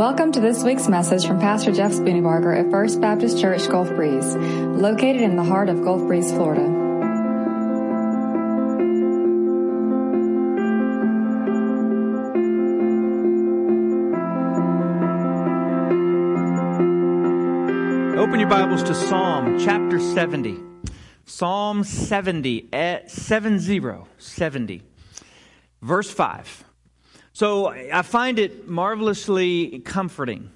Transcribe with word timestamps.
Welcome 0.00 0.32
to 0.32 0.40
this 0.40 0.64
week's 0.64 0.88
message 0.88 1.26
from 1.26 1.40
Pastor 1.40 1.72
Jeff 1.72 1.92
Spooneybarger 1.92 2.58
at 2.58 2.70
First 2.70 3.02
Baptist 3.02 3.38
Church 3.38 3.68
Gulf 3.68 3.86
Breeze, 3.88 4.34
located 4.34 5.20
in 5.20 5.36
the 5.36 5.44
heart 5.44 5.68
of 5.68 5.84
Gulf 5.84 6.00
Breeze, 6.06 6.32
Florida. 6.32 6.62
Open 18.18 18.40
your 18.40 18.48
Bibles 18.48 18.82
to 18.84 18.94
Psalm 18.94 19.58
chapter 19.58 20.00
70. 20.00 20.60
Psalm 21.26 21.84
70, 21.84 22.70
eh, 22.72 23.00
70, 23.06 24.06
70, 24.16 24.82
verse 25.82 26.10
5. 26.10 26.69
So 27.40 27.68
I 27.68 28.02
find 28.02 28.38
it 28.38 28.68
marvelously 28.68 29.78
comforting, 29.78 30.50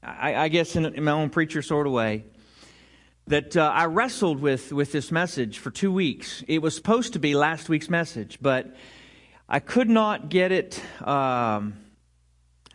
I, 0.00 0.36
I 0.36 0.48
guess 0.48 0.76
in, 0.76 0.86
in, 0.86 1.02
my 1.02 1.10
own 1.10 1.28
preacher 1.28 1.60
sort 1.60 1.88
of 1.88 1.92
way, 1.92 2.24
that 3.26 3.56
uh, 3.56 3.72
I 3.74 3.86
wrestled 3.86 4.38
with, 4.38 4.72
with 4.72 4.92
this 4.92 5.10
message 5.10 5.58
for 5.58 5.72
two 5.72 5.90
weeks. 5.90 6.44
It 6.46 6.62
was 6.62 6.76
supposed 6.76 7.14
to 7.14 7.18
be 7.18 7.34
last 7.34 7.68
week's 7.68 7.90
message, 7.90 8.38
but 8.40 8.76
I 9.48 9.58
could 9.58 9.90
not 9.90 10.28
get 10.28 10.52
it, 10.52 10.80
um, 11.00 11.78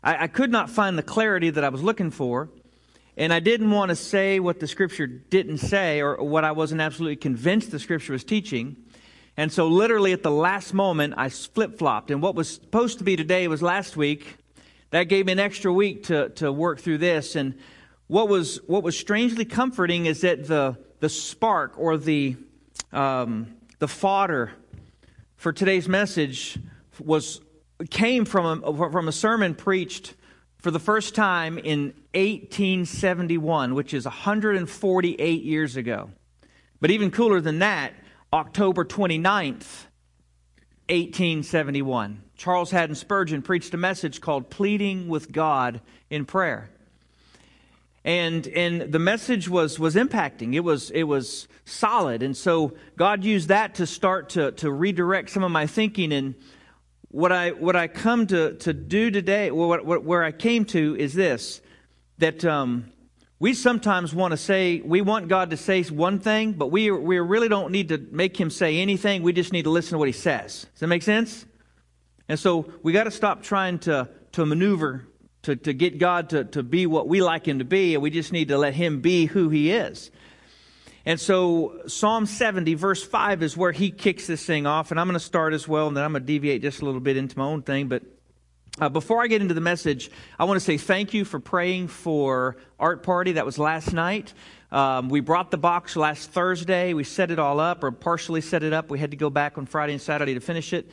I, 0.04 0.24
I 0.24 0.28
could 0.28 0.52
not 0.52 0.70
find 0.70 0.98
the 0.98 1.02
clarity 1.02 1.50
that 1.50 1.64
I 1.64 1.70
was 1.70 1.82
looking 1.82 2.12
for. 2.12 2.50
And 3.16 3.32
I 3.32 3.40
didn't 3.40 3.72
want 3.72 3.88
to 3.88 3.96
say 3.96 4.42
what 4.42 4.60
the 4.60 4.68
scripture 4.68 5.08
didn't 5.08 5.60
say 5.60 6.02
or 6.02 6.22
what 6.22 6.44
I 6.44 6.52
wasn't 6.52 6.82
absolutely 6.82 7.16
convinced 7.16 7.72
the 7.72 7.80
scripture 7.80 8.12
was 8.12 8.26
teaching. 8.26 8.76
And 9.40 9.54
so, 9.54 9.70
literally, 9.70 10.12
at 10.12 10.22
the 10.22 10.30
last 10.30 10.74
moment, 10.74 11.14
I 11.16 11.30
flip 11.30 11.78
flopped. 11.78 12.12
And 12.12 12.22
what 12.22 12.36
was 12.36 12.56
supposed 12.56 12.98
to 12.98 13.06
be 13.06 13.16
today 13.16 13.48
was 13.48 13.62
last 13.62 13.96
week. 13.96 14.36
That 14.90 15.04
gave 15.04 15.28
me 15.28 15.32
an 15.32 15.40
extra 15.40 15.72
week 15.72 16.04
to, 16.08 16.28
to 16.32 16.52
work 16.52 16.82
through 16.82 16.98
this. 16.98 17.38
And 17.38 17.58
what 18.08 18.28
was, 18.28 18.58
what 18.68 18.84
was 18.84 19.00
strangely 19.00 19.46
comforting 19.46 20.08
is 20.08 20.20
that 20.22 20.46
the, 20.46 20.76
the 21.00 21.08
spark 21.08 21.76
or 21.78 21.96
the, 21.96 22.36
um, 22.92 23.56
the 23.78 23.88
fodder 23.88 24.52
for 25.38 25.54
today's 25.54 25.88
message 25.88 26.60
was, 27.02 27.40
came 27.90 28.26
from 28.26 28.62
a, 28.62 28.92
from 28.92 29.08
a 29.08 29.14
sermon 29.14 29.56
preached 29.56 30.16
for 30.58 30.70
the 30.70 30.80
first 30.80 31.16
time 31.16 31.58
in 31.58 31.94
1871, 32.14 33.74
which 33.74 33.94
is 33.94 34.04
148 34.04 35.44
years 35.44 35.78
ago. 35.78 36.10
But 36.82 36.92
even 36.92 37.10
cooler 37.10 37.40
than 37.40 37.60
that, 37.60 37.94
October 38.32 38.86
29th, 38.86 39.88
1871. 40.88 42.22
Charles 42.38 42.70
Haddon 42.70 42.96
Spurgeon 42.96 43.42
preached 43.42 43.74
a 43.74 43.78
message 43.78 44.22
called 44.22 44.52
Pleading 44.52 45.08
with 45.08 45.32
God 45.32 45.82
in 46.12 46.26
Prayer. 46.26 46.70
And, 48.06 48.48
and 48.48 48.94
the 48.94 49.00
message 49.00 49.50
was, 49.50 49.80
was 49.80 49.96
impacting. 49.96 50.54
It 50.54 50.62
was, 50.62 50.92
it 50.92 51.04
was 51.04 51.48
solid. 51.66 52.22
And 52.22 52.38
so 52.38 52.76
God 52.96 53.24
used 53.24 53.50
that 53.50 53.76
to 53.76 53.88
start 53.88 54.30
to, 54.30 54.52
to 54.54 54.72
redirect 54.72 55.32
some 55.32 55.44
of 55.44 55.52
my 55.52 55.66
thinking. 55.66 56.14
And 56.14 56.36
what 57.10 57.32
I, 57.32 57.52
what 57.52 57.76
I 57.76 57.88
come 57.88 58.28
to, 58.28 58.54
to 58.58 58.74
do 58.74 59.10
today, 59.10 59.50
what, 59.50 59.86
what, 59.86 60.04
where 60.04 60.24
I 60.24 60.32
came 60.32 60.66
to 60.66 60.96
is 60.98 61.14
this 61.14 61.62
that 62.20 62.44
um, 62.46 62.92
we 63.40 63.54
sometimes 63.54 64.14
want 64.14 64.32
to 64.32 64.38
say, 64.38 64.82
we 64.82 65.02
want 65.02 65.30
God 65.30 65.52
to 65.52 65.58
say 65.58 65.82
one 65.84 66.20
thing, 66.20 66.52
but 66.52 66.68
we, 66.68 66.92
we 66.92 67.20
really 67.20 67.48
don't 67.48 67.72
need 67.72 67.90
to 67.90 67.98
make 68.12 68.38
him 68.38 68.50
say 68.50 68.80
anything. 68.80 69.24
We 69.24 69.32
just 69.32 69.54
need 69.54 69.64
to 69.64 69.70
listen 69.70 69.92
to 69.92 69.98
what 69.98 70.10
he 70.10 70.14
says. 70.14 70.68
Does 70.74 70.82
that 70.82 70.88
make 70.88 71.04
sense? 71.04 71.46
And 72.28 72.38
so 72.38 72.72
we 72.84 72.92
got 72.92 73.06
to 73.06 73.12
stop 73.12 73.42
trying 73.42 73.80
to, 73.80 74.10
to 74.34 74.46
maneuver 74.46 75.08
to, 75.44 75.56
to 75.56 75.74
get 75.74 75.98
God 75.98 76.30
to, 76.32 76.44
to 76.44 76.64
be 76.64 76.86
what 76.86 77.08
we 77.08 77.22
like 77.22 77.48
him 77.48 77.60
to 77.60 77.66
be, 77.66 77.94
and 77.94 78.04
we 78.04 78.10
just 78.10 78.34
need 78.34 78.50
to 78.50 78.58
let 78.58 78.74
him 78.74 79.00
be 79.00 79.26
who 79.26 79.48
he 79.48 79.72
is. 79.72 80.12
And 81.06 81.18
so 81.18 81.82
Psalm 81.88 82.26
70, 82.26 82.74
verse 82.74 83.02
5 83.02 83.42
is 83.42 83.56
where 83.56 83.72
he 83.72 83.90
kicks 83.90 84.28
this 84.28 84.46
thing 84.46 84.66
off, 84.66 84.92
and 84.92 85.00
I'm 85.00 85.08
going 85.08 85.18
to 85.18 85.20
start 85.20 85.54
as 85.54 85.66
well, 85.66 85.88
and 85.88 85.96
then 85.96 86.04
I'm 86.04 86.12
going 86.12 86.24
to 86.24 86.28
deviate 86.28 86.62
just 86.62 86.82
a 86.82 86.86
little 86.86 87.00
bit 87.00 87.16
into 87.16 87.38
my 87.38 87.46
own 87.46 87.62
thing, 87.62 87.88
but 87.88 88.04
uh, 88.80 88.90
before 88.90 89.22
I 89.22 89.28
get 89.28 89.42
into 89.42 89.54
the 89.54 89.62
message, 89.62 90.10
I 90.38 90.46
want 90.46 90.58
to 90.58 90.64
say 90.64 90.78
thank 90.78 91.14
you 91.14 91.26
for 91.26 91.40
praying 91.40 91.90
for 91.90 92.58
Art 92.80 93.04
Party. 93.04 93.34
That 93.34 93.46
was 93.46 93.58
last 93.58 93.94
night. 93.94 94.34
Um, 94.72 95.10
we 95.10 95.20
brought 95.20 95.52
the 95.52 95.58
box 95.58 95.96
last 95.96 96.32
Thursday. 96.32 96.94
We 96.94 97.04
set 97.04 97.32
it 97.32 97.40
all 97.40 97.60
up, 97.60 97.84
or 97.84 97.92
partially 97.92 98.42
set 98.42 98.64
it 98.64 98.72
up. 98.72 98.90
We 98.90 99.00
had 99.00 99.12
to 99.12 99.18
go 99.18 99.30
back 99.30 99.58
on 99.58 99.66
Friday 99.66 99.94
and 99.94 100.02
Saturday 100.02 100.34
to 100.36 100.40
finish 100.40 100.74
it. 100.74 100.90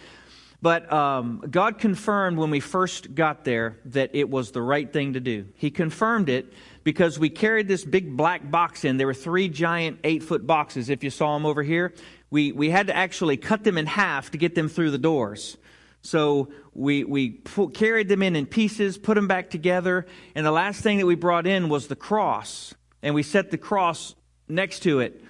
But 0.62 0.90
um, 0.92 1.44
God 1.50 1.78
confirmed 1.78 2.38
when 2.38 2.50
we 2.50 2.60
first 2.60 3.14
got 3.14 3.44
there 3.44 3.78
that 3.86 4.10
it 4.14 4.28
was 4.28 4.50
the 4.50 4.62
right 4.62 4.90
thing 4.90 5.12
to 5.12 5.20
do. 5.20 5.46
He 5.54 5.70
confirmed 5.70 6.28
it 6.28 6.52
because 6.82 7.18
we 7.18 7.28
carried 7.28 7.68
this 7.68 7.84
big 7.84 8.16
black 8.16 8.50
box 8.50 8.84
in. 8.84 8.96
There 8.96 9.06
were 9.06 9.14
three 9.14 9.48
giant 9.48 10.00
eight 10.02 10.22
foot 10.22 10.46
boxes, 10.46 10.88
if 10.88 11.04
you 11.04 11.10
saw 11.10 11.34
them 11.34 11.44
over 11.44 11.62
here. 11.62 11.92
We, 12.30 12.52
we 12.52 12.70
had 12.70 12.88
to 12.88 12.96
actually 12.96 13.36
cut 13.36 13.64
them 13.64 13.78
in 13.78 13.86
half 13.86 14.30
to 14.30 14.38
get 14.38 14.54
them 14.54 14.68
through 14.68 14.90
the 14.90 14.98
doors. 14.98 15.58
So 16.06 16.50
we, 16.72 17.04
we 17.04 17.40
carried 17.74 18.08
them 18.08 18.22
in 18.22 18.36
in 18.36 18.46
pieces, 18.46 18.96
put 18.96 19.14
them 19.14 19.26
back 19.26 19.50
together, 19.50 20.06
and 20.34 20.46
the 20.46 20.52
last 20.52 20.80
thing 20.80 20.98
that 20.98 21.06
we 21.06 21.16
brought 21.16 21.46
in 21.46 21.68
was 21.68 21.88
the 21.88 21.96
cross. 21.96 22.74
And 23.02 23.14
we 23.14 23.22
set 23.22 23.50
the 23.50 23.58
cross 23.58 24.14
next 24.48 24.80
to 24.80 25.00
it. 25.00 25.22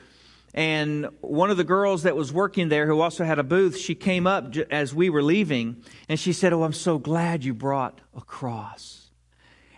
And 0.54 1.08
one 1.20 1.50
of 1.50 1.56
the 1.56 1.64
girls 1.64 2.04
that 2.04 2.16
was 2.16 2.32
working 2.32 2.68
there, 2.68 2.86
who 2.86 3.00
also 3.00 3.24
had 3.24 3.38
a 3.38 3.42
booth, 3.42 3.76
she 3.76 3.94
came 3.94 4.26
up 4.26 4.56
as 4.70 4.94
we 4.94 5.10
were 5.10 5.22
leaving, 5.22 5.82
and 6.08 6.18
she 6.18 6.32
said, 6.32 6.52
Oh, 6.52 6.62
I'm 6.62 6.72
so 6.72 6.98
glad 6.98 7.44
you 7.44 7.52
brought 7.52 8.00
a 8.16 8.22
cross. 8.22 9.10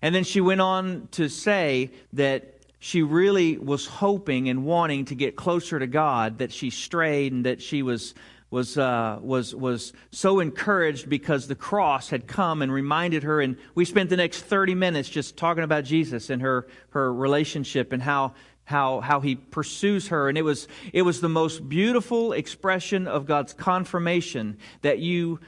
And 0.03 0.15
then 0.15 0.25
she 0.25 0.41
went 0.41 0.61
on 0.61 1.09
to 1.13 1.29
say 1.29 1.91
that 2.13 2.61
she 2.79 3.03
really 3.03 3.59
was 3.59 3.87
hoping 3.87 4.49
and 4.49 4.65
wanting 4.65 5.07
to 5.07 5.17
get 5.17 5.35
closer 5.35 5.81
to 5.81 5.89
God, 5.89 6.39
that 6.39 6.53
she 6.53 6.71
strayed 6.71 7.33
and 7.33 7.45
that 7.45 7.61
she 7.61 7.83
was 7.83 8.15
was, 8.51 8.79
uh, 8.79 9.19
was, 9.21 9.55
was 9.55 9.93
so 10.11 10.41
encouraged 10.41 11.09
because 11.09 11.49
the 11.49 11.55
cross 11.55 12.09
had 12.09 12.27
come 12.27 12.63
and 12.63 12.73
reminded 12.73 13.23
her. 13.25 13.41
And 13.41 13.57
we 13.75 13.85
spent 13.85 14.09
the 14.09 14.17
next 14.17 14.43
30 14.43 14.75
minutes 14.75 15.09
just 15.09 15.37
talking 15.37 15.65
about 15.65 15.85
Jesus 15.85 16.31
and 16.31 16.41
her, 16.41 16.67
her 16.91 17.13
relationship 17.13 17.93
and 17.93 18.03
how, 18.03 18.35
how, 18.65 19.01
how 19.01 19.21
he 19.21 19.35
pursues 19.35 20.09
her. 20.09 20.31
And 20.31 20.39
it 20.39 20.43
was, 20.43 20.67
it 20.93 21.03
was 21.03 21.21
the 21.21 21.29
most 21.29 21.69
beautiful 21.69 22.33
expression 22.33 23.07
of 23.07 23.27
God's 23.27 23.53
confirmation 23.53 24.57
that 24.81 24.99
you, 24.99 25.41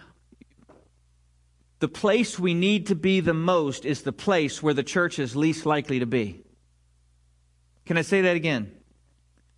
the 1.78 1.88
place 1.88 2.38
we 2.38 2.52
need 2.52 2.88
to 2.88 2.94
be 2.94 3.20
the 3.20 3.34
most 3.34 3.86
is 3.86 4.02
the 4.02 4.12
place 4.12 4.62
where 4.62 4.74
the 4.74 4.82
church 4.82 5.18
is 5.18 5.34
least 5.34 5.64
likely 5.64 6.00
to 6.00 6.06
be. 6.06 6.42
Can 7.86 7.96
I 7.96 8.02
say 8.02 8.20
that 8.20 8.36
again? 8.36 8.72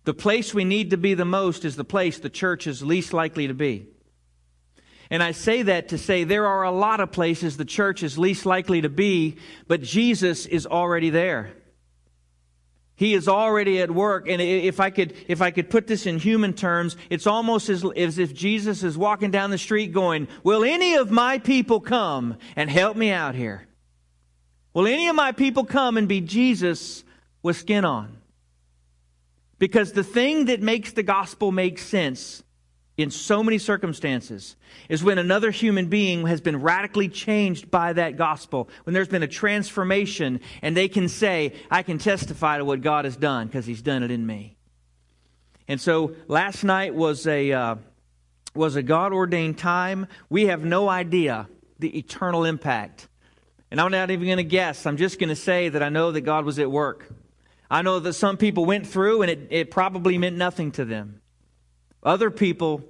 The 0.05 0.13
place 0.13 0.53
we 0.53 0.65
need 0.65 0.89
to 0.89 0.97
be 0.97 1.13
the 1.13 1.25
most 1.25 1.63
is 1.63 1.75
the 1.75 1.83
place 1.83 2.19
the 2.19 2.29
church 2.29 2.67
is 2.67 2.83
least 2.83 3.13
likely 3.13 3.47
to 3.47 3.53
be. 3.53 3.87
And 5.09 5.21
I 5.21 5.31
say 5.31 5.61
that 5.63 5.89
to 5.89 5.97
say 5.97 6.23
there 6.23 6.47
are 6.47 6.63
a 6.63 6.71
lot 6.71 6.99
of 6.99 7.11
places 7.11 7.55
the 7.55 7.65
church 7.65 8.03
is 8.03 8.17
least 8.17 8.45
likely 8.45 8.81
to 8.81 8.89
be, 8.89 9.37
but 9.67 9.81
Jesus 9.81 10.45
is 10.45 10.65
already 10.65 11.09
there. 11.09 11.51
He 12.95 13.13
is 13.13 13.27
already 13.27 13.79
at 13.81 13.91
work. 13.91 14.27
And 14.27 14.41
if 14.41 14.79
I 14.79 14.89
could, 14.89 15.13
if 15.27 15.41
I 15.41 15.51
could 15.51 15.69
put 15.69 15.87
this 15.87 16.05
in 16.05 16.19
human 16.19 16.53
terms, 16.53 16.95
it's 17.09 17.27
almost 17.27 17.69
as, 17.69 17.85
as 17.95 18.17
if 18.17 18.33
Jesus 18.33 18.83
is 18.83 18.97
walking 18.97 19.31
down 19.31 19.49
the 19.49 19.57
street 19.57 19.91
going, 19.91 20.27
Will 20.43 20.63
any 20.63 20.95
of 20.95 21.11
my 21.11 21.39
people 21.39 21.79
come 21.79 22.37
and 22.55 22.69
help 22.69 22.95
me 22.95 23.09
out 23.09 23.35
here? 23.35 23.67
Will 24.73 24.87
any 24.87 25.07
of 25.07 25.15
my 25.15 25.31
people 25.31 25.65
come 25.65 25.97
and 25.97 26.07
be 26.07 26.21
Jesus 26.21 27.03
with 27.41 27.57
skin 27.57 27.85
on? 27.85 28.17
Because 29.63 29.93
the 29.93 30.03
thing 30.03 30.47
that 30.47 30.61
makes 30.61 30.91
the 30.91 31.03
gospel 31.03 31.49
make 31.49 31.79
sense 31.79 32.43
in 32.97 33.09
so 33.09 33.41
many 33.41 33.57
circumstances 33.57 34.57
is 34.89 35.05
when 35.05 35.17
another 35.17 35.51
human 35.51 35.87
being 35.87 36.27
has 36.27 36.41
been 36.41 36.59
radically 36.59 37.07
changed 37.07 37.71
by 37.71 37.93
that 37.93 38.17
gospel, 38.17 38.67
when 38.83 38.93
there's 38.93 39.07
been 39.07 39.23
a 39.23 39.27
transformation, 39.27 40.41
and 40.61 40.75
they 40.75 40.89
can 40.89 41.07
say, 41.07 41.53
I 41.71 41.81
can 41.81 41.97
testify 41.97 42.57
to 42.57 42.65
what 42.65 42.81
God 42.81 43.05
has 43.05 43.15
done 43.15 43.47
because 43.47 43.65
He's 43.65 43.81
done 43.81 44.03
it 44.03 44.11
in 44.11 44.27
me. 44.27 44.57
And 45.69 45.79
so 45.79 46.13
last 46.27 46.65
night 46.65 46.93
was 46.93 47.25
a, 47.25 47.53
uh, 47.53 47.75
was 48.53 48.75
a 48.75 48.83
God 48.83 49.13
ordained 49.13 49.57
time. 49.57 50.07
We 50.29 50.47
have 50.47 50.65
no 50.65 50.89
idea 50.89 51.47
the 51.79 51.97
eternal 51.97 52.43
impact. 52.43 53.07
And 53.71 53.79
I'm 53.79 53.91
not 53.91 54.11
even 54.11 54.25
going 54.25 54.35
to 54.39 54.43
guess. 54.43 54.85
I'm 54.85 54.97
just 54.97 55.19
going 55.19 55.29
to 55.29 55.37
say 55.37 55.69
that 55.69 55.81
I 55.81 55.87
know 55.87 56.11
that 56.11 56.19
God 56.19 56.43
was 56.43 56.59
at 56.59 56.69
work. 56.69 57.07
I 57.73 57.81
know 57.81 57.99
that 57.99 58.13
some 58.13 58.37
people 58.37 58.65
went 58.65 58.85
through 58.85 59.23
and 59.23 59.31
it, 59.31 59.47
it 59.49 59.71
probably 59.71 60.19
meant 60.19 60.37
nothing 60.37 60.71
to 60.73 60.85
them. 60.85 61.21
Other 62.03 62.29
people, 62.29 62.83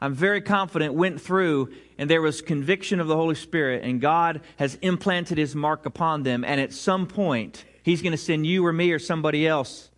I'm 0.00 0.14
very 0.14 0.40
confident, 0.40 0.94
went 0.94 1.20
through 1.20 1.74
and 1.98 2.08
there 2.08 2.22
was 2.22 2.40
conviction 2.40 3.00
of 3.00 3.06
the 3.06 3.16
Holy 3.16 3.34
Spirit 3.34 3.84
and 3.84 4.00
God 4.00 4.40
has 4.56 4.76
implanted 4.76 5.36
his 5.36 5.54
mark 5.54 5.84
upon 5.84 6.22
them. 6.22 6.42
And 6.42 6.58
at 6.58 6.72
some 6.72 7.06
point, 7.06 7.66
he's 7.82 8.00
going 8.00 8.12
to 8.12 8.16
send 8.16 8.46
you 8.46 8.64
or 8.64 8.72
me 8.72 8.92
or 8.92 8.98
somebody 8.98 9.46
else 9.46 9.90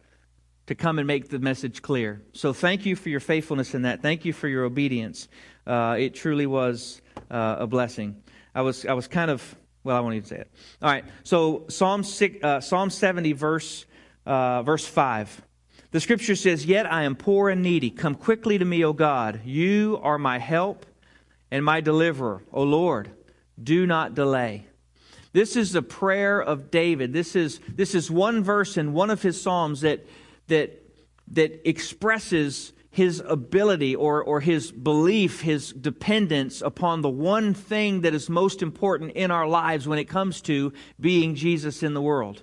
to 0.66 0.74
come 0.74 0.98
and 0.98 1.06
make 1.06 1.28
the 1.28 1.38
message 1.38 1.80
clear. 1.80 2.20
So 2.32 2.52
thank 2.52 2.84
you 2.84 2.96
for 2.96 3.10
your 3.10 3.20
faithfulness 3.20 3.76
in 3.76 3.82
that. 3.82 4.02
Thank 4.02 4.24
you 4.24 4.32
for 4.32 4.48
your 4.48 4.64
obedience. 4.64 5.28
Uh, 5.64 5.94
it 6.00 6.16
truly 6.16 6.46
was 6.46 7.00
uh, 7.30 7.58
a 7.60 7.68
blessing. 7.68 8.20
I 8.56 8.62
was, 8.62 8.86
I 8.86 8.94
was 8.94 9.06
kind 9.06 9.30
of 9.30 9.54
Well, 9.84 9.96
I 9.96 10.00
won't 10.00 10.16
even 10.16 10.26
say 10.26 10.38
it. 10.38 10.50
All 10.82 10.90
right. 10.90 11.04
So 11.22 11.66
Psalm, 11.68 12.02
six, 12.02 12.42
uh, 12.42 12.60
Psalm 12.60 12.90
70, 12.90 13.34
verse, 13.34 13.86
uh, 14.26 14.62
verse 14.62 14.86
5. 14.86 15.42
The 15.90 16.00
scripture 16.00 16.36
says, 16.36 16.64
Yet 16.64 16.90
I 16.90 17.04
am 17.04 17.16
poor 17.16 17.50
and 17.50 17.62
needy. 17.62 17.90
Come 17.90 18.14
quickly 18.14 18.58
to 18.58 18.64
me, 18.64 18.84
O 18.84 18.92
God. 18.92 19.40
You 19.44 20.00
are 20.02 20.18
my 20.18 20.38
help 20.38 20.86
and 21.50 21.64
my 21.64 21.80
deliverer. 21.80 22.42
O 22.52 22.62
Lord, 22.62 23.10
do 23.62 23.86
not 23.86 24.14
delay. 24.14 24.66
This 25.32 25.56
is 25.56 25.74
a 25.74 25.82
prayer 25.82 26.40
of 26.40 26.70
David. 26.70 27.12
This 27.12 27.36
is, 27.36 27.60
this 27.68 27.94
is 27.94 28.10
one 28.10 28.42
verse 28.42 28.76
in 28.76 28.92
one 28.92 29.10
of 29.10 29.22
his 29.22 29.40
Psalms 29.40 29.82
that, 29.82 30.06
that, 30.48 30.82
that 31.28 31.68
expresses 31.68 32.72
his 32.90 33.22
ability 33.26 33.96
or, 33.96 34.22
or 34.22 34.40
his 34.40 34.70
belief, 34.70 35.40
his 35.40 35.72
dependence 35.72 36.60
upon 36.60 37.00
the 37.00 37.08
one 37.08 37.54
thing 37.54 38.02
that 38.02 38.14
is 38.14 38.28
most 38.28 38.60
important 38.60 39.12
in 39.12 39.30
our 39.30 39.46
lives 39.46 39.88
when 39.88 39.98
it 39.98 40.04
comes 40.04 40.42
to 40.42 40.72
being 41.00 41.34
Jesus 41.34 41.82
in 41.82 41.94
the 41.94 42.02
world. 42.02 42.42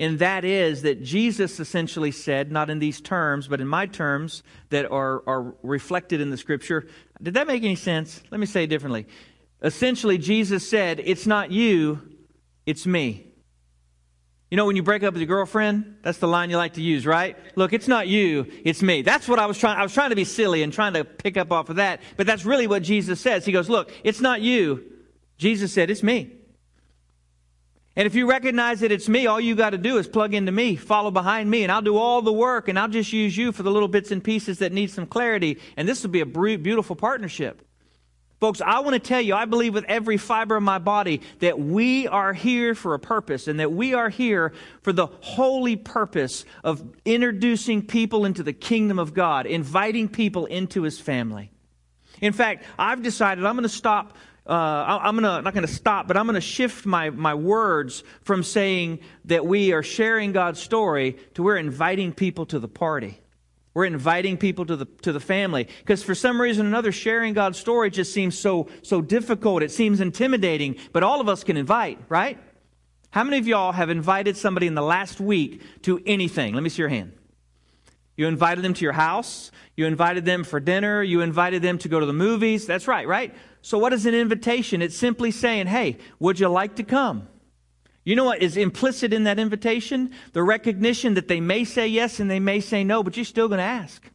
And 0.00 0.18
that 0.20 0.46
is 0.46 0.80
that 0.82 1.02
Jesus 1.02 1.60
essentially 1.60 2.10
said, 2.10 2.50
not 2.50 2.70
in 2.70 2.78
these 2.78 3.02
terms, 3.02 3.48
but 3.48 3.60
in 3.60 3.68
my 3.68 3.84
terms 3.84 4.42
that 4.70 4.90
are, 4.90 5.22
are 5.28 5.54
reflected 5.62 6.22
in 6.22 6.30
the 6.30 6.38
scripture. 6.38 6.88
Did 7.22 7.34
that 7.34 7.46
make 7.46 7.62
any 7.62 7.76
sense? 7.76 8.22
Let 8.30 8.40
me 8.40 8.46
say 8.46 8.64
it 8.64 8.68
differently. 8.68 9.06
Essentially, 9.60 10.16
Jesus 10.16 10.66
said, 10.66 11.02
It's 11.04 11.26
not 11.26 11.52
you, 11.52 12.00
it's 12.64 12.86
me. 12.86 13.26
You 14.50 14.56
know, 14.56 14.64
when 14.64 14.74
you 14.74 14.82
break 14.82 15.02
up 15.02 15.12
with 15.12 15.20
your 15.20 15.28
girlfriend, 15.28 15.98
that's 16.02 16.16
the 16.16 16.26
line 16.26 16.48
you 16.48 16.56
like 16.56 16.72
to 16.74 16.82
use, 16.82 17.04
right? 17.04 17.36
Look, 17.54 17.74
it's 17.74 17.86
not 17.86 18.08
you, 18.08 18.46
it's 18.64 18.80
me. 18.80 19.02
That's 19.02 19.28
what 19.28 19.38
I 19.38 19.44
was 19.44 19.58
trying, 19.58 19.78
I 19.78 19.82
was 19.82 19.92
trying 19.92 20.10
to 20.10 20.16
be 20.16 20.24
silly 20.24 20.62
and 20.62 20.72
trying 20.72 20.94
to 20.94 21.04
pick 21.04 21.36
up 21.36 21.52
off 21.52 21.68
of 21.68 21.76
that, 21.76 22.00
but 22.16 22.26
that's 22.26 22.46
really 22.46 22.66
what 22.66 22.82
Jesus 22.82 23.20
says. 23.20 23.44
He 23.44 23.52
goes, 23.52 23.68
look, 23.68 23.92
it's 24.02 24.22
not 24.22 24.40
you. 24.40 24.82
Jesus 25.36 25.74
said, 25.74 25.90
it's 25.90 26.02
me. 26.02 26.39
And 28.00 28.06
if 28.06 28.14
you 28.14 28.26
recognize 28.26 28.80
that 28.80 28.90
it's 28.90 29.10
me, 29.10 29.26
all 29.26 29.38
you 29.38 29.54
got 29.54 29.70
to 29.70 29.76
do 29.76 29.98
is 29.98 30.08
plug 30.08 30.32
into 30.32 30.50
me, 30.50 30.74
follow 30.74 31.10
behind 31.10 31.50
me, 31.50 31.64
and 31.64 31.70
I'll 31.70 31.82
do 31.82 31.98
all 31.98 32.22
the 32.22 32.32
work, 32.32 32.68
and 32.68 32.78
I'll 32.78 32.88
just 32.88 33.12
use 33.12 33.36
you 33.36 33.52
for 33.52 33.62
the 33.62 33.70
little 33.70 33.88
bits 33.88 34.10
and 34.10 34.24
pieces 34.24 34.60
that 34.60 34.72
need 34.72 34.90
some 34.90 35.04
clarity. 35.04 35.58
And 35.76 35.86
this 35.86 36.02
will 36.02 36.08
be 36.08 36.22
a 36.22 36.24
beautiful 36.24 36.96
partnership. 36.96 37.60
Folks, 38.40 38.62
I 38.62 38.80
want 38.80 38.94
to 38.94 39.00
tell 39.00 39.20
you, 39.20 39.34
I 39.34 39.44
believe 39.44 39.74
with 39.74 39.84
every 39.84 40.16
fiber 40.16 40.56
of 40.56 40.62
my 40.62 40.78
body 40.78 41.20
that 41.40 41.60
we 41.60 42.08
are 42.08 42.32
here 42.32 42.74
for 42.74 42.94
a 42.94 42.98
purpose 42.98 43.48
and 43.48 43.60
that 43.60 43.70
we 43.70 43.92
are 43.92 44.08
here 44.08 44.54
for 44.80 44.94
the 44.94 45.08
holy 45.20 45.76
purpose 45.76 46.46
of 46.64 46.82
introducing 47.04 47.86
people 47.86 48.24
into 48.24 48.42
the 48.42 48.54
kingdom 48.54 48.98
of 48.98 49.12
God, 49.12 49.44
inviting 49.44 50.08
people 50.08 50.46
into 50.46 50.84
his 50.84 50.98
family. 50.98 51.50
In 52.22 52.32
fact, 52.32 52.64
I've 52.78 53.02
decided 53.02 53.44
I'm 53.44 53.56
going 53.56 53.64
to 53.64 53.68
stop. 53.68 54.16
Uh, 54.50 54.98
I'm 55.00 55.14
gonna, 55.14 55.42
not 55.42 55.54
going 55.54 55.66
to 55.66 55.72
stop, 55.72 56.08
but 56.08 56.16
I'm 56.16 56.26
going 56.26 56.34
to 56.34 56.40
shift 56.40 56.84
my, 56.84 57.10
my 57.10 57.34
words 57.34 58.02
from 58.22 58.42
saying 58.42 58.98
that 59.26 59.46
we 59.46 59.72
are 59.72 59.84
sharing 59.84 60.32
God's 60.32 60.60
story 60.60 61.16
to 61.34 61.44
we're 61.44 61.56
inviting 61.56 62.12
people 62.12 62.46
to 62.46 62.58
the 62.58 62.66
party. 62.66 63.20
We're 63.74 63.84
inviting 63.84 64.36
people 64.36 64.66
to 64.66 64.74
the, 64.74 64.86
to 65.02 65.12
the 65.12 65.20
family. 65.20 65.68
Because 65.78 66.02
for 66.02 66.16
some 66.16 66.40
reason 66.40 66.66
or 66.66 66.68
another, 66.68 66.90
sharing 66.90 67.32
God's 67.32 67.60
story 67.60 67.90
just 67.90 68.12
seems 68.12 68.36
so, 68.36 68.66
so 68.82 69.00
difficult. 69.00 69.62
It 69.62 69.70
seems 69.70 70.00
intimidating, 70.00 70.74
but 70.92 71.04
all 71.04 71.20
of 71.20 71.28
us 71.28 71.44
can 71.44 71.56
invite, 71.56 72.00
right? 72.08 72.36
How 73.10 73.22
many 73.22 73.38
of 73.38 73.46
y'all 73.46 73.70
have 73.70 73.88
invited 73.88 74.36
somebody 74.36 74.66
in 74.66 74.74
the 74.74 74.82
last 74.82 75.20
week 75.20 75.62
to 75.82 76.02
anything? 76.06 76.54
Let 76.54 76.64
me 76.64 76.70
see 76.70 76.82
your 76.82 76.88
hand. 76.88 77.12
You 78.20 78.26
invited 78.26 78.62
them 78.62 78.74
to 78.74 78.84
your 78.84 78.92
house. 78.92 79.50
You 79.76 79.86
invited 79.86 80.26
them 80.26 80.44
for 80.44 80.60
dinner. 80.60 81.02
You 81.02 81.22
invited 81.22 81.62
them 81.62 81.78
to 81.78 81.88
go 81.88 82.00
to 82.00 82.04
the 82.04 82.12
movies. 82.12 82.66
That's 82.66 82.86
right, 82.86 83.08
right? 83.08 83.34
So, 83.62 83.78
what 83.78 83.94
is 83.94 84.04
an 84.04 84.14
invitation? 84.14 84.82
It's 84.82 84.94
simply 84.94 85.30
saying, 85.30 85.68
hey, 85.68 85.96
would 86.18 86.38
you 86.38 86.48
like 86.48 86.76
to 86.76 86.82
come? 86.82 87.28
You 88.04 88.16
know 88.16 88.24
what 88.24 88.42
is 88.42 88.58
implicit 88.58 89.14
in 89.14 89.24
that 89.24 89.38
invitation? 89.38 90.12
The 90.34 90.42
recognition 90.42 91.14
that 91.14 91.28
they 91.28 91.40
may 91.40 91.64
say 91.64 91.88
yes 91.88 92.20
and 92.20 92.30
they 92.30 92.40
may 92.40 92.60
say 92.60 92.84
no, 92.84 93.02
but 93.02 93.16
you're 93.16 93.24
still 93.24 93.48
going 93.48 93.56
to 93.56 93.64
ask. 93.64 94.10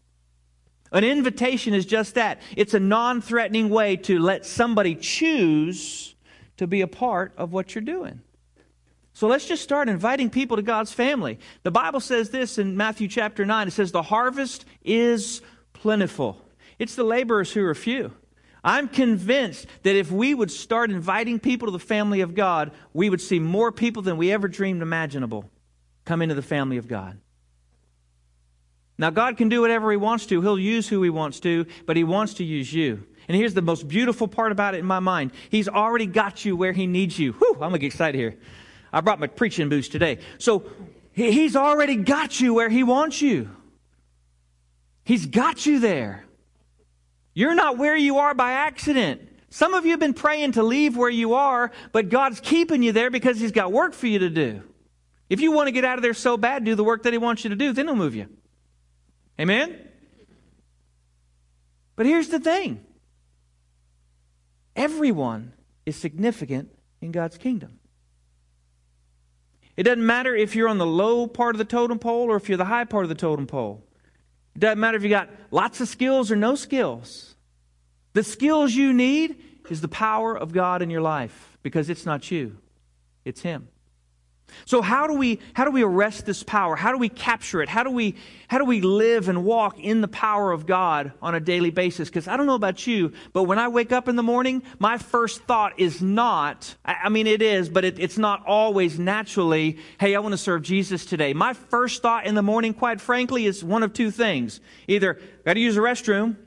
An 0.91 1.03
invitation 1.03 1.73
is 1.73 1.87
just 1.87 2.13
that 2.13 2.43
it's 2.55 2.75
a 2.75 2.79
non 2.79 3.21
threatening 3.21 3.69
way 3.69 3.95
to 3.95 4.19
let 4.19 4.45
somebody 4.45 4.93
choose 4.93 6.13
to 6.57 6.67
be 6.67 6.81
a 6.81 6.87
part 6.87 7.33
of 7.37 7.53
what 7.53 7.73
you're 7.73 7.81
doing. 7.81 8.21
So 9.15 9.27
let's 9.27 9.47
just 9.47 9.63
start 9.63 9.87
inviting 9.87 10.29
people 10.29 10.57
to 10.57 10.61
God's 10.61 10.91
family. 10.91 11.39
The 11.63 11.71
Bible 11.71 12.01
says 12.01 12.31
this 12.31 12.57
in 12.57 12.75
Matthew 12.75 13.07
chapter 13.07 13.45
9 13.45 13.69
it 13.69 13.71
says, 13.71 13.93
The 13.93 14.01
harvest 14.01 14.65
is 14.83 15.41
plentiful, 15.71 16.37
it's 16.77 16.95
the 16.95 17.05
laborers 17.05 17.53
who 17.53 17.65
are 17.65 17.73
few. 17.73 18.13
I'm 18.61 18.89
convinced 18.89 19.67
that 19.83 19.95
if 19.95 20.11
we 20.11 20.33
would 20.33 20.51
start 20.51 20.91
inviting 20.91 21.39
people 21.39 21.67
to 21.67 21.71
the 21.71 21.79
family 21.79 22.21
of 22.21 22.35
God, 22.35 22.71
we 22.93 23.09
would 23.09 23.21
see 23.21 23.39
more 23.39 23.71
people 23.71 24.01
than 24.01 24.17
we 24.17 24.33
ever 24.33 24.49
dreamed 24.49 24.81
imaginable 24.81 25.49
come 26.03 26.21
into 26.21 26.35
the 26.35 26.41
family 26.41 26.77
of 26.77 26.87
God. 26.87 27.17
Now, 28.97 29.11
God 29.11 29.37
can 29.37 29.47
do 29.47 29.61
whatever 29.61 29.91
He 29.91 29.97
wants 29.97 30.25
to. 30.25 30.41
He'll 30.41 30.59
use 30.59 30.89
who 30.89 31.01
He 31.03 31.09
wants 31.09 31.39
to, 31.41 31.67
but 31.85 31.95
He 31.95 32.03
wants 32.03 32.33
to 32.35 32.43
use 32.43 32.73
you. 32.73 33.05
And 33.29 33.37
here's 33.37 33.53
the 33.53 33.61
most 33.61 33.87
beautiful 33.87 34.27
part 34.27 34.51
about 34.51 34.75
it 34.75 34.79
in 34.79 34.85
my 34.85 34.99
mind 34.99 35.31
He's 35.49 35.69
already 35.69 36.05
got 36.05 36.43
you 36.43 36.57
where 36.57 36.73
He 36.73 36.85
needs 36.85 37.17
you. 37.17 37.31
Whew, 37.31 37.53
I'm 37.53 37.59
going 37.59 37.73
to 37.73 37.79
get 37.79 37.87
excited 37.87 38.17
here. 38.17 38.37
I 38.95 39.01
brought 39.01 39.19
my 39.19 39.27
preaching 39.27 39.67
boots 39.67 39.89
today. 39.89 40.19
So, 40.37 40.63
He's 41.11 41.55
already 41.55 41.97
got 41.97 42.39
you 42.41 42.53
where 42.53 42.69
He 42.69 42.83
wants 42.83 43.21
you. 43.21 43.49
He's 45.03 45.25
got 45.25 45.65
you 45.65 45.79
there. 45.79 46.25
You're 47.33 47.55
not 47.55 47.77
where 47.77 47.95
you 47.95 48.17
are 48.17 48.33
by 48.33 48.51
accident. 48.51 49.21
Some 49.49 49.73
of 49.73 49.85
you 49.85 49.91
have 49.91 49.99
been 49.99 50.13
praying 50.13 50.53
to 50.53 50.63
leave 50.63 50.97
where 50.97 51.09
you 51.09 51.35
are, 51.35 51.71
but 51.91 52.09
God's 52.09 52.39
keeping 52.39 52.83
you 52.83 52.93
there 52.93 53.11
because 53.11 53.39
He's 53.39 53.51
got 53.51 53.71
work 53.71 53.93
for 53.93 54.07
you 54.07 54.19
to 54.19 54.29
do. 54.29 54.63
If 55.29 55.41
you 55.41 55.51
want 55.51 55.67
to 55.67 55.71
get 55.71 55.83
out 55.83 55.97
of 55.97 56.01
there 56.01 56.13
so 56.13 56.37
bad, 56.37 56.63
do 56.63 56.75
the 56.75 56.83
work 56.83 57.03
that 57.03 57.13
He 57.13 57.19
wants 57.19 57.43
you 57.43 57.49
to 57.49 57.55
do, 57.55 57.73
then 57.73 57.87
He'll 57.87 57.95
move 57.95 58.15
you. 58.15 58.27
Amen? 59.39 59.77
But 61.95 62.05
here's 62.05 62.29
the 62.29 62.39
thing 62.39 62.85
everyone 64.75 65.53
is 65.85 65.97
significant 65.97 66.69
in 67.01 67.11
God's 67.11 67.37
kingdom. 67.37 67.79
It 69.77 69.83
doesn't 69.83 70.05
matter 70.05 70.35
if 70.35 70.55
you're 70.55 70.69
on 70.69 70.77
the 70.77 70.85
low 70.85 71.27
part 71.27 71.55
of 71.55 71.57
the 71.57 71.65
totem 71.65 71.99
pole 71.99 72.31
or 72.31 72.37
if 72.37 72.47
you're 72.47 72.57
the 72.57 72.65
high 72.65 72.85
part 72.85 73.03
of 73.03 73.09
the 73.09 73.15
totem 73.15 73.47
pole. 73.47 73.83
It 74.55 74.59
doesn't 74.59 74.79
matter 74.79 74.97
if 74.97 75.03
you 75.03 75.09
got 75.09 75.29
lots 75.51 75.81
of 75.81 75.87
skills 75.87 76.31
or 76.31 76.35
no 76.35 76.55
skills. 76.55 77.35
The 78.13 78.23
skills 78.23 78.73
you 78.73 78.93
need 78.93 79.35
is 79.69 79.81
the 79.81 79.89
power 79.89 80.37
of 80.37 80.53
God 80.53 80.81
in 80.81 80.89
your 80.89 81.01
life 81.01 81.57
because 81.61 81.89
it's 81.89 82.05
not 82.05 82.31
you, 82.31 82.57
it's 83.25 83.41
Him. 83.41 83.67
So 84.65 84.81
how 84.81 85.05
do 85.05 85.13
we 85.13 85.39
how 85.53 85.65
do 85.65 85.71
we 85.71 85.83
arrest 85.83 86.25
this 86.25 86.41
power? 86.41 86.75
How 86.75 86.91
do 86.91 86.97
we 86.97 87.09
capture 87.09 87.61
it? 87.61 87.69
How 87.69 87.83
do 87.83 87.91
we 87.91 88.15
how 88.47 88.57
do 88.57 88.65
we 88.65 88.81
live 88.81 89.27
and 89.27 89.43
walk 89.43 89.79
in 89.79 90.01
the 90.01 90.07
power 90.07 90.51
of 90.51 90.65
God 90.65 91.11
on 91.21 91.35
a 91.35 91.39
daily 91.39 91.71
basis? 91.71 92.09
Because 92.09 92.27
I 92.27 92.37
don't 92.37 92.45
know 92.45 92.55
about 92.55 92.87
you, 92.87 93.11
but 93.33 93.43
when 93.43 93.59
I 93.59 93.67
wake 93.67 93.91
up 93.91 94.07
in 94.07 94.15
the 94.15 94.23
morning, 94.23 94.63
my 94.79 94.97
first 94.97 95.43
thought 95.43 95.79
is 95.79 96.01
not. 96.01 96.75
I 96.85 97.09
mean, 97.09 97.27
it 97.27 97.41
is, 97.41 97.69
but 97.69 97.83
it, 97.83 97.99
it's 97.99 98.17
not 98.17 98.45
always 98.45 98.97
naturally. 98.97 99.77
Hey, 99.99 100.15
I 100.15 100.19
want 100.19 100.33
to 100.33 100.37
serve 100.37 100.61
Jesus 100.61 101.05
today. 101.05 101.33
My 101.33 101.53
first 101.53 102.01
thought 102.01 102.25
in 102.25 102.35
the 102.35 102.43
morning, 102.43 102.73
quite 102.73 103.01
frankly, 103.01 103.45
is 103.45 103.63
one 103.63 103.83
of 103.83 103.93
two 103.93 104.09
things: 104.09 104.61
either 104.87 105.19
got 105.43 105.53
to 105.53 105.59
use 105.59 105.75
the 105.75 105.81
restroom. 105.81 106.37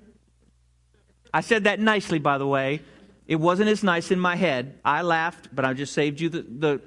I 1.33 1.43
said 1.43 1.65
that 1.65 1.79
nicely, 1.79 2.19
by 2.19 2.39
the 2.39 2.47
way. 2.47 2.81
It 3.27 3.37
wasn't 3.37 3.69
as 3.69 3.83
nice 3.83 4.11
in 4.11 4.19
my 4.19 4.37
head. 4.37 4.79
I 4.83 5.03
laughed, 5.03 5.55
but 5.55 5.67
I 5.67 5.75
just 5.75 5.93
saved 5.93 6.19
you 6.19 6.31
the, 6.31 6.43
the 6.43 6.81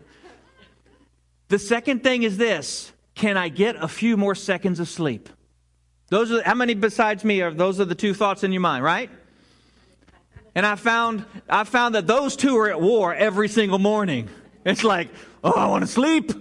the 1.51 1.59
second 1.59 2.01
thing 2.01 2.23
is 2.23 2.37
this 2.37 2.91
can 3.13 3.37
I 3.37 3.49
get 3.49 3.75
a 3.75 3.87
few 3.87 4.15
more 4.15 4.33
seconds 4.33 4.79
of 4.79 4.87
sleep? 4.87 5.29
Those 6.07 6.31
are 6.31 6.41
how 6.41 6.55
many 6.55 6.73
besides 6.73 7.23
me 7.23 7.41
are 7.41 7.51
those 7.51 7.79
are 7.79 7.85
the 7.85 7.95
two 7.95 8.13
thoughts 8.13 8.43
in 8.43 8.53
your 8.53 8.61
mind, 8.61 8.83
right? 8.83 9.09
And 10.55 10.65
I 10.65 10.75
found 10.75 11.25
I 11.49 11.65
found 11.65 11.95
that 11.95 12.07
those 12.07 12.37
two 12.37 12.57
are 12.57 12.69
at 12.69 12.81
war 12.81 13.13
every 13.13 13.49
single 13.49 13.79
morning. 13.79 14.29
It's 14.65 14.83
like, 14.83 15.09
oh, 15.43 15.51
I 15.51 15.67
want 15.67 15.83
to 15.83 15.91
sleep, 15.91 16.31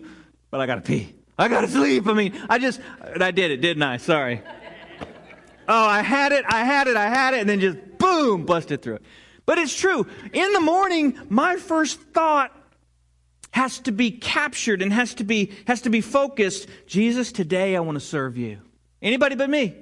but 0.50 0.60
I 0.60 0.66
got 0.66 0.76
to 0.76 0.80
pee. 0.80 1.14
I 1.36 1.48
got 1.48 1.62
to 1.62 1.68
sleep. 1.68 2.06
I 2.06 2.12
mean, 2.12 2.40
I 2.48 2.58
just 2.58 2.80
I 3.20 3.32
did 3.32 3.50
it, 3.50 3.60
didn't 3.60 3.82
I? 3.82 3.96
Sorry. 3.96 4.42
Oh, 5.68 5.86
I 5.86 6.02
had 6.02 6.32
it, 6.32 6.44
I 6.48 6.64
had 6.64 6.86
it, 6.86 6.96
I 6.96 7.08
had 7.08 7.34
it, 7.34 7.40
and 7.40 7.48
then 7.48 7.60
just 7.60 7.78
boom, 7.98 8.44
busted 8.44 8.82
through 8.82 8.96
it. 8.96 9.02
But 9.46 9.58
it's 9.58 9.74
true. 9.74 10.06
In 10.32 10.52
the 10.52 10.60
morning, 10.60 11.18
my 11.28 11.56
first 11.56 12.00
thought 12.12 12.52
has 13.52 13.78
to 13.80 13.92
be 13.92 14.10
captured 14.10 14.82
and 14.82 14.92
has 14.92 15.14
to 15.14 15.24
be, 15.24 15.52
has 15.66 15.82
to 15.82 15.90
be 15.90 16.00
focused. 16.00 16.68
Jesus, 16.86 17.32
today 17.32 17.76
I 17.76 17.80
want 17.80 17.96
to 17.96 18.04
serve 18.04 18.36
you. 18.36 18.58
Anybody 19.02 19.34
but 19.34 19.50
me. 19.50 19.74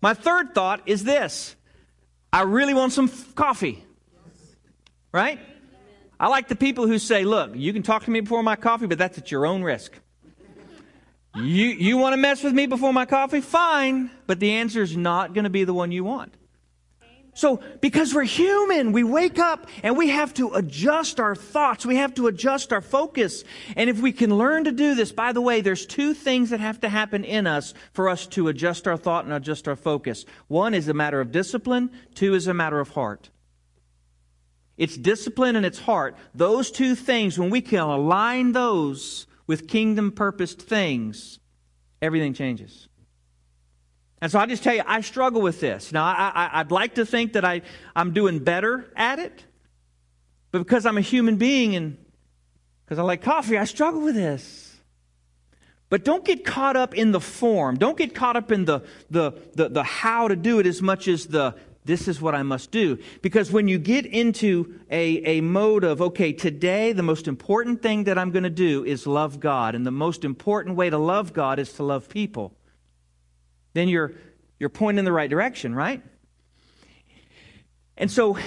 My 0.00 0.14
third 0.14 0.54
thought 0.54 0.82
is 0.86 1.04
this 1.04 1.56
I 2.32 2.42
really 2.42 2.74
want 2.74 2.92
some 2.92 3.06
f- 3.06 3.34
coffee. 3.34 3.84
Right? 5.12 5.40
I 6.20 6.28
like 6.28 6.48
the 6.48 6.56
people 6.56 6.86
who 6.86 6.98
say, 6.98 7.24
look, 7.24 7.52
you 7.54 7.72
can 7.72 7.82
talk 7.82 8.04
to 8.04 8.10
me 8.10 8.20
before 8.20 8.42
my 8.42 8.56
coffee, 8.56 8.86
but 8.86 8.98
that's 8.98 9.18
at 9.18 9.30
your 9.30 9.46
own 9.46 9.62
risk. 9.62 9.92
You, 11.34 11.66
you 11.66 11.96
want 11.96 12.14
to 12.14 12.16
mess 12.16 12.42
with 12.42 12.52
me 12.52 12.66
before 12.66 12.92
my 12.92 13.06
coffee? 13.06 13.40
Fine. 13.40 14.10
But 14.26 14.40
the 14.40 14.52
answer 14.52 14.82
is 14.82 14.96
not 14.96 15.34
going 15.34 15.44
to 15.44 15.50
be 15.50 15.64
the 15.64 15.74
one 15.74 15.92
you 15.92 16.02
want. 16.02 16.34
So, 17.38 17.60
because 17.80 18.12
we're 18.12 18.24
human, 18.24 18.90
we 18.90 19.04
wake 19.04 19.38
up 19.38 19.68
and 19.84 19.96
we 19.96 20.08
have 20.08 20.34
to 20.34 20.54
adjust 20.54 21.20
our 21.20 21.36
thoughts. 21.36 21.86
We 21.86 21.94
have 21.94 22.12
to 22.14 22.26
adjust 22.26 22.72
our 22.72 22.80
focus. 22.80 23.44
And 23.76 23.88
if 23.88 24.00
we 24.00 24.10
can 24.10 24.36
learn 24.36 24.64
to 24.64 24.72
do 24.72 24.96
this, 24.96 25.12
by 25.12 25.30
the 25.32 25.40
way, 25.40 25.60
there's 25.60 25.86
two 25.86 26.14
things 26.14 26.50
that 26.50 26.58
have 26.58 26.80
to 26.80 26.88
happen 26.88 27.22
in 27.22 27.46
us 27.46 27.74
for 27.92 28.08
us 28.08 28.26
to 28.26 28.48
adjust 28.48 28.88
our 28.88 28.96
thought 28.96 29.24
and 29.24 29.32
adjust 29.32 29.68
our 29.68 29.76
focus. 29.76 30.24
One 30.48 30.74
is 30.74 30.88
a 30.88 30.94
matter 30.94 31.20
of 31.20 31.30
discipline. 31.30 31.92
Two 32.16 32.34
is 32.34 32.48
a 32.48 32.54
matter 32.54 32.80
of 32.80 32.88
heart. 32.88 33.30
It's 34.76 34.96
discipline 34.96 35.54
and 35.54 35.64
it's 35.64 35.78
heart. 35.78 36.16
Those 36.34 36.72
two 36.72 36.96
things, 36.96 37.38
when 37.38 37.50
we 37.50 37.60
can 37.60 37.78
align 37.78 38.50
those 38.50 39.28
with 39.46 39.68
kingdom 39.68 40.10
purposed 40.10 40.60
things, 40.60 41.38
everything 42.02 42.34
changes. 42.34 42.87
And 44.20 44.32
so 44.32 44.38
I 44.38 44.46
just 44.46 44.64
tell 44.64 44.74
you, 44.74 44.82
I 44.86 45.00
struggle 45.00 45.40
with 45.40 45.60
this. 45.60 45.92
Now, 45.92 46.04
I, 46.04 46.62
would 46.62 46.72
like 46.72 46.96
to 46.96 47.06
think 47.06 47.34
that 47.34 47.44
I, 47.44 47.62
I'm 47.94 48.12
doing 48.12 48.40
better 48.40 48.92
at 48.96 49.18
it, 49.18 49.44
but 50.50 50.58
because 50.58 50.86
I'm 50.86 50.98
a 50.98 51.02
human 51.02 51.36
being 51.36 51.76
and 51.76 51.96
because 52.84 52.98
I 52.98 53.02
like 53.02 53.22
coffee, 53.22 53.56
I 53.56 53.64
struggle 53.64 54.00
with 54.00 54.16
this. 54.16 54.76
But 55.88 56.04
don't 56.04 56.24
get 56.24 56.44
caught 56.44 56.76
up 56.76 56.94
in 56.94 57.12
the 57.12 57.20
form. 57.20 57.76
Don't 57.76 57.96
get 57.96 58.14
caught 58.14 58.36
up 58.36 58.50
in 58.50 58.64
the, 58.64 58.80
the, 59.08 59.32
the, 59.54 59.68
the 59.68 59.82
how 59.82 60.28
to 60.28 60.36
do 60.36 60.58
it 60.58 60.66
as 60.66 60.82
much 60.82 61.08
as 61.08 61.26
the 61.26 61.54
this 61.84 62.06
is 62.06 62.20
what 62.20 62.34
I 62.34 62.42
must 62.42 62.70
do. 62.70 62.98
Because 63.22 63.50
when 63.50 63.66
you 63.66 63.78
get 63.78 64.04
into 64.04 64.78
a, 64.90 65.38
a 65.38 65.40
mode 65.40 65.84
of, 65.84 66.02
okay, 66.02 66.34
today 66.34 66.92
the 66.92 67.02
most 67.02 67.26
important 67.26 67.80
thing 67.80 68.04
that 68.04 68.18
I'm 68.18 68.30
going 68.30 68.42
to 68.42 68.50
do 68.50 68.84
is 68.84 69.06
love 69.06 69.40
God, 69.40 69.74
and 69.74 69.86
the 69.86 69.90
most 69.90 70.22
important 70.22 70.76
way 70.76 70.90
to 70.90 70.98
love 70.98 71.32
God 71.32 71.58
is 71.58 71.72
to 71.74 71.82
love 71.82 72.10
people 72.10 72.57
then 73.78 73.88
you're, 73.88 74.12
you're 74.58 74.68
pointing 74.68 74.98
in 74.98 75.04
the 75.04 75.12
right 75.12 75.30
direction, 75.30 75.74
right? 75.74 76.02
And 77.96 78.10
so, 78.10 78.38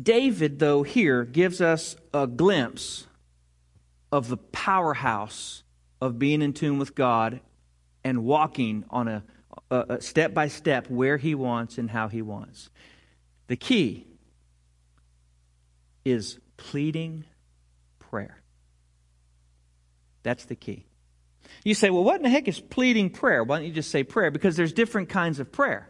David, 0.00 0.58
though, 0.58 0.82
here 0.82 1.24
gives 1.24 1.60
us 1.60 1.96
a 2.12 2.26
glimpse 2.26 3.06
of 4.10 4.28
the 4.28 4.36
powerhouse 4.36 5.62
of 6.00 6.18
being 6.18 6.42
in 6.42 6.52
tune 6.52 6.78
with 6.78 6.94
God 6.94 7.40
and 8.04 8.24
walking 8.24 8.84
on 8.90 9.08
a, 9.08 9.24
a, 9.70 9.84
a 9.88 10.00
step 10.00 10.34
by 10.34 10.48
step 10.48 10.88
where 10.90 11.16
he 11.16 11.34
wants 11.34 11.78
and 11.78 11.90
how 11.90 12.08
he 12.08 12.22
wants. 12.22 12.70
The 13.46 13.56
key 13.56 14.06
is 16.04 16.38
pleading 16.56 17.24
prayer. 17.98 18.42
That's 20.22 20.44
the 20.44 20.54
key. 20.54 20.86
You 21.64 21.74
say, 21.74 21.90
well, 21.90 22.04
what 22.04 22.16
in 22.16 22.22
the 22.22 22.28
heck 22.28 22.46
is 22.48 22.60
pleading 22.60 23.10
prayer? 23.10 23.42
Why 23.42 23.58
don't 23.58 23.66
you 23.66 23.72
just 23.72 23.90
say 23.90 24.02
prayer? 24.04 24.30
Because 24.30 24.56
there's 24.56 24.72
different 24.72 25.08
kinds 25.08 25.40
of 25.40 25.50
prayer. 25.50 25.88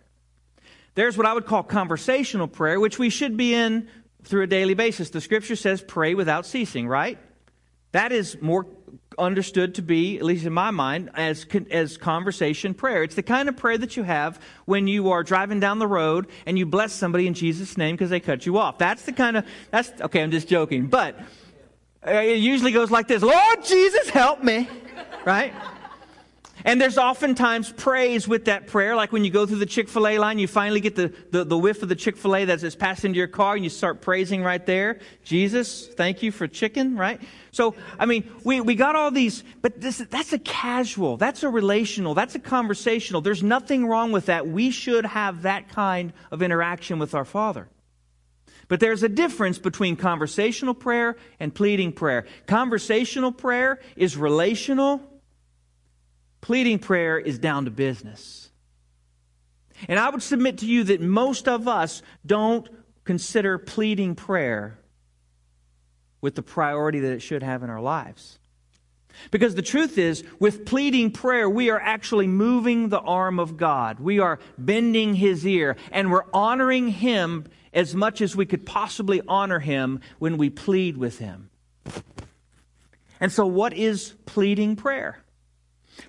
There's 0.94 1.16
what 1.16 1.26
I 1.26 1.32
would 1.32 1.46
call 1.46 1.62
conversational 1.62 2.46
prayer, 2.46 2.78
which 2.78 2.98
we 2.98 3.10
should 3.10 3.36
be 3.36 3.54
in 3.54 3.88
through 4.22 4.42
a 4.42 4.46
daily 4.46 4.74
basis. 4.74 5.10
The 5.10 5.20
scripture 5.20 5.56
says 5.56 5.82
pray 5.82 6.14
without 6.14 6.46
ceasing, 6.46 6.86
right? 6.86 7.18
That 7.92 8.12
is 8.12 8.40
more 8.40 8.66
understood 9.18 9.76
to 9.76 9.82
be, 9.82 10.18
at 10.18 10.24
least 10.24 10.46
in 10.46 10.52
my 10.52 10.70
mind, 10.70 11.10
as, 11.14 11.46
as 11.70 11.96
conversation 11.96 12.74
prayer. 12.74 13.02
It's 13.02 13.14
the 13.14 13.22
kind 13.22 13.48
of 13.48 13.56
prayer 13.56 13.78
that 13.78 13.96
you 13.96 14.02
have 14.02 14.40
when 14.64 14.86
you 14.88 15.10
are 15.10 15.22
driving 15.22 15.60
down 15.60 15.78
the 15.78 15.86
road 15.86 16.28
and 16.46 16.58
you 16.58 16.66
bless 16.66 16.92
somebody 16.92 17.26
in 17.26 17.34
Jesus' 17.34 17.76
name 17.76 17.94
because 17.94 18.10
they 18.10 18.20
cut 18.20 18.46
you 18.46 18.58
off. 18.58 18.78
That's 18.78 19.02
the 19.02 19.12
kind 19.12 19.36
of, 19.36 19.46
that's, 19.70 19.92
okay, 20.00 20.22
I'm 20.22 20.30
just 20.30 20.48
joking. 20.48 20.86
But 20.86 21.18
uh, 22.06 22.12
it 22.12 22.38
usually 22.38 22.72
goes 22.72 22.90
like 22.90 23.08
this 23.08 23.22
Lord 23.22 23.64
Jesus, 23.64 24.10
help 24.10 24.42
me 24.42 24.68
right? 25.24 25.52
And 26.66 26.80
there's 26.80 26.96
oftentimes 26.96 27.72
praise 27.72 28.26
with 28.26 28.46
that 28.46 28.68
prayer, 28.68 28.96
like 28.96 29.12
when 29.12 29.22
you 29.22 29.30
go 29.30 29.44
through 29.44 29.58
the 29.58 29.66
Chick 29.66 29.88
fil 29.88 30.06
A 30.06 30.18
line, 30.18 30.38
you 30.38 30.48
finally 30.48 30.80
get 30.80 30.96
the, 30.96 31.12
the, 31.30 31.44
the 31.44 31.58
whiff 31.58 31.82
of 31.82 31.90
the 31.90 31.96
Chick 31.96 32.16
fil 32.16 32.36
A 32.36 32.44
that's 32.44 32.74
passed 32.74 33.04
into 33.04 33.18
your 33.18 33.26
car, 33.26 33.54
and 33.54 33.64
you 33.64 33.68
start 33.68 34.00
praising 34.00 34.42
right 34.42 34.64
there. 34.64 35.00
Jesus, 35.24 35.88
thank 35.88 36.22
you 36.22 36.32
for 36.32 36.48
chicken, 36.48 36.96
right? 36.96 37.20
So, 37.50 37.74
I 37.98 38.06
mean, 38.06 38.30
we, 38.44 38.62
we 38.62 38.76
got 38.76 38.96
all 38.96 39.10
these, 39.10 39.44
but 39.60 39.80
this, 39.80 39.98
that's 39.98 40.32
a 40.32 40.38
casual, 40.38 41.18
that's 41.18 41.42
a 41.42 41.48
relational, 41.50 42.14
that's 42.14 42.34
a 42.34 42.40
conversational. 42.40 43.20
There's 43.20 43.42
nothing 43.42 43.86
wrong 43.86 44.10
with 44.10 44.26
that. 44.26 44.46
We 44.46 44.70
should 44.70 45.04
have 45.04 45.42
that 45.42 45.68
kind 45.68 46.12
of 46.30 46.40
interaction 46.40 46.98
with 46.98 47.14
our 47.14 47.26
Father. 47.26 47.68
But 48.68 48.80
there's 48.80 49.02
a 49.02 49.08
difference 49.10 49.58
between 49.58 49.96
conversational 49.96 50.72
prayer 50.72 51.16
and 51.38 51.54
pleading 51.54 51.92
prayer. 51.92 52.24
Conversational 52.46 53.32
prayer 53.32 53.80
is 53.96 54.16
relational 54.16 55.02
Pleading 56.44 56.78
prayer 56.78 57.18
is 57.18 57.38
down 57.38 57.64
to 57.64 57.70
business. 57.70 58.50
And 59.88 59.98
I 59.98 60.10
would 60.10 60.22
submit 60.22 60.58
to 60.58 60.66
you 60.66 60.84
that 60.84 61.00
most 61.00 61.48
of 61.48 61.66
us 61.66 62.02
don't 62.26 62.68
consider 63.04 63.56
pleading 63.56 64.14
prayer 64.14 64.78
with 66.20 66.34
the 66.34 66.42
priority 66.42 67.00
that 67.00 67.12
it 67.12 67.20
should 67.20 67.42
have 67.42 67.62
in 67.62 67.70
our 67.70 67.80
lives. 67.80 68.38
Because 69.30 69.54
the 69.54 69.62
truth 69.62 69.96
is, 69.96 70.22
with 70.38 70.66
pleading 70.66 71.12
prayer, 71.12 71.48
we 71.48 71.70
are 71.70 71.80
actually 71.80 72.26
moving 72.26 72.90
the 72.90 73.00
arm 73.00 73.38
of 73.38 73.56
God. 73.56 73.98
We 73.98 74.18
are 74.18 74.38
bending 74.58 75.14
his 75.14 75.46
ear, 75.46 75.76
and 75.92 76.10
we're 76.10 76.30
honoring 76.34 76.88
him 76.88 77.46
as 77.72 77.94
much 77.94 78.20
as 78.20 78.36
we 78.36 78.44
could 78.44 78.66
possibly 78.66 79.22
honor 79.26 79.60
him 79.60 79.98
when 80.18 80.36
we 80.36 80.50
plead 80.50 80.98
with 80.98 81.20
him. 81.20 81.48
And 83.18 83.32
so, 83.32 83.46
what 83.46 83.72
is 83.72 84.12
pleading 84.26 84.76
prayer? 84.76 85.23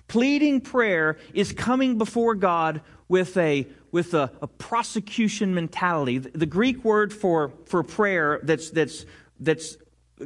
Pleading 0.08 0.60
prayer 0.60 1.18
is 1.34 1.52
coming 1.52 1.98
before 1.98 2.34
God 2.34 2.80
with 3.08 3.36
a 3.36 3.66
with 3.92 4.14
a, 4.14 4.30
a 4.42 4.46
prosecution 4.46 5.54
mentality. 5.54 6.18
The, 6.18 6.30
the, 6.30 6.46
Greek 6.46 6.84
word 6.84 7.12
for, 7.14 7.52
for 7.64 7.82
prayer 7.82 8.40
that's 8.42 8.70
that's 8.70 9.06
that's 9.40 9.76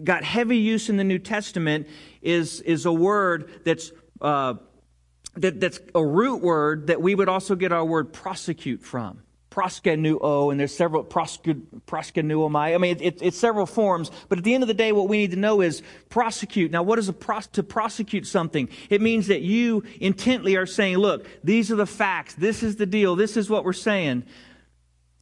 got 0.02 0.24
heavy 0.24 0.56
use 0.56 0.88
in 0.88 0.96
the 0.96 1.04
New 1.04 1.18
Testament 1.18 1.86
is 2.22 2.60
is 2.62 2.86
a 2.86 2.92
word 2.92 3.50
that's 3.64 3.92
uh, 4.20 4.54
that, 5.36 5.60
that's 5.60 5.78
a 5.94 6.04
root 6.04 6.42
word 6.42 6.88
that 6.88 7.00
we 7.00 7.14
would 7.14 7.28
also 7.28 7.54
get 7.54 7.72
our 7.72 7.84
word 7.84 8.12
prosecute 8.12 8.82
from 8.82 9.22
proskuneo, 9.50 10.50
and 10.50 10.60
there's 10.60 10.74
several 10.74 11.04
proskuneomai. 11.04 12.74
I 12.74 12.78
mean, 12.78 12.96
it, 12.96 13.02
it, 13.02 13.18
it's 13.20 13.38
several 13.38 13.66
forms, 13.66 14.10
but 14.28 14.38
at 14.38 14.44
the 14.44 14.54
end 14.54 14.62
of 14.62 14.68
the 14.68 14.74
day, 14.74 14.92
what 14.92 15.08
we 15.08 15.18
need 15.18 15.32
to 15.32 15.36
know 15.36 15.60
is 15.60 15.82
prosecute. 16.08 16.70
Now, 16.70 16.82
what 16.82 16.98
is 16.98 17.10
pros, 17.10 17.48
to 17.48 17.62
prosecute 17.62 18.26
something? 18.26 18.68
It 18.88 19.00
means 19.00 19.26
that 19.26 19.42
you 19.42 19.82
intently 20.00 20.56
are 20.56 20.66
saying, 20.66 20.98
look, 20.98 21.26
these 21.42 21.70
are 21.72 21.76
the 21.76 21.86
facts, 21.86 22.34
this 22.34 22.62
is 22.62 22.76
the 22.76 22.86
deal, 22.86 23.16
this 23.16 23.36
is 23.36 23.50
what 23.50 23.64
we're 23.64 23.72
saying. 23.72 24.24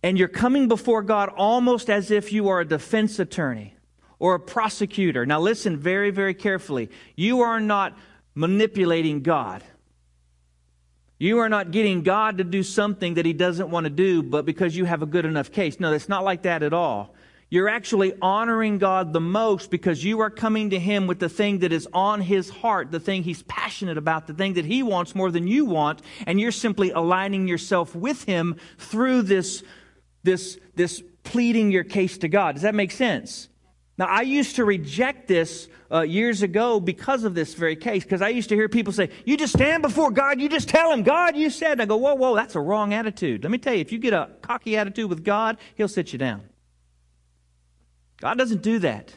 And 0.03 0.19
you're 0.19 0.29
coming 0.29 0.69
before 0.69 1.03
God 1.03 1.31
almost 1.31 1.91
as 1.91 2.11
if 2.11 2.33
you 2.33 2.49
are 2.49 2.61
a 2.61 2.65
defense 2.65 3.19
attorney 3.19 3.75
or 4.19 4.35
a 4.35 4.41
prosecutor. 4.41 5.27
Now, 5.27 5.41
listen 5.41 5.77
very, 5.77 6.11
very 6.11 6.35
carefully. 6.35 6.91
You 7.17 7.41
are 7.41 7.61
not 7.61 7.97
manipulating 8.35 9.23
God. 9.23 9.65
You 11.19 11.39
are 11.39 11.49
not 11.49 11.73
getting 11.73 12.03
God 12.03 12.39
to 12.39 12.45
do 12.45 12.63
something 12.63 13.15
that 13.15 13.27
He 13.27 13.33
doesn't 13.33 13.71
want 13.71 13.85
to 13.85 13.91
do, 13.91 14.23
but 14.23 14.47
because 14.47 14.77
you 14.77 14.85
have 14.85 15.03
a 15.03 15.07
good 15.07 15.25
enough 15.25 15.51
case. 15.51 15.81
No, 15.81 15.93
it's 15.93 16.09
not 16.09 16.25
like 16.25 16.43
that 16.43 16.63
at 16.63 16.73
all. 16.73 17.15
You're 17.51 17.69
actually 17.69 18.13
honoring 18.21 18.77
God 18.79 19.13
the 19.13 19.21
most 19.21 19.71
because 19.71 20.05
you 20.05 20.21
are 20.21 20.31
coming 20.31 20.71
to 20.71 20.79
Him 20.79 21.07
with 21.07 21.19
the 21.19 21.31
thing 21.31 21.61
that 21.61 21.73
is 21.73 21.89
on 21.93 22.21
His 22.21 22.51
heart, 22.51 22.93
the 22.93 23.01
thing 23.01 23.23
He's 23.23 23.43
passionate 23.45 23.99
about, 23.99 24.27
the 24.27 24.35
thing 24.35 24.55
that 24.55 24.65
He 24.65 24.83
wants 24.83 25.15
more 25.15 25.31
than 25.31 25.49
you 25.49 25.65
want, 25.65 26.03
and 26.27 26.39
you're 26.39 26.53
simply 26.53 26.91
aligning 26.91 27.49
yourself 27.49 27.97
with 27.97 28.25
Him 28.25 28.57
through 28.77 29.23
this, 29.23 29.65
this, 30.23 30.59
this 30.75 31.03
pleading 31.25 31.73
your 31.73 31.85
case 31.85 32.19
to 32.19 32.29
God. 32.29 32.55
Does 32.55 32.63
that 32.63 32.75
make 32.75 32.91
sense? 32.91 33.49
Now, 33.99 34.07
I 34.07 34.23
used 34.23 34.57
to 34.57 34.65
reject 34.65 35.27
this 35.27 35.69
uh, 35.91 36.03
years 36.03 36.43
ago 36.43 36.79
because 36.79 37.25
of 37.25 37.35
this 37.35 37.55
very 37.55 37.75
case, 37.75 38.05
because 38.05 38.23
I 38.23 38.29
used 38.29 38.49
to 38.51 38.55
hear 38.55 38.69
people 38.69 38.93
say, 38.93 39.11
You 39.25 39.37
just 39.37 39.53
stand 39.53 39.83
before 39.83 40.13
God, 40.13 40.41
you 40.41 40.49
just 40.49 40.69
tell 40.69 40.93
Him, 40.93 41.03
God, 41.03 41.37
you 41.37 41.51
said. 41.51 41.73
And 41.73 41.83
I 41.83 41.87
go, 41.87 41.97
Whoa, 41.97 42.15
whoa, 42.15 42.37
that's 42.37 42.55
a 42.55 42.61
wrong 42.61 42.95
attitude. 42.95 43.43
Let 43.43 43.51
me 43.51 43.59
tell 43.59 43.75
you, 43.75 43.81
if 43.81 43.91
you 43.91 43.99
get 43.99 44.13
a 44.13 44.31
cocky 44.41 44.77
attitude 44.77 45.11
with 45.11 45.25
God, 45.25 45.59
He'll 45.75 45.89
sit 45.89 46.13
you 46.13 46.19
down. 46.19 46.43
God 48.21 48.39
doesn't 48.39 48.63
do 48.63 48.79
that. 48.81 49.13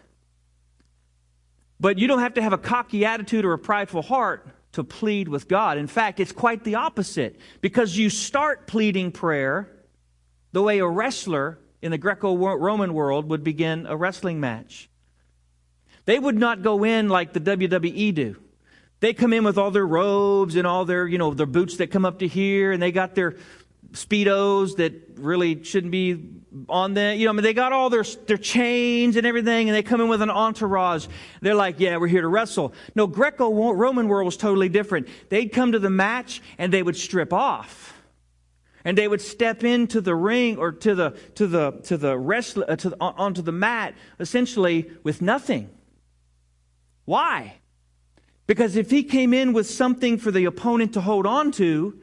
But 1.79 1.99
you 1.99 2.07
don't 2.07 2.19
have 2.19 2.35
to 2.35 2.41
have 2.41 2.53
a 2.53 2.57
cocky 2.57 3.05
attitude 3.05 3.45
or 3.45 3.53
a 3.53 3.59
prideful 3.59 4.01
heart 4.01 4.47
to 4.73 4.83
plead 4.83 5.27
with 5.27 5.47
God. 5.47 5.77
In 5.77 5.87
fact, 5.87 6.19
it's 6.19 6.31
quite 6.31 6.63
the 6.63 6.75
opposite, 6.75 7.39
because 7.59 7.95
you 7.95 8.09
start 8.09 8.65
pleading 8.65 9.11
prayer 9.11 9.69
the 10.53 10.61
way 10.63 10.79
a 10.79 10.87
wrestler 10.87 11.59
in 11.81 11.91
the 11.91 11.97
Greco 11.97 12.35
Roman 12.35 12.93
world 12.93 13.29
would 13.29 13.43
begin 13.43 13.85
a 13.87 13.95
wrestling 13.95 14.39
match. 14.39 14.89
They 16.05 16.19
would 16.19 16.37
not 16.37 16.61
go 16.61 16.83
in 16.83 17.09
like 17.09 17.33
the 17.33 17.39
WWE 17.39 18.13
do. 18.13 18.35
They 18.99 19.13
come 19.13 19.33
in 19.33 19.43
with 19.43 19.57
all 19.57 19.71
their 19.71 19.85
robes 19.85 20.55
and 20.55 20.67
all 20.67 20.85
their, 20.85 21.07
you 21.07 21.17
know, 21.17 21.33
their 21.33 21.47
boots 21.47 21.77
that 21.77 21.87
come 21.87 22.05
up 22.05 22.19
to 22.19 22.27
here, 22.27 22.71
and 22.71 22.81
they 22.81 22.91
got 22.91 23.15
their 23.15 23.35
speedos 23.93 24.77
that 24.77 24.93
really 25.15 25.63
shouldn't 25.63 25.91
be 25.91 26.29
on 26.69 26.93
them. 26.93 27.17
You 27.17 27.25
know, 27.25 27.31
I 27.31 27.33
mean, 27.33 27.43
they 27.43 27.53
got 27.53 27.73
all 27.73 27.89
their 27.89 28.03
their 28.03 28.37
chains 28.37 29.15
and 29.15 29.25
everything, 29.25 29.69
and 29.69 29.75
they 29.75 29.81
come 29.81 30.01
in 30.01 30.07
with 30.07 30.21
an 30.21 30.29
entourage. 30.29 31.07
They're 31.41 31.55
like, 31.55 31.79
"Yeah, 31.79 31.97
we're 31.97 32.07
here 32.07 32.21
to 32.21 32.27
wrestle." 32.27 32.73
No, 32.93 33.07
Greco-Roman 33.07 34.07
world 34.07 34.25
was 34.25 34.37
totally 34.37 34.69
different. 34.69 35.07
They'd 35.29 35.51
come 35.51 35.71
to 35.71 35.79
the 35.79 35.89
match 35.89 36.41
and 36.59 36.71
they 36.71 36.83
would 36.83 36.95
strip 36.95 37.33
off 37.33 38.00
and 38.83 38.97
they 38.97 39.07
would 39.07 39.21
step 39.21 39.63
into 39.63 40.01
the 40.01 40.15
ring 40.15 40.57
or 40.57 40.71
to 40.71 40.95
the 40.95 41.11
to 41.35 41.47
the 41.47 41.71
to 41.83 41.97
the 41.97 42.17
wrestler 42.17 42.69
uh, 42.69 42.75
to 42.77 42.95
onto 42.99 43.41
the 43.41 43.51
mat 43.51 43.93
essentially 44.19 44.91
with 45.03 45.21
nothing. 45.21 45.69
Why? 47.05 47.55
Because 48.47 48.75
if 48.75 48.91
he 48.91 49.03
came 49.03 49.33
in 49.33 49.53
with 49.53 49.69
something 49.69 50.17
for 50.17 50.31
the 50.31 50.45
opponent 50.45 50.93
to 50.93 51.01
hold 51.01 51.25
on 51.25 51.51
to, 51.53 51.99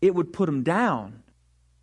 it 0.00 0.14
would 0.14 0.32
put 0.32 0.48
him 0.48 0.62
down 0.62 1.22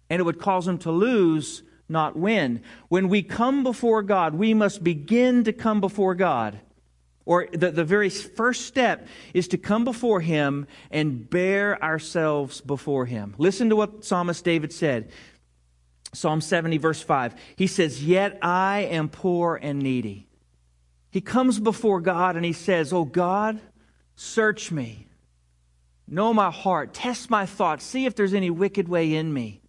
and 0.09 0.19
it 0.19 0.23
would 0.23 0.39
cause 0.39 0.67
him 0.67 0.77
to 0.79 0.91
lose, 0.91 1.63
not 1.89 2.15
win. 2.17 2.61
When 2.87 3.09
we 3.09 3.21
come 3.21 3.63
before 3.63 4.01
God, 4.01 4.33
we 4.33 4.53
must 4.53 4.83
begin 4.83 5.43
to 5.43 5.53
come 5.53 5.81
before 5.81 6.15
God. 6.15 6.59
Or 7.27 7.49
the, 7.51 7.71
the 7.71 7.83
very 7.83 8.09
first 8.09 8.67
step 8.67 9.05
is 9.33 9.49
to 9.49 9.57
come 9.57 9.83
before 9.83 10.21
Him 10.21 10.65
and 10.89 11.29
bear 11.29 11.81
ourselves 11.83 12.61
before 12.61 13.05
Him. 13.05 13.35
Listen 13.37 13.69
to 13.69 13.75
what 13.75 14.05
Psalmist 14.05 14.45
David 14.45 14.71
said. 14.71 15.11
Psalm 16.13 16.39
70, 16.39 16.77
verse 16.77 17.03
5. 17.03 17.35
He 17.57 17.67
says, 17.67 18.01
Yet 18.01 18.39
I 18.41 18.87
am 18.89 19.09
poor 19.09 19.59
and 19.61 19.79
needy. 19.79 20.29
He 21.09 21.19
comes 21.19 21.59
before 21.59 21.99
God 21.99 22.37
and 22.37 22.45
he 22.45 22.53
says, 22.53 22.93
Oh 22.93 23.03
God, 23.03 23.59
search 24.15 24.71
me. 24.71 25.07
Know 26.07 26.33
my 26.33 26.49
heart. 26.49 26.93
Test 26.93 27.29
my 27.29 27.45
thoughts. 27.45 27.83
See 27.83 28.05
if 28.05 28.15
there's 28.15 28.33
any 28.33 28.49
wicked 28.49 28.87
way 28.87 29.13
in 29.13 29.33
me. 29.33 29.59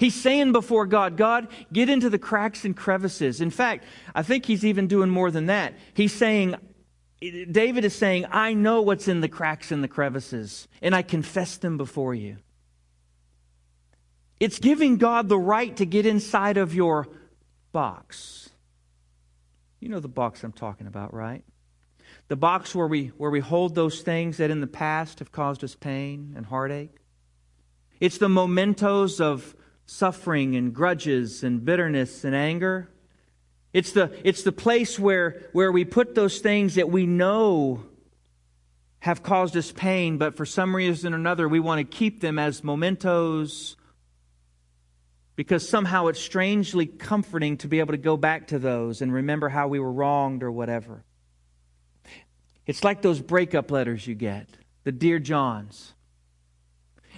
He's 0.00 0.14
saying 0.14 0.52
before 0.52 0.86
God, 0.86 1.18
God, 1.18 1.48
get 1.70 1.90
into 1.90 2.08
the 2.08 2.18
cracks 2.18 2.64
and 2.64 2.74
crevices. 2.74 3.42
In 3.42 3.50
fact, 3.50 3.84
I 4.14 4.22
think 4.22 4.46
he's 4.46 4.64
even 4.64 4.86
doing 4.86 5.10
more 5.10 5.30
than 5.30 5.46
that. 5.46 5.74
He's 5.92 6.14
saying, 6.14 6.54
David 7.20 7.84
is 7.84 7.94
saying, 7.94 8.24
I 8.30 8.54
know 8.54 8.80
what's 8.80 9.08
in 9.08 9.20
the 9.20 9.28
cracks 9.28 9.70
and 9.70 9.84
the 9.84 9.88
crevices, 9.88 10.68
and 10.80 10.94
I 10.94 11.02
confess 11.02 11.58
them 11.58 11.76
before 11.76 12.14
you. 12.14 12.38
It's 14.40 14.58
giving 14.58 14.96
God 14.96 15.28
the 15.28 15.38
right 15.38 15.76
to 15.76 15.84
get 15.84 16.06
inside 16.06 16.56
of 16.56 16.74
your 16.74 17.06
box. 17.72 18.48
You 19.80 19.90
know 19.90 20.00
the 20.00 20.08
box 20.08 20.42
I'm 20.42 20.52
talking 20.52 20.86
about, 20.86 21.12
right? 21.12 21.44
The 22.28 22.36
box 22.36 22.74
where 22.74 22.86
we, 22.86 23.08
where 23.18 23.30
we 23.30 23.40
hold 23.40 23.74
those 23.74 24.00
things 24.00 24.38
that 24.38 24.50
in 24.50 24.62
the 24.62 24.66
past 24.66 25.18
have 25.18 25.30
caused 25.30 25.62
us 25.62 25.74
pain 25.74 26.32
and 26.34 26.46
heartache. 26.46 26.96
It's 28.00 28.16
the 28.16 28.30
mementos 28.30 29.20
of 29.20 29.54
suffering 29.90 30.54
and 30.54 30.72
grudges 30.72 31.42
and 31.42 31.64
bitterness 31.64 32.22
and 32.22 32.32
anger. 32.32 32.88
It's 33.72 33.90
the, 33.90 34.16
it's 34.22 34.44
the 34.44 34.52
place 34.52 35.00
where, 35.00 35.42
where 35.52 35.72
we 35.72 35.84
put 35.84 36.14
those 36.14 36.38
things 36.38 36.76
that 36.76 36.88
we 36.88 37.06
know 37.06 37.82
have 39.00 39.24
caused 39.24 39.56
us 39.56 39.72
pain, 39.72 40.16
but 40.16 40.36
for 40.36 40.46
some 40.46 40.76
reason 40.76 41.12
or 41.12 41.16
another, 41.16 41.48
we 41.48 41.58
want 41.58 41.78
to 41.78 41.96
keep 41.96 42.20
them 42.20 42.38
as 42.38 42.62
mementos 42.62 43.76
because 45.34 45.68
somehow 45.68 46.06
it's 46.06 46.20
strangely 46.20 46.86
comforting 46.86 47.56
to 47.56 47.66
be 47.66 47.80
able 47.80 47.92
to 47.92 47.98
go 47.98 48.16
back 48.16 48.48
to 48.48 48.60
those 48.60 49.02
and 49.02 49.12
remember 49.12 49.48
how 49.48 49.66
we 49.66 49.80
were 49.80 49.92
wronged 49.92 50.44
or 50.44 50.52
whatever. 50.52 51.02
It's 52.64 52.84
like 52.84 53.02
those 53.02 53.20
breakup 53.20 53.72
letters 53.72 54.06
you 54.06 54.14
get, 54.14 54.46
the 54.84 54.92
Dear 54.92 55.18
Johns 55.18 55.94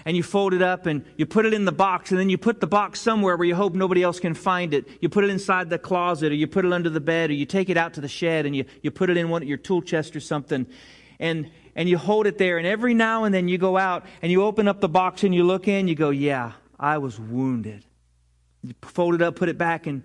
and 0.05 0.17
you 0.17 0.23
fold 0.23 0.55
it 0.55 0.63
up 0.63 0.87
and 0.87 1.05
you 1.17 1.27
put 1.27 1.47
it 1.47 1.55
in 1.55 1.65
the 1.65 1.73
box 1.73 2.11
and 2.11 2.19
then 2.19 2.29
you 2.29 2.39
put 2.39 2.61
the 2.61 2.67
box 2.67 3.01
somewhere 3.01 3.37
where 3.37 3.47
you 3.47 3.55
hope 3.55 3.75
nobody 3.75 4.03
else 4.03 4.21
can 4.21 4.35
find 4.35 4.75
it. 4.75 4.87
You 5.01 5.09
put 5.09 5.25
it 5.25 5.31
inside 5.31 5.71
the 5.71 5.79
closet 5.79 6.33
or 6.33 6.35
you 6.35 6.47
put 6.47 6.65
it 6.65 6.73
under 6.73 6.91
the 6.91 7.01
bed 7.01 7.31
or 7.31 7.35
you 7.35 7.47
take 7.47 7.69
it 7.69 7.77
out 7.77 7.95
to 7.95 8.01
the 8.01 8.09
shed 8.09 8.47
and 8.47 8.55
you, 8.55 8.65
you 8.83 8.91
put 8.91 9.11
it 9.11 9.17
in 9.17 9.29
one 9.29 9.43
of 9.43 9.49
your 9.49 9.59
tool 9.59 9.83
chest 9.83 10.17
or 10.17 10.21
something. 10.21 10.67
And 11.19 11.51
and 11.75 11.89
you 11.89 11.97
hold 11.97 12.27
it 12.27 12.37
there 12.37 12.59
and 12.59 12.67
every 12.67 12.93
now 12.93 13.25
and 13.25 13.35
then 13.35 13.49
you 13.49 13.57
go 13.57 13.79
out 13.79 14.05
and 14.21 14.31
you 14.31 14.43
open 14.43 14.69
up 14.69 14.81
the 14.81 14.91
box 14.91 15.25
and 15.25 15.35
you 15.35 15.45
look 15.45 15.69
in, 15.69 15.89
you 15.89 15.95
go, 15.95 16.11
Yeah, 16.11 16.53
I 16.79 16.99
was 16.99 17.19
wounded. 17.19 17.85
You 18.63 18.75
fold 18.83 19.15
it 19.15 19.23
up, 19.23 19.37
put 19.37 19.49
it 19.49 19.57
back 19.57 19.87
and 19.87 20.03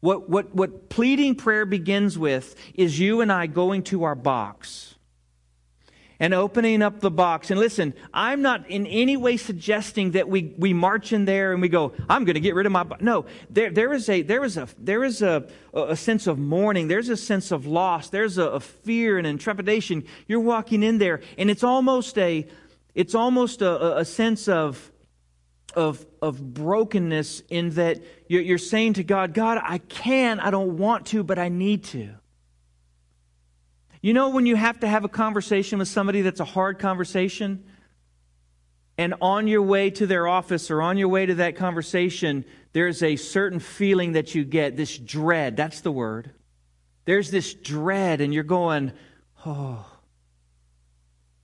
what, 0.00 0.28
what, 0.28 0.54
what 0.54 0.88
pleading 0.90 1.34
prayer 1.34 1.66
begins 1.66 2.16
with 2.16 2.54
is 2.74 3.00
you 3.00 3.20
and 3.20 3.32
I 3.32 3.46
going 3.46 3.82
to 3.84 4.04
our 4.04 4.14
box 4.14 4.94
and 6.20 6.34
opening 6.34 6.82
up 6.82 7.00
the 7.00 7.10
box. 7.10 7.50
And 7.50 7.60
listen, 7.60 7.94
I'm 8.12 8.42
not 8.42 8.68
in 8.68 8.86
any 8.86 9.16
way 9.16 9.36
suggesting 9.36 10.12
that 10.12 10.28
we, 10.28 10.54
we 10.58 10.72
march 10.72 11.12
in 11.12 11.24
there 11.24 11.52
and 11.52 11.62
we 11.62 11.68
go, 11.68 11.92
I'm 12.08 12.24
going 12.24 12.34
to 12.34 12.40
get 12.40 12.54
rid 12.54 12.66
of 12.66 12.72
my. 12.72 12.84
No, 13.00 13.26
there, 13.50 13.70
there 13.70 13.92
is 13.92 14.08
a 14.08 14.22
there 14.22 14.44
is 14.44 14.56
a 14.56 14.68
there 14.78 15.04
is 15.04 15.22
a, 15.22 15.48
a 15.72 15.96
sense 15.96 16.26
of 16.26 16.38
mourning. 16.38 16.88
There's 16.88 17.08
a 17.08 17.16
sense 17.16 17.50
of 17.50 17.66
loss. 17.66 18.10
There's 18.10 18.38
a, 18.38 18.44
a 18.44 18.60
fear 18.60 19.18
and 19.18 19.26
intrepidation. 19.26 20.04
You're 20.26 20.40
walking 20.40 20.82
in 20.82 20.98
there, 20.98 21.20
and 21.36 21.50
it's 21.50 21.64
almost 21.64 22.18
a 22.18 22.46
it's 22.94 23.14
almost 23.14 23.62
a, 23.62 23.98
a 23.98 24.04
sense 24.04 24.48
of 24.48 24.90
of 25.76 26.04
of 26.20 26.54
brokenness 26.54 27.42
in 27.48 27.70
that 27.70 28.02
you're, 28.26 28.42
you're 28.42 28.58
saying 28.58 28.94
to 28.94 29.04
God, 29.04 29.34
God, 29.34 29.60
I 29.62 29.78
can, 29.78 30.40
I 30.40 30.50
don't 30.50 30.78
want 30.78 31.06
to, 31.06 31.22
but 31.22 31.38
I 31.38 31.48
need 31.48 31.84
to. 31.84 32.17
You 34.00 34.12
know, 34.12 34.30
when 34.30 34.46
you 34.46 34.56
have 34.56 34.80
to 34.80 34.88
have 34.88 35.04
a 35.04 35.08
conversation 35.08 35.78
with 35.78 35.88
somebody 35.88 36.22
that's 36.22 36.40
a 36.40 36.44
hard 36.44 36.78
conversation, 36.78 37.64
and 38.96 39.14
on 39.20 39.46
your 39.46 39.62
way 39.62 39.90
to 39.90 40.06
their 40.06 40.26
office 40.26 40.70
or 40.70 40.82
on 40.82 40.98
your 40.98 41.08
way 41.08 41.26
to 41.26 41.36
that 41.36 41.56
conversation, 41.56 42.44
there's 42.72 43.02
a 43.02 43.16
certain 43.16 43.60
feeling 43.60 44.12
that 44.12 44.34
you 44.34 44.44
get 44.44 44.76
this 44.76 44.98
dread. 44.98 45.56
That's 45.56 45.80
the 45.80 45.92
word. 45.92 46.32
There's 47.04 47.30
this 47.30 47.54
dread, 47.54 48.20
and 48.20 48.34
you're 48.34 48.44
going, 48.44 48.92
oh. 49.46 49.86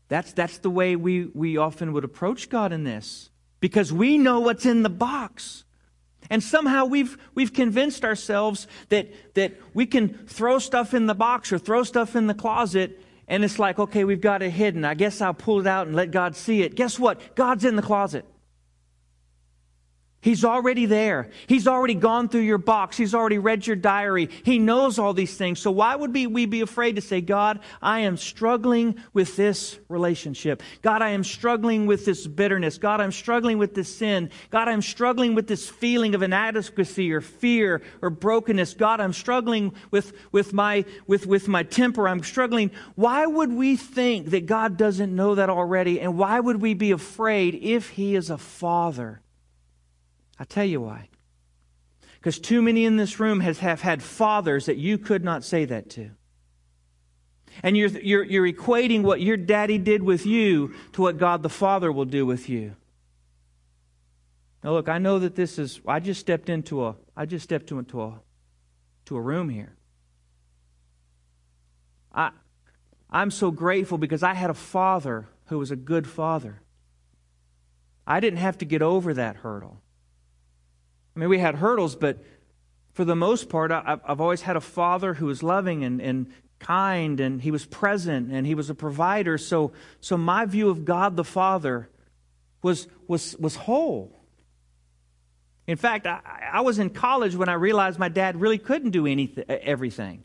That's, 0.08 0.32
that's 0.32 0.58
the 0.58 0.70
way 0.70 0.96
we, 0.96 1.26
we 1.26 1.56
often 1.56 1.92
would 1.92 2.04
approach 2.04 2.50
God 2.50 2.72
in 2.72 2.84
this 2.84 3.30
because 3.60 3.92
we 3.92 4.18
know 4.18 4.40
what's 4.40 4.66
in 4.66 4.82
the 4.82 4.90
box. 4.90 5.63
And 6.30 6.42
somehow 6.42 6.86
we've, 6.86 7.18
we've 7.34 7.52
convinced 7.52 8.04
ourselves 8.04 8.66
that, 8.88 9.34
that 9.34 9.54
we 9.74 9.86
can 9.86 10.08
throw 10.26 10.58
stuff 10.58 10.94
in 10.94 11.06
the 11.06 11.14
box 11.14 11.52
or 11.52 11.58
throw 11.58 11.82
stuff 11.82 12.16
in 12.16 12.26
the 12.26 12.34
closet, 12.34 13.00
and 13.28 13.44
it's 13.44 13.58
like, 13.58 13.78
okay, 13.78 14.04
we've 14.04 14.20
got 14.20 14.42
it 14.42 14.50
hidden. 14.50 14.84
I 14.84 14.94
guess 14.94 15.20
I'll 15.20 15.34
pull 15.34 15.60
it 15.60 15.66
out 15.66 15.86
and 15.86 15.96
let 15.96 16.10
God 16.10 16.36
see 16.36 16.62
it. 16.62 16.74
Guess 16.74 16.98
what? 16.98 17.34
God's 17.34 17.64
in 17.64 17.76
the 17.76 17.82
closet. 17.82 18.24
He's 20.24 20.42
already 20.42 20.86
there. 20.86 21.28
He's 21.46 21.68
already 21.68 21.92
gone 21.92 22.30
through 22.30 22.40
your 22.40 22.56
box. 22.56 22.96
He's 22.96 23.14
already 23.14 23.36
read 23.36 23.66
your 23.66 23.76
diary. 23.76 24.30
He 24.42 24.58
knows 24.58 24.98
all 24.98 25.12
these 25.12 25.36
things. 25.36 25.60
So 25.60 25.70
why 25.70 25.94
would 25.94 26.14
we 26.14 26.46
be 26.46 26.62
afraid 26.62 26.96
to 26.96 27.02
say, 27.02 27.20
God, 27.20 27.60
I 27.82 28.00
am 28.00 28.16
struggling 28.16 28.96
with 29.12 29.36
this 29.36 29.78
relationship. 29.90 30.62
God, 30.80 31.02
I 31.02 31.10
am 31.10 31.24
struggling 31.24 31.84
with 31.84 32.06
this 32.06 32.26
bitterness. 32.26 32.78
God, 32.78 33.02
I'm 33.02 33.12
struggling 33.12 33.58
with 33.58 33.74
this 33.74 33.94
sin. 33.94 34.30
God, 34.48 34.66
I'm 34.66 34.80
struggling 34.80 35.34
with 35.34 35.46
this 35.46 35.68
feeling 35.68 36.14
of 36.14 36.22
inadequacy 36.22 37.12
or 37.12 37.20
fear 37.20 37.82
or 38.00 38.08
brokenness. 38.08 38.72
God, 38.72 39.02
I'm 39.02 39.12
struggling 39.12 39.74
with, 39.90 40.14
with, 40.32 40.54
my, 40.54 40.86
with, 41.06 41.26
with 41.26 41.48
my 41.48 41.64
temper. 41.64 42.08
I'm 42.08 42.22
struggling. 42.22 42.70
Why 42.94 43.26
would 43.26 43.52
we 43.52 43.76
think 43.76 44.30
that 44.30 44.46
God 44.46 44.78
doesn't 44.78 45.14
know 45.14 45.34
that 45.34 45.50
already? 45.50 46.00
And 46.00 46.16
why 46.16 46.40
would 46.40 46.62
we 46.62 46.72
be 46.72 46.92
afraid 46.92 47.56
if 47.56 47.90
He 47.90 48.14
is 48.14 48.30
a 48.30 48.38
father? 48.38 49.20
I 50.44 50.46
tell 50.46 50.66
you 50.66 50.82
why. 50.82 51.08
Because 52.12 52.38
too 52.38 52.60
many 52.60 52.84
in 52.84 52.98
this 52.98 53.18
room 53.18 53.40
has, 53.40 53.60
have 53.60 53.80
had 53.80 54.02
fathers 54.02 54.66
that 54.66 54.76
you 54.76 54.98
could 54.98 55.24
not 55.24 55.42
say 55.42 55.64
that 55.64 55.88
to. 55.90 56.10
And 57.62 57.78
you're, 57.78 57.88
you're, 57.88 58.24
you're 58.24 58.52
equating 58.52 59.00
what 59.00 59.22
your 59.22 59.38
daddy 59.38 59.78
did 59.78 60.02
with 60.02 60.26
you 60.26 60.74
to 60.92 61.00
what 61.00 61.16
God 61.16 61.42
the 61.42 61.48
Father 61.48 61.90
will 61.90 62.04
do 62.04 62.26
with 62.26 62.50
you. 62.50 62.76
Now 64.62 64.72
look, 64.72 64.90
I 64.90 64.98
know 64.98 65.18
that 65.18 65.34
this 65.34 65.58
is 65.58 65.80
I 65.86 65.98
just 66.00 66.20
stepped 66.20 66.50
into 66.50 66.84
a 66.84 66.96
I 67.16 67.24
just 67.24 67.44
stepped 67.44 67.70
into 67.70 68.02
a 68.02 68.20
to 69.06 69.16
a 69.16 69.20
room 69.20 69.48
here. 69.48 69.76
I 72.12 72.30
I'm 73.08 73.30
so 73.30 73.50
grateful 73.50 73.96
because 73.96 74.22
I 74.22 74.34
had 74.34 74.50
a 74.50 74.54
father 74.54 75.26
who 75.46 75.58
was 75.58 75.70
a 75.70 75.76
good 75.76 76.06
father. 76.06 76.60
I 78.06 78.20
didn't 78.20 78.40
have 78.40 78.58
to 78.58 78.66
get 78.66 78.82
over 78.82 79.14
that 79.14 79.36
hurdle. 79.36 79.80
I 81.14 81.20
mean, 81.20 81.28
we 81.28 81.38
had 81.38 81.56
hurdles, 81.56 81.94
but 81.96 82.22
for 82.92 83.04
the 83.04 83.16
most 83.16 83.48
part, 83.48 83.70
I, 83.70 83.98
have 84.06 84.20
always 84.20 84.42
had 84.42 84.56
a 84.56 84.60
father 84.60 85.14
who 85.14 85.26
was 85.26 85.42
loving 85.42 85.84
and, 85.84 86.00
and 86.00 86.32
kind, 86.58 87.20
and 87.20 87.42
he 87.42 87.50
was 87.50 87.66
present, 87.66 88.32
and 88.32 88.46
he 88.46 88.54
was 88.54 88.70
a 88.70 88.74
provider. 88.74 89.36
So, 89.38 89.72
so 90.00 90.16
my 90.16 90.46
view 90.46 90.70
of 90.70 90.84
God 90.84 91.16
the 91.16 91.24
Father 91.24 91.88
was, 92.62 92.88
was, 93.06 93.36
was 93.38 93.56
whole. 93.56 94.24
In 95.66 95.76
fact, 95.76 96.06
I, 96.06 96.20
I 96.52 96.60
was 96.62 96.78
in 96.78 96.90
college 96.90 97.34
when 97.34 97.48
I 97.48 97.54
realized 97.54 97.98
my 97.98 98.08
dad 98.08 98.40
really 98.40 98.58
couldn't 98.58 98.90
do 98.90 99.06
anything, 99.06 99.44
everything. 99.48 100.24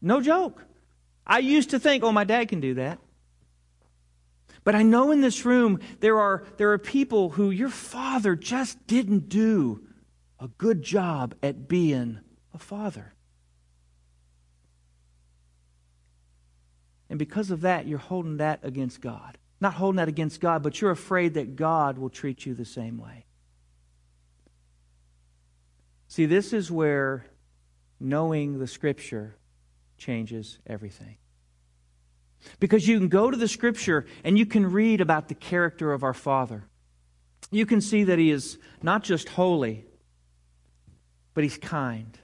No 0.00 0.20
joke. 0.20 0.64
I 1.26 1.38
used 1.38 1.70
to 1.70 1.78
think, 1.78 2.02
oh, 2.02 2.12
my 2.12 2.24
dad 2.24 2.48
can 2.48 2.60
do 2.60 2.74
that. 2.74 2.98
But 4.64 4.74
I 4.74 4.82
know 4.82 5.10
in 5.10 5.20
this 5.20 5.44
room 5.44 5.80
there 6.00 6.18
are, 6.18 6.44
there 6.56 6.72
are 6.72 6.78
people 6.78 7.30
who 7.30 7.50
your 7.50 7.68
father 7.68 8.36
just 8.36 8.86
didn't 8.86 9.28
do 9.28 9.84
a 10.42 10.48
good 10.58 10.82
job 10.82 11.36
at 11.40 11.68
being 11.68 12.18
a 12.52 12.58
father. 12.58 13.14
And 17.08 17.18
because 17.18 17.52
of 17.52 17.60
that, 17.60 17.86
you're 17.86 17.98
holding 17.98 18.38
that 18.38 18.60
against 18.64 19.00
God. 19.00 19.38
Not 19.60 19.74
holding 19.74 19.98
that 19.98 20.08
against 20.08 20.40
God, 20.40 20.64
but 20.64 20.80
you're 20.80 20.90
afraid 20.90 21.34
that 21.34 21.54
God 21.54 21.96
will 21.96 22.10
treat 22.10 22.44
you 22.44 22.54
the 22.54 22.64
same 22.64 22.98
way. 22.98 23.26
See, 26.08 26.26
this 26.26 26.52
is 26.52 26.70
where 26.70 27.26
knowing 28.00 28.58
the 28.58 28.66
Scripture 28.66 29.36
changes 29.96 30.58
everything. 30.66 31.18
Because 32.58 32.88
you 32.88 32.98
can 32.98 33.08
go 33.08 33.30
to 33.30 33.36
the 33.36 33.46
Scripture 33.46 34.06
and 34.24 34.36
you 34.36 34.44
can 34.44 34.72
read 34.72 35.00
about 35.00 35.28
the 35.28 35.36
character 35.36 35.92
of 35.92 36.02
our 36.02 36.14
Father. 36.14 36.64
You 37.52 37.64
can 37.64 37.80
see 37.80 38.02
that 38.04 38.18
He 38.18 38.32
is 38.32 38.58
not 38.82 39.04
just 39.04 39.28
holy, 39.28 39.84
but 41.34 41.44
He's 41.44 41.58
kind. 41.58 42.18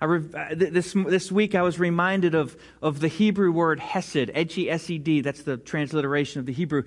Re- 0.00 0.22
uh, 0.32 0.54
this, 0.54 0.92
this 0.92 1.32
week 1.32 1.54
I 1.54 1.62
was 1.62 1.78
reminded 1.78 2.34
of, 2.34 2.56
of 2.80 3.00
the 3.00 3.08
Hebrew 3.08 3.50
word 3.50 3.80
hesed, 3.80 4.30
H 4.34 4.56
E 4.58 4.70
S 4.70 4.88
E 4.90 4.98
D, 4.98 5.20
that's 5.22 5.42
the 5.42 5.56
transliteration 5.56 6.38
of 6.40 6.46
the 6.46 6.52
Hebrew, 6.52 6.84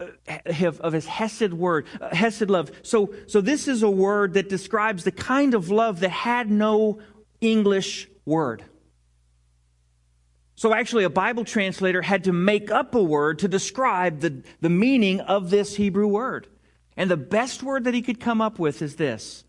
uh, 0.00 0.06
of 0.80 0.92
his 0.92 1.06
hesed 1.06 1.52
word, 1.52 1.86
uh, 2.00 2.14
hesed 2.14 2.50
love. 2.50 2.72
So, 2.82 3.14
so 3.28 3.40
this 3.40 3.68
is 3.68 3.82
a 3.82 3.90
word 3.90 4.34
that 4.34 4.48
describes 4.48 5.04
the 5.04 5.12
kind 5.12 5.54
of 5.54 5.70
love 5.70 6.00
that 6.00 6.10
had 6.10 6.50
no 6.50 6.98
English 7.40 8.08
word. 8.24 8.64
So 10.56 10.74
actually, 10.74 11.04
a 11.04 11.10
Bible 11.10 11.44
translator 11.44 12.02
had 12.02 12.24
to 12.24 12.32
make 12.32 12.70
up 12.70 12.94
a 12.94 13.02
word 13.02 13.40
to 13.40 13.48
describe 13.48 14.20
the, 14.20 14.42
the 14.60 14.70
meaning 14.70 15.20
of 15.20 15.50
this 15.50 15.76
Hebrew 15.76 16.08
word. 16.08 16.48
And 16.96 17.10
the 17.10 17.16
best 17.16 17.62
word 17.62 17.84
that 17.84 17.92
he 17.92 18.00
could 18.00 18.18
come 18.20 18.40
up 18.40 18.58
with 18.58 18.80
is 18.80 18.96
this 18.96 19.44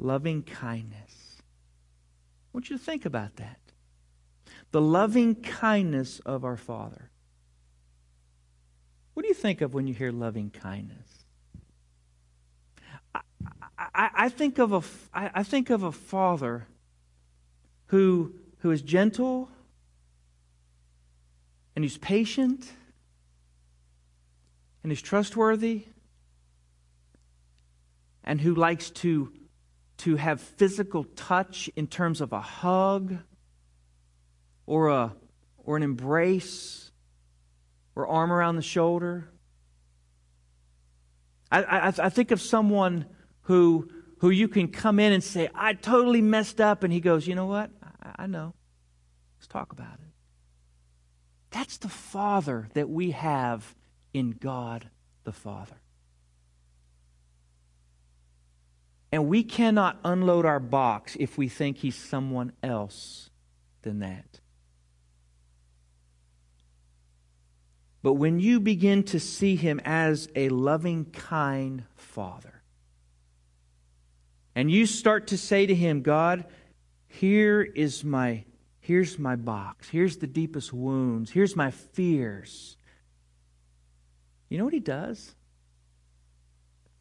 loving 0.00 0.42
kindness. 0.42 1.36
I 1.38 2.48
want 2.52 2.70
you 2.70 2.78
to 2.78 2.82
think 2.82 3.04
about 3.04 3.36
that. 3.36 3.58
The 4.72 4.80
loving 4.80 5.34
kindness 5.36 6.20
of 6.20 6.44
our 6.44 6.56
Father. 6.56 7.10
What 9.14 9.22
do 9.22 9.28
you 9.28 9.34
think 9.34 9.60
of 9.60 9.74
when 9.74 9.86
you 9.86 9.94
hear 9.94 10.10
loving 10.10 10.50
kindness? 10.50 11.24
I, 13.14 13.20
I, 13.78 14.10
I 14.14 14.28
think 14.28 14.58
of 14.58 14.72
a, 14.72 14.82
I, 15.16 15.30
I 15.34 15.42
think 15.42 15.70
of 15.70 15.82
a 15.82 15.92
father 15.92 16.66
who, 17.86 18.34
who 18.58 18.70
is 18.70 18.82
gentle 18.82 19.48
and 21.74 21.84
who's 21.84 21.98
patient 21.98 22.70
and 24.82 24.90
who's 24.90 25.02
trustworthy 25.02 25.84
and 28.24 28.40
who 28.40 28.54
likes 28.54 28.90
to 28.90 29.32
to 30.00 30.16
have 30.16 30.40
physical 30.40 31.04
touch 31.04 31.68
in 31.76 31.86
terms 31.86 32.20
of 32.20 32.32
a 32.32 32.40
hug 32.40 33.18
or, 34.66 34.88
a, 34.88 35.14
or 35.58 35.76
an 35.76 35.82
embrace 35.82 36.90
or 37.94 38.06
arm 38.06 38.32
around 38.32 38.56
the 38.56 38.62
shoulder. 38.62 39.28
I, 41.52 41.62
I, 41.62 41.86
I 41.88 42.08
think 42.08 42.30
of 42.30 42.40
someone 42.40 43.06
who, 43.42 43.90
who 44.18 44.30
you 44.30 44.48
can 44.48 44.68
come 44.68 44.98
in 44.98 45.12
and 45.12 45.22
say, 45.22 45.50
I 45.54 45.74
totally 45.74 46.22
messed 46.22 46.60
up. 46.60 46.82
And 46.82 46.92
he 46.92 47.00
goes, 47.00 47.26
You 47.26 47.34
know 47.34 47.46
what? 47.46 47.70
I, 47.82 48.24
I 48.24 48.26
know. 48.26 48.54
Let's 49.38 49.48
talk 49.48 49.72
about 49.72 49.94
it. 49.94 50.10
That's 51.50 51.78
the 51.78 51.88
Father 51.88 52.68
that 52.74 52.88
we 52.88 53.10
have 53.10 53.74
in 54.14 54.30
God 54.30 54.88
the 55.24 55.32
Father. 55.32 55.76
And 59.12 59.26
we 59.26 59.42
cannot 59.42 59.98
unload 60.04 60.46
our 60.46 60.60
box 60.60 61.16
if 61.18 61.36
we 61.36 61.48
think 61.48 61.78
he's 61.78 61.96
someone 61.96 62.52
else 62.62 63.30
than 63.82 64.00
that. 64.00 64.40
But 68.02 68.14
when 68.14 68.40
you 68.40 68.60
begin 68.60 69.02
to 69.04 69.20
see 69.20 69.56
him 69.56 69.80
as 69.84 70.28
a 70.34 70.48
loving, 70.48 71.06
kind 71.06 71.84
father, 71.96 72.62
and 74.54 74.70
you 74.70 74.86
start 74.86 75.28
to 75.28 75.38
say 75.38 75.66
to 75.66 75.74
him, 75.74 76.02
God, 76.02 76.44
here 77.06 77.62
is 77.62 78.04
my 78.04 78.44
here's 78.80 79.18
my 79.18 79.36
box. 79.36 79.88
Here's 79.88 80.16
the 80.16 80.26
deepest 80.26 80.72
wounds. 80.72 81.30
Here's 81.30 81.54
my 81.54 81.70
fears. 81.70 82.76
You 84.48 84.58
know 84.58 84.64
what 84.64 84.72
he 84.72 84.80
does? 84.80 85.34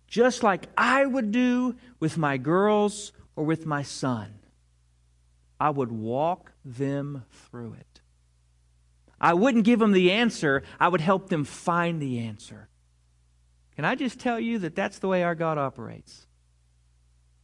Just 0.09 0.43
like 0.43 0.67
I 0.77 1.05
would 1.05 1.31
do 1.31 1.75
with 1.99 2.17
my 2.17 2.37
girls 2.37 3.11
or 3.35 3.45
with 3.45 3.65
my 3.65 3.83
son. 3.83 4.33
I 5.59 5.69
would 5.69 5.91
walk 5.91 6.51
them 6.65 7.25
through 7.31 7.73
it. 7.73 8.01
I 9.21 9.33
wouldn't 9.33 9.65
give 9.65 9.79
them 9.79 9.91
the 9.91 10.11
answer, 10.11 10.63
I 10.79 10.87
would 10.87 11.01
help 11.01 11.29
them 11.29 11.43
find 11.43 12.01
the 12.01 12.19
answer. 12.19 12.69
Can 13.75 13.85
I 13.85 13.95
just 13.95 14.19
tell 14.19 14.39
you 14.39 14.59
that 14.59 14.75
that's 14.75 14.99
the 14.99 15.07
way 15.07 15.23
our 15.23 15.35
God 15.35 15.57
operates? 15.57 16.25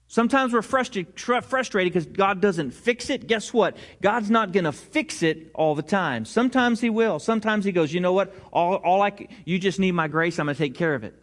Sometimes 0.07 0.53
we're 0.53 0.61
frustrated 0.61 1.91
because 1.91 2.05
God 2.05 2.39
doesn't 2.39 2.71
fix 2.71 3.09
it. 3.09 3.27
Guess 3.27 3.51
what? 3.51 3.75
God's 4.01 4.29
not 4.29 4.51
going 4.51 4.65
to 4.65 4.71
fix 4.71 5.23
it 5.23 5.51
all 5.55 5.75
the 5.75 5.81
time. 5.81 6.25
Sometimes 6.25 6.79
He 6.79 6.89
will. 6.89 7.19
Sometimes 7.19 7.65
He 7.65 7.71
goes, 7.71 7.93
you 7.93 7.99
know 7.99 8.13
what? 8.13 8.33
All, 8.53 8.75
all 8.75 9.01
I, 9.01 9.27
you 9.45 9.59
just 9.59 9.79
need 9.79 9.93
my 9.93 10.07
grace. 10.07 10.39
I'm 10.39 10.45
going 10.45 10.55
to 10.55 10.61
take 10.61 10.75
care 10.75 10.93
of 10.93 11.03
it. 11.03 11.15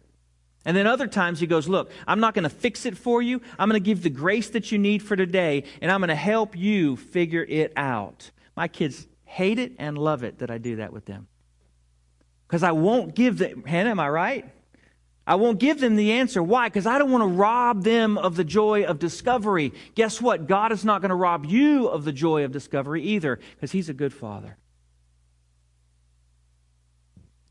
And 0.65 0.77
then 0.77 0.87
other 0.87 1.07
times 1.07 1.39
he 1.39 1.47
goes, 1.47 1.67
Look, 1.67 1.91
I'm 2.07 2.19
not 2.19 2.33
going 2.33 2.43
to 2.43 2.49
fix 2.49 2.85
it 2.85 2.97
for 2.97 3.21
you. 3.21 3.41
I'm 3.59 3.69
going 3.69 3.81
to 3.81 3.85
give 3.85 4.03
the 4.03 4.09
grace 4.09 4.49
that 4.51 4.71
you 4.71 4.77
need 4.77 5.03
for 5.03 5.15
today, 5.15 5.63
and 5.81 5.91
I'm 5.91 5.99
going 5.99 6.09
to 6.09 6.15
help 6.15 6.57
you 6.57 6.95
figure 6.95 7.45
it 7.47 7.73
out. 7.75 8.31
My 8.55 8.67
kids 8.67 9.07
hate 9.25 9.59
it 9.59 9.73
and 9.79 9.97
love 9.97 10.23
it 10.23 10.39
that 10.39 10.51
I 10.51 10.57
do 10.57 10.77
that 10.77 10.93
with 10.93 11.05
them. 11.05 11.27
Because 12.47 12.63
I 12.63 12.71
won't 12.71 13.15
give 13.15 13.39
them, 13.39 13.63
Hannah, 13.63 13.89
am 13.89 13.99
I 13.99 14.09
right? 14.09 14.49
I 15.25 15.35
won't 15.35 15.59
give 15.59 15.79
them 15.79 15.95
the 15.95 16.13
answer. 16.13 16.43
Why? 16.43 16.67
Because 16.67 16.85
I 16.85 16.99
don't 16.99 17.11
want 17.11 17.23
to 17.23 17.27
rob 17.27 17.83
them 17.83 18.17
of 18.17 18.35
the 18.35 18.43
joy 18.43 18.83
of 18.83 18.99
discovery. 18.99 19.73
Guess 19.95 20.21
what? 20.21 20.47
God 20.47 20.71
is 20.71 20.83
not 20.83 21.01
going 21.01 21.09
to 21.09 21.15
rob 21.15 21.45
you 21.45 21.87
of 21.87 22.03
the 22.03 22.11
joy 22.11 22.43
of 22.43 22.51
discovery 22.51 23.01
either, 23.03 23.39
because 23.55 23.71
He's 23.71 23.89
a 23.89 23.93
good 23.93 24.13
Father. 24.13 24.57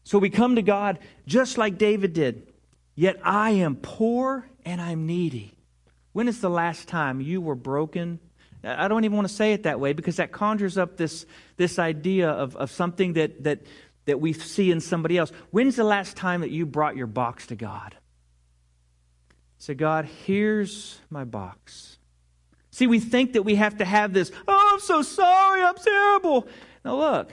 So 0.05 0.19
we 0.19 0.31
come 0.31 0.57
to 0.57 0.63
God 0.63 0.99
just 1.27 1.57
like 1.57 1.79
David 1.79 2.13
did. 2.13 2.52
Yet 2.95 3.21
I 3.25 3.51
am 3.51 3.77
poor 3.77 4.49
and 4.65 4.81
I'm 4.81 5.07
needy. 5.07 5.55
When 6.13 6.29
is 6.29 6.41
the 6.41 6.51
last 6.51 6.89
time 6.89 7.21
you 7.21 7.41
were 7.41 7.55
broken? 7.55 8.21
I 8.65 8.89
don't 8.89 9.05
even 9.05 9.17
want 9.17 9.29
to 9.29 9.35
say 9.35 9.55
it 9.55 9.65
that 9.65 9.81
way 9.81 9.93
because 9.93 10.17
that 10.17 10.31
conjures 10.31 10.79
up 10.79 10.97
this, 10.97 11.27
this 11.57 11.79
idea 11.79 12.31
of, 12.31 12.55
of 12.57 12.71
something 12.71 13.15
that, 13.15 13.45
that, 13.45 13.61
that 14.05 14.21
we 14.21 14.33
see 14.33 14.71
in 14.71 14.81
somebody 14.81 15.19
else. 15.19 15.33
When's 15.51 15.77
the 15.77 15.85
last 15.85 16.17
time 16.17 16.43
that 16.43 16.51
you 16.51 16.67
brought 16.67 16.97
your 16.97 17.07
box 17.07 17.49
to 17.49 17.57
God? 17.57 17.97
Say, 19.59 19.75
God, 19.75 20.09
here's 20.27 20.99
my 21.09 21.25
box. 21.25 21.99
See, 22.71 22.87
we 22.87 23.01
think 23.01 23.35
that 23.35 23.43
we 23.43 23.57
have 23.57 23.79
to 23.79 23.85
have 23.85 24.13
this, 24.13 24.33
oh, 24.49 24.71
I'm 24.73 24.81
so 24.81 25.03
sorry, 25.03 25.63
I'm 25.63 25.77
terrible. 25.77 26.49
Now, 26.85 26.97
look, 26.97 27.31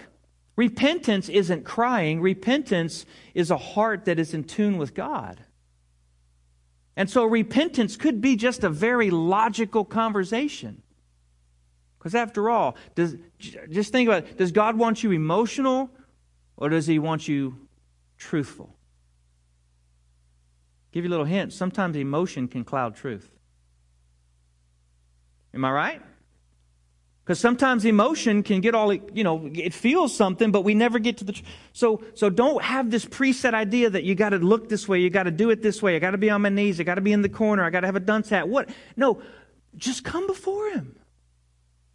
repentance 0.55 1.29
isn't 1.29 1.63
crying, 1.63 2.21
repentance 2.21 3.05
is 3.33 3.51
a 3.51 3.57
heart 3.57 4.05
that 4.05 4.19
is 4.19 4.33
in 4.33 4.43
tune 4.43 4.77
with 4.77 4.93
God. 4.93 5.39
And 6.99 7.09
so 7.09 7.23
repentance 7.23 7.95
could 7.95 8.19
be 8.19 8.35
just 8.35 8.65
a 8.65 8.69
very 8.69 9.09
logical 9.09 9.85
conversation. 9.85 10.81
Because 11.97 12.13
after 12.13 12.49
all, 12.49 12.75
does, 12.93 13.15
just 13.39 13.93
think 13.93 14.09
about 14.09 14.25
it. 14.25 14.37
Does 14.37 14.51
God 14.51 14.77
want 14.77 15.01
you 15.01 15.13
emotional 15.13 15.89
or 16.57 16.67
does 16.67 16.87
He 16.87 16.99
want 16.99 17.25
you 17.25 17.55
truthful? 18.17 18.75
Give 20.91 21.05
you 21.05 21.09
a 21.09 21.11
little 21.11 21.25
hint. 21.25 21.53
Sometimes 21.53 21.95
emotion 21.95 22.49
can 22.49 22.65
cloud 22.65 22.97
truth. 22.97 23.31
Am 25.53 25.63
I 25.63 25.71
right? 25.71 26.01
Because 27.29 27.39
sometimes 27.39 27.85
emotion 27.85 28.41
can 28.41 28.59
get 28.59 28.73
all, 28.73 28.91
you 28.91 29.23
know, 29.23 29.51
it 29.53 29.71
feels 29.71 30.17
something, 30.17 30.51
but 30.51 30.63
we 30.63 30.73
never 30.73 30.97
get 30.97 31.17
to 31.17 31.23
the. 31.23 31.39
So, 31.73 32.03
so 32.15 32.31
don't 32.31 32.63
have 32.63 32.89
this 32.89 33.05
preset 33.05 33.53
idea 33.53 33.87
that 33.91 34.03
you 34.03 34.15
got 34.15 34.29
to 34.29 34.39
look 34.39 34.67
this 34.67 34.87
way, 34.87 35.01
you 35.01 35.11
got 35.11 35.25
to 35.25 35.31
do 35.31 35.51
it 35.51 35.61
this 35.61 35.79
way, 35.79 35.95
I 35.95 35.99
got 35.99 36.09
to 36.09 36.17
be 36.17 36.31
on 36.31 36.41
my 36.41 36.49
knees, 36.49 36.79
I 36.79 36.83
got 36.83 36.95
to 36.95 37.01
be 37.01 37.13
in 37.13 37.21
the 37.21 37.29
corner, 37.29 37.63
I 37.63 37.69
got 37.69 37.81
to 37.81 37.85
have 37.85 37.95
a 37.95 37.99
dunce 37.99 38.29
hat. 38.29 38.49
What? 38.49 38.71
No, 38.97 39.21
just 39.77 40.03
come 40.03 40.25
before 40.25 40.71
Him. 40.71 40.97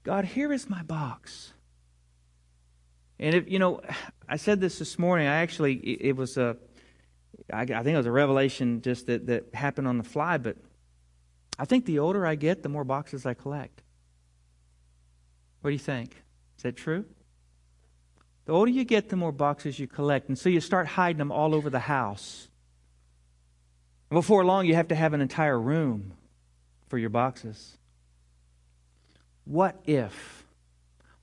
God, 0.05 0.25
here 0.25 0.53
is 0.53 0.71
my 0.71 0.85
box. 0.85 1.53
And 3.19 3.35
if 3.35 3.51
you 3.51 3.59
know, 3.59 3.81
I 4.29 4.37
said 4.37 4.61
this 4.61 4.79
this 4.79 5.01
morning. 5.01 5.27
I 5.27 5.39
actually, 5.39 5.75
it 5.75 6.15
was 6.15 6.37
a, 6.37 6.57
I 7.53 7.65
think 7.67 7.89
it 7.89 7.97
was 7.97 8.07
a 8.07 8.13
revelation 8.13 8.83
just 8.83 9.09
that 9.09 9.27
that 9.27 9.53
happened 9.53 9.89
on 9.89 9.99
the 9.99 10.05
fly. 10.05 10.39
But 10.39 10.59
I 11.59 11.65
think 11.65 11.87
the 11.87 11.99
older 11.99 12.25
I 12.25 12.37
get, 12.37 12.63
the 12.63 12.69
more 12.69 12.85
boxes 12.85 13.27
I 13.27 13.35
collect. 13.35 13.83
What 15.65 15.71
do 15.71 15.73
you 15.73 15.79
think? 15.79 16.23
Is 16.59 16.63
that 16.65 16.77
true? 16.77 17.07
The 18.45 18.53
older 18.53 18.71
you 18.71 18.85
get, 18.85 19.09
the 19.09 19.17
more 19.17 19.33
boxes 19.33 19.79
you 19.79 19.87
collect. 19.87 20.29
And 20.29 20.39
so 20.39 20.51
you 20.51 20.61
start 20.61 20.87
hiding 20.87 21.17
them 21.17 21.33
all 21.33 21.55
over 21.55 21.71
the 21.71 21.79
house. 21.79 22.49
And 24.11 24.19
before 24.19 24.45
long, 24.45 24.67
you 24.67 24.75
have 24.75 24.89
to 24.89 24.95
have 24.95 25.15
an 25.15 25.23
entire 25.23 25.59
room 25.59 26.13
for 26.89 26.99
your 26.99 27.09
boxes. 27.09 27.79
What 29.47 29.81
if, 29.87 30.45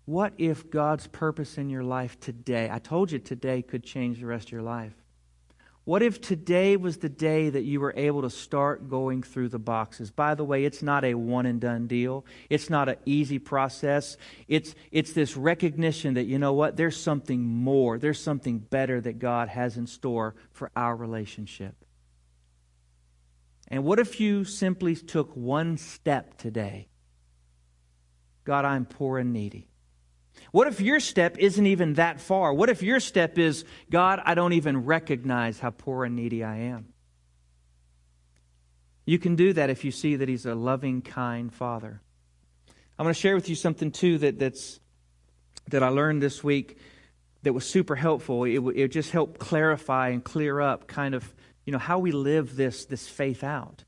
what 0.05 0.33
if 0.39 0.71
God's 0.71 1.05
purpose 1.05 1.59
in 1.59 1.69
your 1.69 1.83
life 1.83 2.19
today, 2.19 2.67
I 2.71 2.79
told 2.79 3.11
you 3.11 3.19
today 3.19 3.61
could 3.61 3.83
change 3.83 4.21
the 4.21 4.25
rest 4.25 4.47
of 4.47 4.53
your 4.53 4.63
life. 4.63 4.95
What 5.91 6.01
if 6.01 6.21
today 6.21 6.77
was 6.77 6.99
the 6.99 7.09
day 7.09 7.49
that 7.49 7.63
you 7.63 7.81
were 7.81 7.93
able 7.97 8.21
to 8.21 8.29
start 8.29 8.89
going 8.89 9.23
through 9.23 9.49
the 9.49 9.59
boxes? 9.59 10.09
By 10.09 10.35
the 10.35 10.43
way, 10.45 10.63
it's 10.63 10.81
not 10.81 11.03
a 11.03 11.15
one 11.15 11.45
and 11.45 11.59
done 11.59 11.87
deal. 11.87 12.25
It's 12.49 12.69
not 12.69 12.87
an 12.87 12.95
easy 13.05 13.39
process. 13.39 14.15
It's, 14.47 14.73
it's 14.93 15.11
this 15.11 15.35
recognition 15.35 16.13
that, 16.13 16.27
you 16.27 16.39
know 16.39 16.53
what, 16.53 16.77
there's 16.77 16.95
something 16.95 17.41
more, 17.41 17.97
there's 17.97 18.23
something 18.23 18.59
better 18.59 19.01
that 19.01 19.19
God 19.19 19.49
has 19.49 19.75
in 19.75 19.85
store 19.85 20.33
for 20.53 20.71
our 20.77 20.95
relationship. 20.95 21.75
And 23.67 23.83
what 23.83 23.99
if 23.99 24.21
you 24.21 24.45
simply 24.45 24.95
took 24.95 25.35
one 25.35 25.75
step 25.77 26.37
today? 26.37 26.87
God, 28.45 28.63
I'm 28.63 28.85
poor 28.85 29.17
and 29.17 29.33
needy. 29.33 29.70
What 30.51 30.67
if 30.67 30.81
your 30.81 30.99
step 30.99 31.37
isn't 31.37 31.65
even 31.65 31.93
that 31.93 32.19
far? 32.19 32.53
What 32.53 32.69
if 32.69 32.83
your 32.83 32.99
step 32.99 33.37
is, 33.37 33.63
God, 33.89 34.21
I 34.23 34.35
don't 34.35 34.53
even 34.53 34.85
recognize 34.85 35.59
how 35.59 35.71
poor 35.71 36.03
and 36.03 36.15
needy 36.15 36.43
I 36.43 36.57
am? 36.57 36.87
You 39.05 39.17
can 39.17 39.35
do 39.35 39.53
that 39.53 39.69
if 39.69 39.83
you 39.83 39.91
see 39.91 40.17
that 40.17 40.27
He's 40.27 40.45
a 40.45 40.53
loving, 40.53 41.01
kind 41.01 41.53
Father. 41.53 42.01
I'm 42.99 43.05
going 43.05 43.13
to 43.13 43.19
share 43.19 43.35
with 43.35 43.49
you 43.49 43.55
something, 43.55 43.91
too, 43.91 44.17
that, 44.19 44.39
that's, 44.39 44.79
that 45.69 45.83
I 45.83 45.87
learned 45.87 46.21
this 46.21 46.43
week 46.43 46.77
that 47.43 47.53
was 47.53 47.65
super 47.65 47.95
helpful. 47.95 48.43
It, 48.43 48.59
it 48.75 48.87
just 48.89 49.11
helped 49.11 49.39
clarify 49.39 50.09
and 50.09 50.23
clear 50.23 50.59
up 50.59 50.87
kind 50.87 51.15
of 51.15 51.33
you 51.65 51.71
know, 51.71 51.79
how 51.79 51.99
we 51.99 52.11
live 52.11 52.55
this, 52.55 52.85
this 52.85 53.07
faith 53.07 53.43
out. 53.43 53.83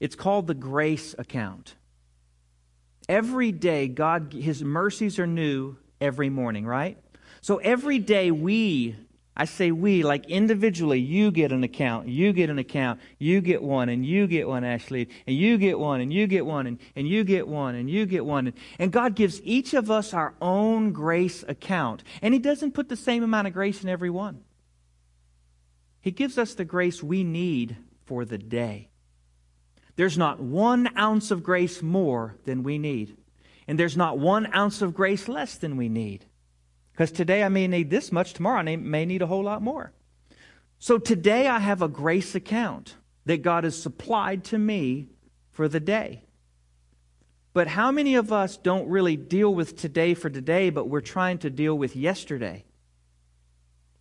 It's 0.00 0.14
called 0.14 0.46
the 0.46 0.54
grace 0.54 1.14
account. 1.18 1.74
Every 3.08 3.52
day, 3.52 3.88
God, 3.88 4.32
His 4.32 4.62
mercies 4.62 5.18
are 5.18 5.26
new 5.26 5.76
every 6.00 6.28
morning, 6.28 6.66
right? 6.66 6.98
So 7.40 7.56
every 7.56 7.98
day 7.98 8.30
we, 8.30 8.96
I 9.36 9.46
say 9.46 9.70
we, 9.70 10.02
like 10.02 10.28
individually, 10.28 11.00
you 11.00 11.30
get 11.30 11.52
an 11.52 11.64
account, 11.64 12.08
you 12.08 12.32
get 12.32 12.50
an 12.50 12.58
account, 12.58 13.00
you 13.18 13.40
get 13.40 13.62
one, 13.62 13.88
and 13.88 14.04
you 14.04 14.26
get 14.26 14.46
one, 14.46 14.64
Ashley, 14.64 15.08
and 15.26 15.36
you 15.36 15.56
get 15.56 15.78
one, 15.78 16.00
and 16.00 16.12
you 16.12 16.26
get 16.26 16.44
one, 16.44 16.66
and, 16.66 16.78
and 16.96 17.08
you 17.08 17.24
get 17.24 17.48
one, 17.48 17.76
and 17.76 17.88
you 17.88 18.04
get 18.04 18.26
one. 18.26 18.52
And 18.78 18.92
God 18.92 19.14
gives 19.14 19.40
each 19.42 19.72
of 19.74 19.90
us 19.90 20.12
our 20.12 20.34
own 20.42 20.92
grace 20.92 21.44
account. 21.48 22.02
And 22.20 22.34
He 22.34 22.40
doesn't 22.40 22.74
put 22.74 22.88
the 22.88 22.96
same 22.96 23.22
amount 23.22 23.46
of 23.46 23.54
grace 23.54 23.82
in 23.82 23.88
every 23.88 24.10
one. 24.10 24.42
He 26.00 26.10
gives 26.10 26.36
us 26.36 26.54
the 26.54 26.64
grace 26.64 27.02
we 27.02 27.24
need 27.24 27.76
for 28.06 28.24
the 28.24 28.38
day. 28.38 28.88
There's 29.98 30.16
not 30.16 30.38
one 30.38 30.96
ounce 30.96 31.32
of 31.32 31.42
grace 31.42 31.82
more 31.82 32.36
than 32.44 32.62
we 32.62 32.78
need. 32.78 33.16
And 33.66 33.76
there's 33.76 33.96
not 33.96 34.16
one 34.16 34.46
ounce 34.54 34.80
of 34.80 34.94
grace 34.94 35.26
less 35.26 35.56
than 35.56 35.76
we 35.76 35.88
need. 35.88 36.24
Because 36.92 37.10
today 37.10 37.42
I 37.42 37.48
may 37.48 37.66
need 37.66 37.90
this 37.90 38.12
much, 38.12 38.32
tomorrow 38.32 38.60
I 38.60 38.76
may 38.76 39.04
need 39.04 39.22
a 39.22 39.26
whole 39.26 39.42
lot 39.42 39.60
more. 39.60 39.92
So 40.78 40.98
today 40.98 41.48
I 41.48 41.58
have 41.58 41.82
a 41.82 41.88
grace 41.88 42.36
account 42.36 42.94
that 43.24 43.42
God 43.42 43.64
has 43.64 43.80
supplied 43.82 44.44
to 44.44 44.58
me 44.58 45.08
for 45.50 45.66
the 45.66 45.80
day. 45.80 46.22
But 47.52 47.66
how 47.66 47.90
many 47.90 48.14
of 48.14 48.32
us 48.32 48.56
don't 48.56 48.88
really 48.88 49.16
deal 49.16 49.52
with 49.52 49.76
today 49.76 50.14
for 50.14 50.30
today, 50.30 50.70
but 50.70 50.88
we're 50.88 51.00
trying 51.00 51.38
to 51.38 51.50
deal 51.50 51.76
with 51.76 51.96
yesterday? 51.96 52.64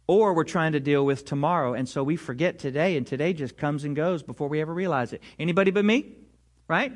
Or 0.08 0.34
we're 0.34 0.46
trying 0.46 0.72
to 0.72 0.80
deal 0.80 1.06
with 1.06 1.26
tomorrow 1.26 1.74
and 1.74 1.88
so 1.88 2.02
we 2.02 2.16
forget 2.16 2.58
today 2.58 2.96
and 2.98 3.06
today 3.06 3.34
just 3.34 3.58
comes 3.58 3.84
and 3.84 3.96
goes 3.96 4.24
before 4.24 4.48
we 4.48 4.62
ever 4.62 4.74
realize 4.74 5.14
it. 5.14 5.22
Anybody 5.38 5.72
but 5.72 5.84
me? 5.86 6.16
Right? 6.68 6.94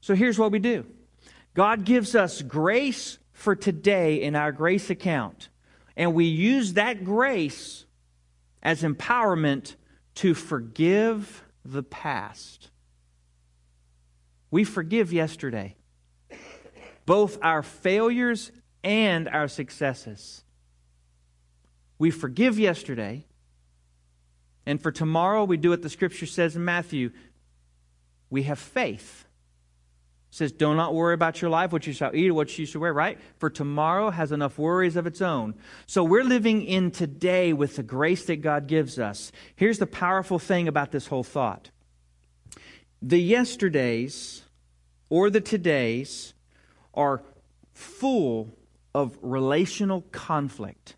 So 0.00 0.14
here's 0.14 0.38
what 0.38 0.50
we 0.50 0.58
do. 0.58 0.86
God 1.54 1.84
gives 1.84 2.14
us 2.14 2.42
grace 2.42 3.18
for 3.32 3.54
today 3.54 4.22
in 4.22 4.34
our 4.34 4.50
grace 4.50 4.88
account 4.88 5.50
and 5.96 6.14
we 6.14 6.24
use 6.24 6.74
that 6.74 7.04
grace 7.04 7.84
as 8.62 8.82
empowerment 8.82 9.76
to 10.16 10.34
forgive 10.34 11.44
the 11.64 11.82
past. 11.82 12.70
We 14.50 14.64
forgive 14.64 15.12
yesterday 15.12 15.76
both 17.04 17.38
our 17.42 17.62
failures 17.62 18.50
and 18.82 19.28
our 19.28 19.48
successes 19.48 20.42
we 21.98 22.10
forgive 22.10 22.58
yesterday, 22.58 23.24
and 24.66 24.82
for 24.82 24.92
tomorrow 24.92 25.44
we 25.44 25.56
do 25.56 25.70
what 25.70 25.82
the 25.82 25.88
scripture 25.88 26.26
says 26.26 26.56
in 26.56 26.64
Matthew. 26.64 27.10
We 28.28 28.42
have 28.44 28.58
faith. 28.58 29.24
It 30.30 30.34
says, 30.34 30.52
Do 30.52 30.74
not 30.74 30.94
worry 30.94 31.14
about 31.14 31.40
your 31.40 31.50
life, 31.50 31.72
what 31.72 31.86
you 31.86 31.92
shall 31.92 32.14
eat 32.14 32.28
or 32.28 32.34
what 32.34 32.58
you 32.58 32.66
shall 32.66 32.80
wear, 32.80 32.92
right? 32.92 33.18
For 33.38 33.48
tomorrow 33.48 34.10
has 34.10 34.32
enough 34.32 34.58
worries 34.58 34.96
of 34.96 35.06
its 35.06 35.22
own. 35.22 35.54
So 35.86 36.02
we're 36.02 36.24
living 36.24 36.64
in 36.64 36.90
today 36.90 37.52
with 37.52 37.76
the 37.76 37.82
grace 37.82 38.24
that 38.26 38.42
God 38.42 38.66
gives 38.66 38.98
us. 38.98 39.30
Here's 39.54 39.78
the 39.78 39.86
powerful 39.86 40.38
thing 40.38 40.68
about 40.68 40.90
this 40.90 41.06
whole 41.06 41.24
thought 41.24 41.70
the 43.00 43.18
yesterdays 43.18 44.42
or 45.08 45.30
the 45.30 45.40
todays 45.40 46.32
are 46.94 47.22
full 47.72 48.56
of 48.94 49.18
relational 49.20 50.02
conflict. 50.10 50.96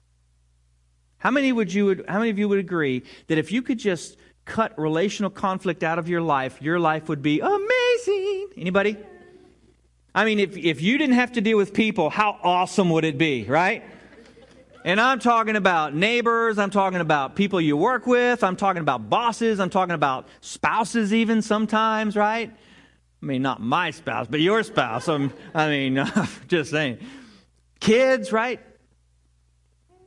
How 1.18 1.31
many 1.31 1.52
would 1.52 1.72
you 1.72 2.04
how 2.09 2.18
many 2.18 2.31
of 2.31 2.38
you 2.38 2.48
would 2.48 2.59
agree 2.59 3.02
that 3.26 3.38
if 3.38 3.52
you 3.52 3.62
could 3.62 3.78
just 3.78 4.16
cut 4.44 4.78
relational 4.78 5.31
conflict 5.31 5.83
out 5.83 5.98
of 5.98 6.09
your 6.09 6.22
life, 6.22 6.62
your 6.62 6.78
life 6.81 7.09
would 7.09 7.22
be 7.22 7.40
amazing? 7.40 8.48
Anybody? 8.57 8.96
I 10.14 10.24
mean, 10.24 10.40
if, 10.40 10.57
if 10.57 10.81
you 10.81 10.98
didn't 10.98 11.14
have 11.14 11.33
to 11.33 11.40
deal 11.40 11.57
with 11.57 11.72
people, 11.72 12.11
how 12.11 12.38
awesome 12.42 12.90
would 12.90 13.04
it 13.04 13.18
be, 13.18 13.44
right? 13.44 13.85
And 14.85 15.00
I'm 15.00 15.18
talking 15.18 15.54
about 15.54 15.94
neighbors, 15.94 16.59
I'm 16.59 16.70
talking 16.70 17.00
about 17.00 17.37
people 17.37 17.61
you 17.61 17.76
work 17.76 18.07
with, 18.07 18.42
I'm 18.42 18.57
talking 18.57 18.81
about 18.81 19.11
bosses, 19.11 19.61
I'm 19.61 19.70
talking 19.70 19.94
about 19.94 20.26
spouses, 20.40 21.12
even 21.12 21.42
sometimes, 21.42 22.16
right? 22.16 22.50
I 23.22 23.26
mean, 23.26 23.42
not 23.42 23.61
my 23.61 23.90
spouse, 23.90 24.28
but 24.28 24.40
your 24.40 24.62
spouse. 24.62 25.09
I'm, 25.09 25.33
I 25.54 25.68
mean, 25.68 26.04
just 26.48 26.70
saying. 26.70 26.98
Kids, 27.81 28.33
right? 28.33 28.61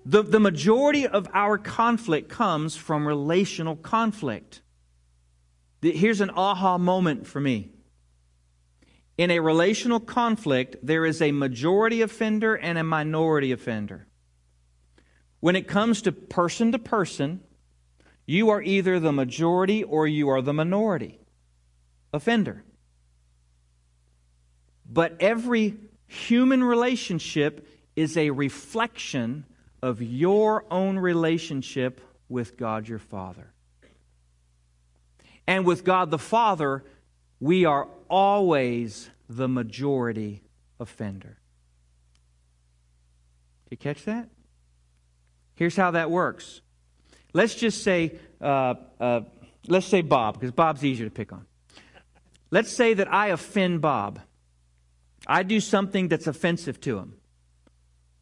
The, 0.05 0.23
the 0.23 0.39
majority 0.39 1.05
of 1.05 1.27
our 1.33 1.57
conflict 1.57 2.29
comes 2.29 2.75
from 2.75 3.07
relational 3.07 3.75
conflict. 3.75 4.61
Here's 5.81 6.21
an 6.21 6.31
aha 6.31 6.77
moment 6.77 7.27
for 7.27 7.39
me. 7.39 7.69
In 9.17 9.29
a 9.29 9.39
relational 9.39 9.99
conflict, 9.99 10.77
there 10.81 11.05
is 11.05 11.21
a 11.21 11.31
majority 11.31 12.01
offender 12.01 12.55
and 12.55 12.77
a 12.77 12.83
minority 12.83 13.51
offender. 13.51 14.07
When 15.39 15.55
it 15.55 15.67
comes 15.67 16.01
to 16.03 16.11
person 16.11 16.71
to 16.71 16.79
person, 16.79 17.41
you 18.25 18.49
are 18.49 18.61
either 18.61 18.99
the 18.99 19.11
majority 19.11 19.83
or 19.83 20.07
you 20.07 20.29
are 20.29 20.41
the 20.41 20.53
minority 20.53 21.19
offender. 22.13 22.63
But 24.89 25.17
every 25.19 25.77
human 26.07 26.63
relationship 26.63 27.67
is 27.95 28.17
a 28.17 28.29
reflection 28.31 29.45
of 29.81 30.01
your 30.01 30.65
own 30.71 30.97
relationship 30.99 32.01
with 32.29 32.57
God 32.57 32.87
your 32.87 32.99
Father. 32.99 33.51
And 35.47 35.65
with 35.65 35.83
God 35.83 36.11
the 36.11 36.19
Father, 36.19 36.83
we 37.39 37.65
are 37.65 37.87
always 38.09 39.09
the 39.27 39.47
majority 39.47 40.43
offender. 40.79 41.37
You 43.69 43.77
catch 43.77 44.05
that? 44.05 44.29
Here's 45.55 45.75
how 45.75 45.91
that 45.91 46.11
works. 46.11 46.61
Let's 47.33 47.55
just 47.55 47.83
say, 47.83 48.15
uh, 48.41 48.75
uh, 48.99 49.21
let's 49.67 49.85
say 49.85 50.01
Bob, 50.01 50.35
because 50.35 50.51
Bob's 50.51 50.83
easier 50.83 51.05
to 51.05 51.11
pick 51.11 51.31
on. 51.31 51.45
Let's 52.51 52.71
say 52.71 52.93
that 52.93 53.11
I 53.11 53.27
offend 53.27 53.81
Bob. 53.81 54.19
I 55.25 55.43
do 55.43 55.59
something 55.59 56.09
that's 56.09 56.27
offensive 56.27 56.81
to 56.81 56.97
him. 56.97 57.13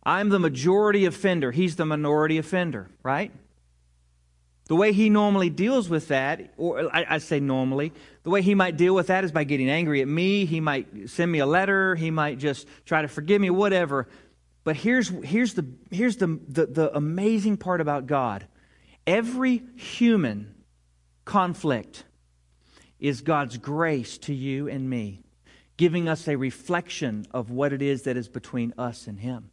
I'm 0.10 0.30
the 0.30 0.39
majority 0.39 1.06
offender. 1.06 1.52
He's 1.52 1.76
the 1.76 1.86
minority 1.86 2.39
offender, 2.39 2.89
right? 3.04 3.32
The 4.65 4.76
way 4.76 4.91
he 4.91 5.08
normally 5.08 5.52
deals 5.52 5.88
with 5.88 6.08
that, 6.08 6.52
or 6.58 6.89
I, 6.91 7.06
I, 7.08 7.17
say 7.19 7.39
normally, 7.39 7.93
the 8.24 8.32
way 8.32 8.41
he 8.41 8.56
might 8.56 8.76
deal 8.76 8.95
with 8.95 9.08
that 9.08 9.24
is 9.24 9.32
by 9.32 9.43
getting 9.43 9.69
angry 9.69 10.02
at 10.02 10.08
me. 10.08 10.45
He 10.45 10.62
might 10.62 11.12
send 11.12 11.32
me 11.32 11.38
a 11.38 11.45
letter. 11.45 11.93
He 11.93 12.10
might 12.10 12.39
just 12.39 12.65
try 12.86 13.04
to 13.04 13.08
forgive 13.08 13.39
me, 13.39 13.52
whatever. 13.52 14.08
But 14.63 14.78
here's, 14.78 15.10
here's, 15.10 15.54
the, 15.54 15.67
here's 15.91 16.17
the, 16.17 16.39
the, 16.48 16.65
the 16.65 16.98
amazing 16.98 17.58
part 17.58 17.80
about 17.80 18.08
God 18.08 18.48
every 19.06 19.62
human 19.76 20.56
conflict 21.24 22.04
is 23.00 23.22
God's 23.22 23.58
grace 23.58 24.17
to 24.19 24.34
you 24.34 24.67
and 24.67 24.89
me, 24.89 25.22
giving 25.78 26.10
us 26.10 26.28
a 26.28 26.36
reflection 26.36 27.28
of 27.32 27.52
what 27.52 27.74
it 27.74 27.84
is 27.84 28.04
that 28.04 28.17
is 28.17 28.28
between 28.28 28.74
us 28.76 29.06
and 29.06 29.19
Him. 29.19 29.52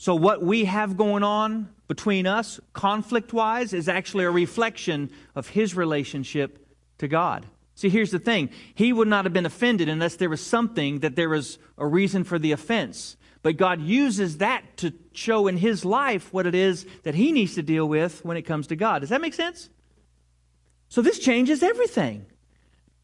So, 0.00 0.14
what 0.14 0.42
we 0.42 0.64
have 0.64 0.96
going 0.96 1.22
on 1.22 1.68
between 1.86 2.26
us, 2.26 2.58
conflict 2.72 3.34
wise, 3.34 3.74
is 3.74 3.86
actually 3.86 4.24
a 4.24 4.30
reflection 4.30 5.10
of 5.34 5.48
his 5.48 5.76
relationship 5.76 6.66
to 6.96 7.06
God. 7.06 7.44
See, 7.74 7.90
here's 7.90 8.10
the 8.10 8.18
thing. 8.18 8.48
He 8.74 8.94
would 8.94 9.08
not 9.08 9.26
have 9.26 9.34
been 9.34 9.44
offended 9.44 9.90
unless 9.90 10.16
there 10.16 10.30
was 10.30 10.40
something 10.40 11.00
that 11.00 11.16
there 11.16 11.28
was 11.28 11.58
a 11.76 11.86
reason 11.86 12.24
for 12.24 12.38
the 12.38 12.52
offense. 12.52 13.18
But 13.42 13.58
God 13.58 13.82
uses 13.82 14.38
that 14.38 14.78
to 14.78 14.94
show 15.12 15.46
in 15.48 15.58
his 15.58 15.84
life 15.84 16.32
what 16.32 16.46
it 16.46 16.54
is 16.54 16.86
that 17.02 17.14
he 17.14 17.30
needs 17.30 17.56
to 17.56 17.62
deal 17.62 17.86
with 17.86 18.24
when 18.24 18.38
it 18.38 18.46
comes 18.46 18.68
to 18.68 18.76
God. 18.76 19.00
Does 19.00 19.10
that 19.10 19.20
make 19.20 19.34
sense? 19.34 19.68
So 20.88 21.02
this 21.02 21.18
changes 21.18 21.62
everything. 21.62 22.24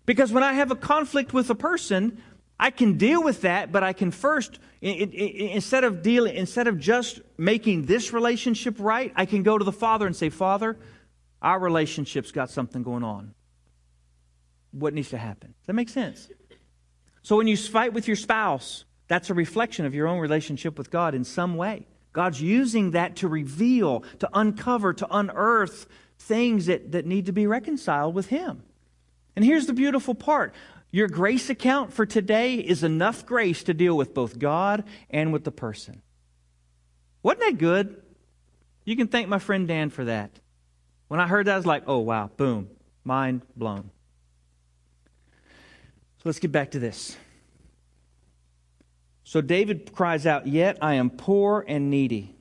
Because 0.07 0.33
when 0.33 0.43
I 0.43 0.55
have 0.55 0.71
a 0.71 0.77
conflict 0.77 1.35
with 1.35 1.51
a 1.51 1.55
person, 1.55 2.23
I 2.59 2.71
can 2.71 2.97
deal 2.97 3.23
with 3.23 3.43
that, 3.43 3.71
but 3.71 3.83
I 3.83 3.93
can 3.93 4.11
first, 4.11 4.59
instead 4.81 5.85
of 5.85 6.03
dealing, 6.03 6.37
instead 6.37 6.67
of 6.69 6.79
just 6.79 7.21
making 7.37 7.87
this 7.87 8.13
relationship 8.13 8.77
right, 8.79 9.13
I 9.15 9.27
can 9.27 9.43
go 9.43 9.59
to 9.59 9.65
the 9.65 9.73
Father 9.73 10.07
and 10.07 10.17
say, 10.17 10.31
Father, 10.31 10.79
our 11.43 11.59
relationship's 11.59 12.33
got 12.33 12.51
something 12.51 12.83
going 12.83 13.05
on 13.05 13.35
what 14.79 14.95
needs 14.95 15.11
to 15.11 15.19
happen. 15.19 15.55
Does 15.61 15.67
that 15.67 15.73
make 15.75 15.89
sense? 15.89 16.29
So 17.23 17.37
when 17.37 17.47
you 17.47 17.57
fight 17.57 17.93
with 17.93 18.07
your 18.07 18.17
spouse, 18.17 18.85
that's 19.09 19.31
a 19.31 19.35
reflection 19.35 19.87
of 19.87 19.95
your 19.95 20.07
own 20.07 20.19
relationship 20.19 20.79
with 20.79 20.91
God 20.91 21.15
in 21.15 21.25
some 21.25 21.57
way. 21.57 21.87
God's 22.13 22.41
using 22.41 22.93
that 22.93 23.17
to 23.17 23.29
reveal, 23.29 24.05
to 24.21 24.29
uncover, 24.33 24.93
to 24.95 25.07
unearth 25.11 25.87
things 26.19 26.67
that, 26.67 26.93
that 26.93 27.07
need 27.07 27.27
to 27.27 27.33
be 27.33 27.47
reconciled 27.47 28.15
with 28.15 28.29
Him. 28.29 28.63
And 29.35 29.45
here's 29.45 29.67
the 29.67 29.75
beautiful 29.75 30.15
part 30.15 30.55
your 30.97 31.09
grace 31.09 31.51
account 31.51 31.93
for 31.93 32.07
today 32.07 32.55
is 32.55 32.83
enough 32.83 33.27
grace 33.27 33.63
to 33.63 33.75
deal 33.75 33.95
with 33.95 34.15
both 34.15 34.39
God 34.39 34.83
and 35.11 35.31
with 35.31 35.45
the 35.45 35.51
person. 35.51 36.01
Wasn't 37.23 37.41
that 37.41 37.59
good? 37.59 38.01
You 38.87 38.97
can 38.97 39.07
thank 39.07 39.29
my 39.29 39.39
friend 39.39 39.69
Dan 39.69 39.91
for 39.91 40.07
that. 40.07 40.31
When 41.09 41.21
I 41.21 41.27
heard 41.27 41.49
that, 41.49 41.53
I 41.53 41.57
was 41.59 41.67
like, 41.67 41.83
oh, 41.87 41.99
wow, 41.99 42.31
boom, 42.39 42.71
mind 43.05 43.43
blown. 43.55 43.91
So 45.35 46.23
let's 46.25 46.39
get 46.39 46.51
back 46.51 46.71
to 46.71 46.79
this. 46.79 47.15
So 49.23 49.43
David 49.43 49.93
cries 49.93 50.25
out, 50.25 50.47
Yet 50.47 50.79
I 50.81 50.95
am 50.95 51.11
poor 51.11 51.63
and 51.69 51.91
needy. 51.91 52.35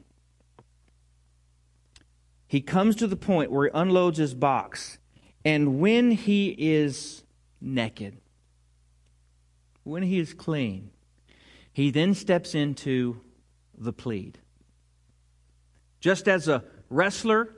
He 2.47 2.61
comes 2.61 2.95
to 2.95 3.07
the 3.07 3.17
point 3.17 3.51
where 3.51 3.65
he 3.65 3.71
unloads 3.73 4.17
his 4.17 4.33
box. 4.33 4.97
And 5.43 5.81
when 5.81 6.11
he 6.11 6.55
is 6.57 7.25
naked, 7.59 8.21
when 9.85 10.03
he 10.03 10.19
is 10.19 10.33
clean, 10.33 10.89
he 11.71 11.91
then 11.91 12.13
steps 12.13 12.53
into 12.53 13.21
the 13.77 13.93
plead. 13.93 14.39
Just 16.01 16.27
as 16.27 16.47
a 16.47 16.63
wrestler 16.89 17.55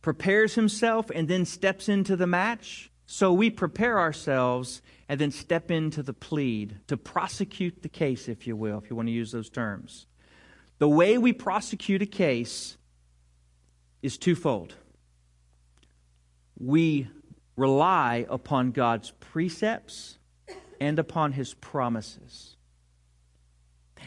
prepares 0.00 0.54
himself 0.54 1.10
and 1.10 1.28
then 1.28 1.44
steps 1.44 1.88
into 1.88 2.16
the 2.16 2.26
match, 2.26 2.90
so 3.06 3.32
we 3.32 3.50
prepare 3.50 3.98
ourselves 3.98 4.80
and 5.08 5.20
then 5.20 5.30
step 5.30 5.70
into 5.70 6.02
the 6.02 6.14
plead 6.14 6.78
to 6.86 6.96
prosecute 6.96 7.82
the 7.82 7.88
case, 7.88 8.28
if 8.28 8.46
you 8.46 8.56
will, 8.56 8.78
if 8.78 8.88
you 8.88 8.96
want 8.96 9.08
to 9.08 9.12
use 9.12 9.32
those 9.32 9.50
terms. 9.50 10.06
The 10.78 10.88
way 10.88 11.18
we 11.18 11.32
prosecute 11.32 12.02
a 12.02 12.06
case 12.06 12.76
is 14.00 14.16
twofold. 14.16 14.74
We 16.58 17.08
rely 17.56 18.26
upon 18.28 18.70
God's 18.70 19.12
precepts 19.20 20.18
and 20.80 20.98
upon 20.98 21.32
his 21.32 21.54
promises. 21.54 22.56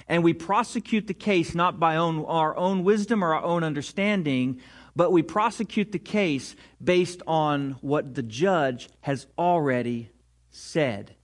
And 0.07 0.23
we 0.23 0.33
prosecute 0.33 1.07
the 1.07 1.13
case 1.13 1.55
not 1.55 1.79
by 1.79 1.95
own, 1.95 2.23
our 2.25 2.55
own 2.55 2.83
wisdom 2.83 3.23
or 3.23 3.33
our 3.33 3.43
own 3.43 3.63
understanding, 3.63 4.61
but 4.95 5.11
we 5.11 5.21
prosecute 5.21 5.91
the 5.91 5.99
case 5.99 6.55
based 6.83 7.21
on 7.27 7.77
what 7.81 8.15
the 8.15 8.23
judge 8.23 8.89
has 9.01 9.27
already 9.37 10.11
said. 10.49 11.15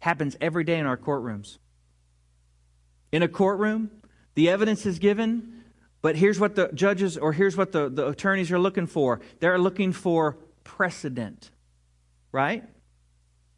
Happens 0.00 0.36
every 0.40 0.64
day 0.64 0.78
in 0.78 0.86
our 0.86 0.96
courtrooms. 0.96 1.58
In 3.12 3.22
a 3.22 3.28
courtroom, 3.28 3.90
the 4.34 4.48
evidence 4.48 4.86
is 4.86 4.98
given, 4.98 5.64
but 6.02 6.16
here's 6.16 6.40
what 6.40 6.54
the 6.54 6.70
judges 6.72 7.18
or 7.18 7.32
here's 7.32 7.56
what 7.56 7.72
the, 7.72 7.88
the 7.88 8.08
attorneys 8.08 8.50
are 8.50 8.58
looking 8.58 8.86
for 8.86 9.20
they're 9.40 9.58
looking 9.58 9.92
for 9.92 10.38
precedent, 10.64 11.50
right? 12.32 12.64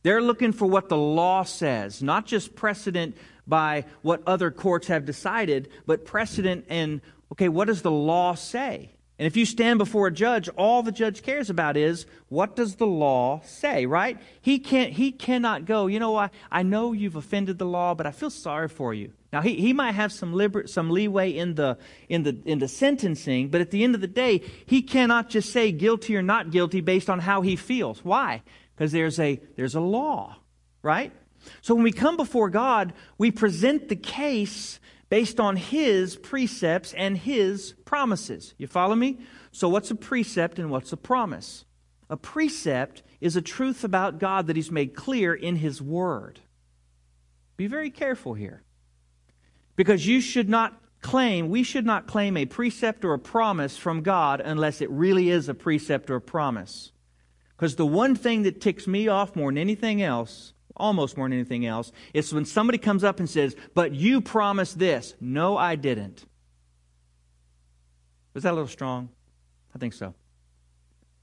They're 0.03 0.23
looking 0.23 0.53
for 0.53 0.67
what 0.67 0.89
the 0.89 0.97
law 0.97 1.45
says, 1.45 2.03
not 2.03 2.27
just 2.27 2.55
precedent 2.55 3.17
by 3.47 3.85
what 4.03 4.23
other 4.27 4.51
courts 4.51 4.89
have 4.89 5.05
decided, 5.05 5.69
but 5.87 6.05
precedent 6.05 6.67
and, 6.69 7.01
okay, 7.33 7.49
what 7.49 7.67
does 7.67 7.83
the 7.83 7.91
law 7.91 8.35
say? 8.35 8.91
And 9.19 9.27
if 9.27 9.37
you 9.37 9.45
stand 9.45 9.79
before 9.79 10.09
a 10.09 10.11
judge, 10.11 10.49
all 10.57 10.83
the 10.83 10.91
judge 10.91 11.23
cares 11.23 11.49
about 11.49 11.77
is 11.77 12.07
what 12.29 12.57
does 12.57 12.77
the 12.77 12.87
law 12.87 13.41
say, 13.45 13.87
right? 13.87 14.19
He 14.41 14.59
can't 14.59 14.93
he 14.93 15.13
cannot 15.13 15.65
go, 15.65 15.87
you 15.87 16.01
know, 16.01 16.17
I, 16.17 16.31
I 16.51 16.65
know 16.65 16.93
you've 16.93 17.15
offended 17.15 17.59
the 17.59 17.67
law, 17.67 17.95
but 17.95 18.05
I 18.05 18.11
feel 18.11 18.31
sorry 18.31 18.69
for 18.69 18.93
you. 18.93 19.13
Now 19.33 19.41
he, 19.41 19.55
he 19.55 19.73
might 19.73 19.93
have 19.93 20.13
some 20.13 20.33
liber, 20.33 20.67
some 20.67 20.91
leeway 20.91 21.31
in 21.31 21.55
the 21.55 21.79
in 22.09 22.25
the 22.25 22.37
in 22.45 22.59
the 22.59 22.67
sentencing, 22.67 23.49
but 23.51 23.61
at 23.61 23.71
the 23.71 23.85
end 23.85 23.95
of 23.95 24.01
the 24.01 24.09
day, 24.09 24.43
he 24.67 24.83
cannot 24.83 25.29
just 25.29 25.53
say 25.53 25.71
guilty 25.71 26.17
or 26.17 26.23
not 26.23 26.51
guilty 26.51 26.81
based 26.81 27.09
on 27.09 27.21
how 27.21 27.43
he 27.43 27.55
feels. 27.55 28.05
Why? 28.05 28.43
Because 28.83 28.91
there's 28.91 29.21
a 29.21 29.41
there's 29.55 29.77
a 29.77 29.81
law, 29.81 30.39
right? 30.83 31.13
So 31.61 31.73
when 31.77 31.85
we 31.85 31.93
come 31.93 32.17
before 32.17 32.51
God, 32.51 32.95
we 33.17 33.31
present 33.31 33.89
the 33.89 33.95
case 33.95 34.81
based 35.09 35.39
on 35.39 35.55
his 35.55 36.17
precepts 36.17 36.93
and 36.93 37.17
his 37.17 37.75
promises. 37.85 38.55
You 38.59 38.67
follow 38.67 38.97
me? 38.97 39.21
So, 39.53 39.69
what's 39.69 39.93
a 39.93 39.95
precept 39.95 40.59
and 40.59 40.69
what's 40.69 40.93
a 40.93 40.97
promise? 40.97 41.65
A 42.11 42.17
precept 42.17 43.05
is 43.21 43.37
a 43.37 43.41
truth 43.41 43.85
about 43.85 44.19
God 44.19 44.49
that 44.49 44.57
he's 44.57 44.73
made 44.73 44.97
clear 44.97 45.33
in 45.33 45.55
his 45.55 45.81
word. 45.81 46.41
Be 47.57 47.69
very 47.69 47.91
careful 47.91 48.35
here. 48.35 48.65
Because 49.77 50.09
you 50.09 50.21
should 50.21 50.49
not 50.49 50.77
claim, 51.03 51.51
we 51.51 51.63
should 51.63 51.87
not 51.87 52.09
claim 52.09 52.37
a 52.37 52.47
precept 52.47 53.05
or 53.05 53.15
a 53.15 53.19
promise 53.21 53.77
from 53.77 54.03
God 54.03 54.41
unless 54.41 54.81
it 54.81 54.91
really 54.91 55.31
is 55.31 55.49
a 55.49 55.55
precept 55.55 56.11
or 56.11 56.17
a 56.17 56.21
promise. 56.21 56.92
Because 57.63 57.77
the 57.77 57.87
one 57.87 58.17
thing 58.17 58.43
that 58.43 58.61
ticks 58.61 58.89
me 58.89 59.07
off 59.07 59.37
more 59.37 59.49
than 59.49 59.57
anything 59.57 60.03
else 60.03 60.53
almost 60.77 61.17
more 61.17 61.29
than 61.29 61.39
anything 61.39 61.65
else, 61.65 61.93
is 62.13 62.35
when 62.35 62.45
somebody 62.45 62.77
comes 62.79 63.05
up 63.05 63.21
and 63.21 63.31
says, 63.31 63.55
But 63.73 63.93
you 63.93 64.21
promised 64.21 64.81
this. 64.81 65.15
No, 65.21 65.57
I 65.57 65.77
didn't. 65.77 66.25
Was 68.35 68.43
that 68.43 68.51
a 68.51 68.57
little 68.57 68.67
strong? 68.67 69.11
I 69.75 69.79
think 69.79 69.93
so. 69.93 70.15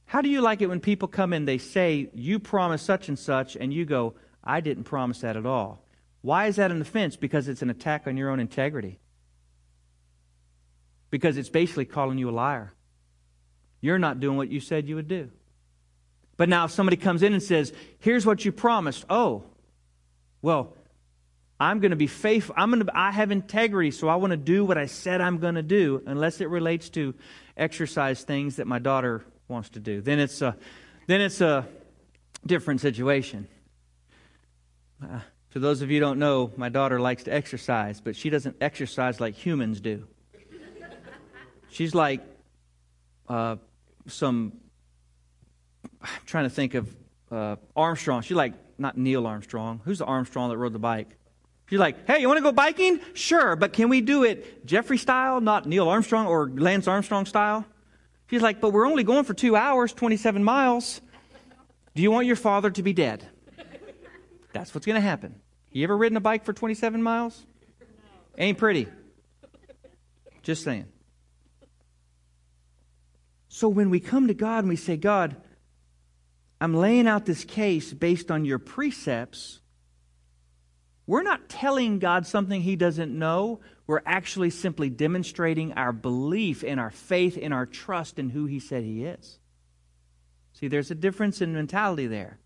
How 0.06 0.22
do 0.22 0.30
you 0.30 0.40
like 0.40 0.62
it 0.62 0.68
when 0.68 0.80
people 0.80 1.08
come 1.08 1.34
in, 1.34 1.44
they 1.44 1.58
say, 1.58 2.10
You 2.14 2.40
promised 2.40 2.86
such 2.86 3.10
and 3.10 3.20
such, 3.20 3.56
and 3.56 3.74
you 3.74 3.86
go, 3.86 4.16
I 4.42 4.62
didn't 4.62 4.86
promise 4.86 5.20
that 5.20 5.36
at 5.36 5.46
all? 5.46 5.84
Why 6.22 6.48
is 6.48 6.58
that 6.58 6.72
an 6.72 6.82
offense? 6.82 7.16
Because 7.16 7.48
it's 7.48 7.62
an 7.62 7.70
attack 7.70 8.08
on 8.08 8.18
your 8.18 8.30
own 8.30 8.40
integrity. 8.40 9.00
Because 11.10 11.38
it's 11.38 11.50
basically 11.50 11.86
calling 11.86 12.18
you 12.18 12.30
a 12.30 12.32
liar. 12.32 12.74
You're 13.82 14.00
not 14.00 14.20
doing 14.20 14.38
what 14.38 14.50
you 14.50 14.60
said 14.60 14.88
you 14.88 14.96
would 14.96 15.08
do. 15.08 15.32
But 16.40 16.48
now 16.48 16.64
if 16.64 16.72
somebody 16.72 16.96
comes 16.96 17.22
in 17.22 17.34
and 17.34 17.44
says, 17.44 17.74
here's 18.00 18.26
what 18.26 18.46
you 18.46 18.54
promised. 18.54 19.04
Oh, 19.10 19.44
well, 20.42 20.74
I'm 21.60 21.82
going 21.82 21.92
to 21.92 21.98
be 21.98 22.08
faithful. 22.08 22.56
I'm 22.58 22.72
going 22.72 22.86
to, 22.86 22.98
I 22.98 23.12
have 23.12 23.30
integrity, 23.30 23.92
so 23.92 24.08
I 24.08 24.16
want 24.16 24.32
to 24.32 24.38
do 24.38 24.64
what 24.64 24.78
I 24.78 24.86
said 24.86 25.20
I'm 25.20 25.40
going 25.40 25.56
to 25.56 25.62
do, 25.62 26.02
unless 26.06 26.40
it 26.40 26.48
relates 26.48 26.88
to 26.92 27.14
exercise 27.58 28.24
things 28.24 28.56
that 28.56 28.68
my 28.68 28.80
daughter 28.80 29.26
wants 29.50 29.72
to 29.72 29.82
do. 29.82 30.00
Then 30.00 30.18
it's 30.18 30.42
a, 30.42 30.56
then 31.08 31.20
it's 31.20 31.42
a 31.42 31.68
different 32.46 32.80
situation. 32.80 33.50
Uh, 35.04 35.20
for 35.50 35.60
those 35.60 35.82
of 35.82 35.92
you 35.92 36.00
don't 36.00 36.20
know, 36.20 36.54
my 36.56 36.70
daughter 36.70 37.02
likes 37.02 37.24
to 37.24 37.34
exercise, 37.34 38.00
but 38.00 38.16
she 38.16 38.30
doesn't 38.30 38.56
exercise 38.62 39.20
like 39.20 39.36
humans 39.36 39.82
do. 39.82 40.08
She's 41.70 41.94
like 41.94 42.22
uh, 43.28 43.58
some 44.08 44.54
I'm 46.02 46.10
trying 46.26 46.46
to 46.46 46.50
think 46.50 46.74
of 46.76 46.96
uh, 47.32 47.56
Armstrong. 47.76 48.22
She's 48.22 48.38
like, 48.38 48.54
not 48.78 48.98
Neil 48.98 49.28
Armstrong. 49.28 49.82
Who's 49.84 50.00
the 50.00 50.06
Armstrong 50.06 50.50
that 50.50 50.58
rode 50.58 50.74
the 50.74 50.80
bike? 50.80 51.18
She's 51.70 51.80
like, 51.80 52.08
hey, 52.08 52.20
you 52.20 52.28
want 52.28 52.40
to 52.40 52.44
go 52.44 52.52
biking? 52.52 53.00
Sure, 53.14 53.56
but 53.56 53.74
can 53.74 53.90
we 53.90 54.02
do 54.02 54.24
it 54.24 54.66
Jeffrey 54.66 54.98
style, 54.98 55.40
not 55.40 55.68
Neil 55.68 55.88
Armstrong 55.88 56.26
or 56.26 56.50
Lance 56.50 56.88
Armstrong 56.88 57.26
style? 57.26 57.66
She's 58.30 58.42
like, 58.42 58.60
but 58.60 58.72
we're 58.72 58.88
only 58.88 59.04
going 59.04 59.24
for 59.24 59.34
two 59.34 59.56
hours, 59.56 59.94
27 59.94 60.44
miles. 60.44 61.02
Do 61.96 62.02
you 62.02 62.12
want 62.12 62.26
your 62.26 62.36
father 62.36 62.72
to 62.72 62.84
be 62.84 62.94
dead? 62.94 63.28
That's 64.52 64.74
what's 64.74 64.86
going 64.86 64.96
to 64.96 65.02
happen. 65.02 65.40
You 65.72 65.84
ever 65.84 65.96
ridden 65.96 66.18
a 66.18 66.22
bike 66.22 66.44
for 66.44 66.54
27 66.54 67.04
miles? 67.04 67.46
Ain't 68.38 68.58
pretty. 68.58 68.88
Just 70.42 70.64
saying. 70.64 70.86
So 73.48 73.68
when 73.68 73.90
we 73.90 74.00
come 74.00 74.28
to 74.28 74.34
God 74.34 74.60
and 74.60 74.70
we 74.70 74.76
say, 74.76 74.98
God, 74.98 75.36
I'm 76.62 76.74
laying 76.74 77.08
out 77.08 77.26
this 77.26 77.46
case 77.46 77.94
based 77.94 78.32
on 78.32 78.46
your 78.46 78.60
precepts. 78.60 79.62
We're 81.08 81.24
not 81.24 81.50
telling 81.50 82.00
God 82.00 82.28
something 82.28 82.62
he 82.62 82.76
doesn't 82.76 83.18
know. 83.18 83.62
We're 83.88 84.02
actually 84.06 84.52
simply 84.52 84.90
demonstrating 84.90 85.74
our 85.74 85.92
belief 85.92 86.64
in 86.64 86.78
our 86.78 86.92
faith 86.92 87.38
in 87.38 87.54
our 87.54 87.66
trust 87.66 88.20
in 88.20 88.30
who 88.30 88.46
he 88.46 88.60
said 88.60 88.84
he 88.84 89.06
is. 89.06 89.40
See, 90.54 90.68
there's 90.68 90.92
a 90.92 90.96
difference 90.96 91.42
in 91.42 91.54
mentality 91.54 92.08
there. 92.08 92.40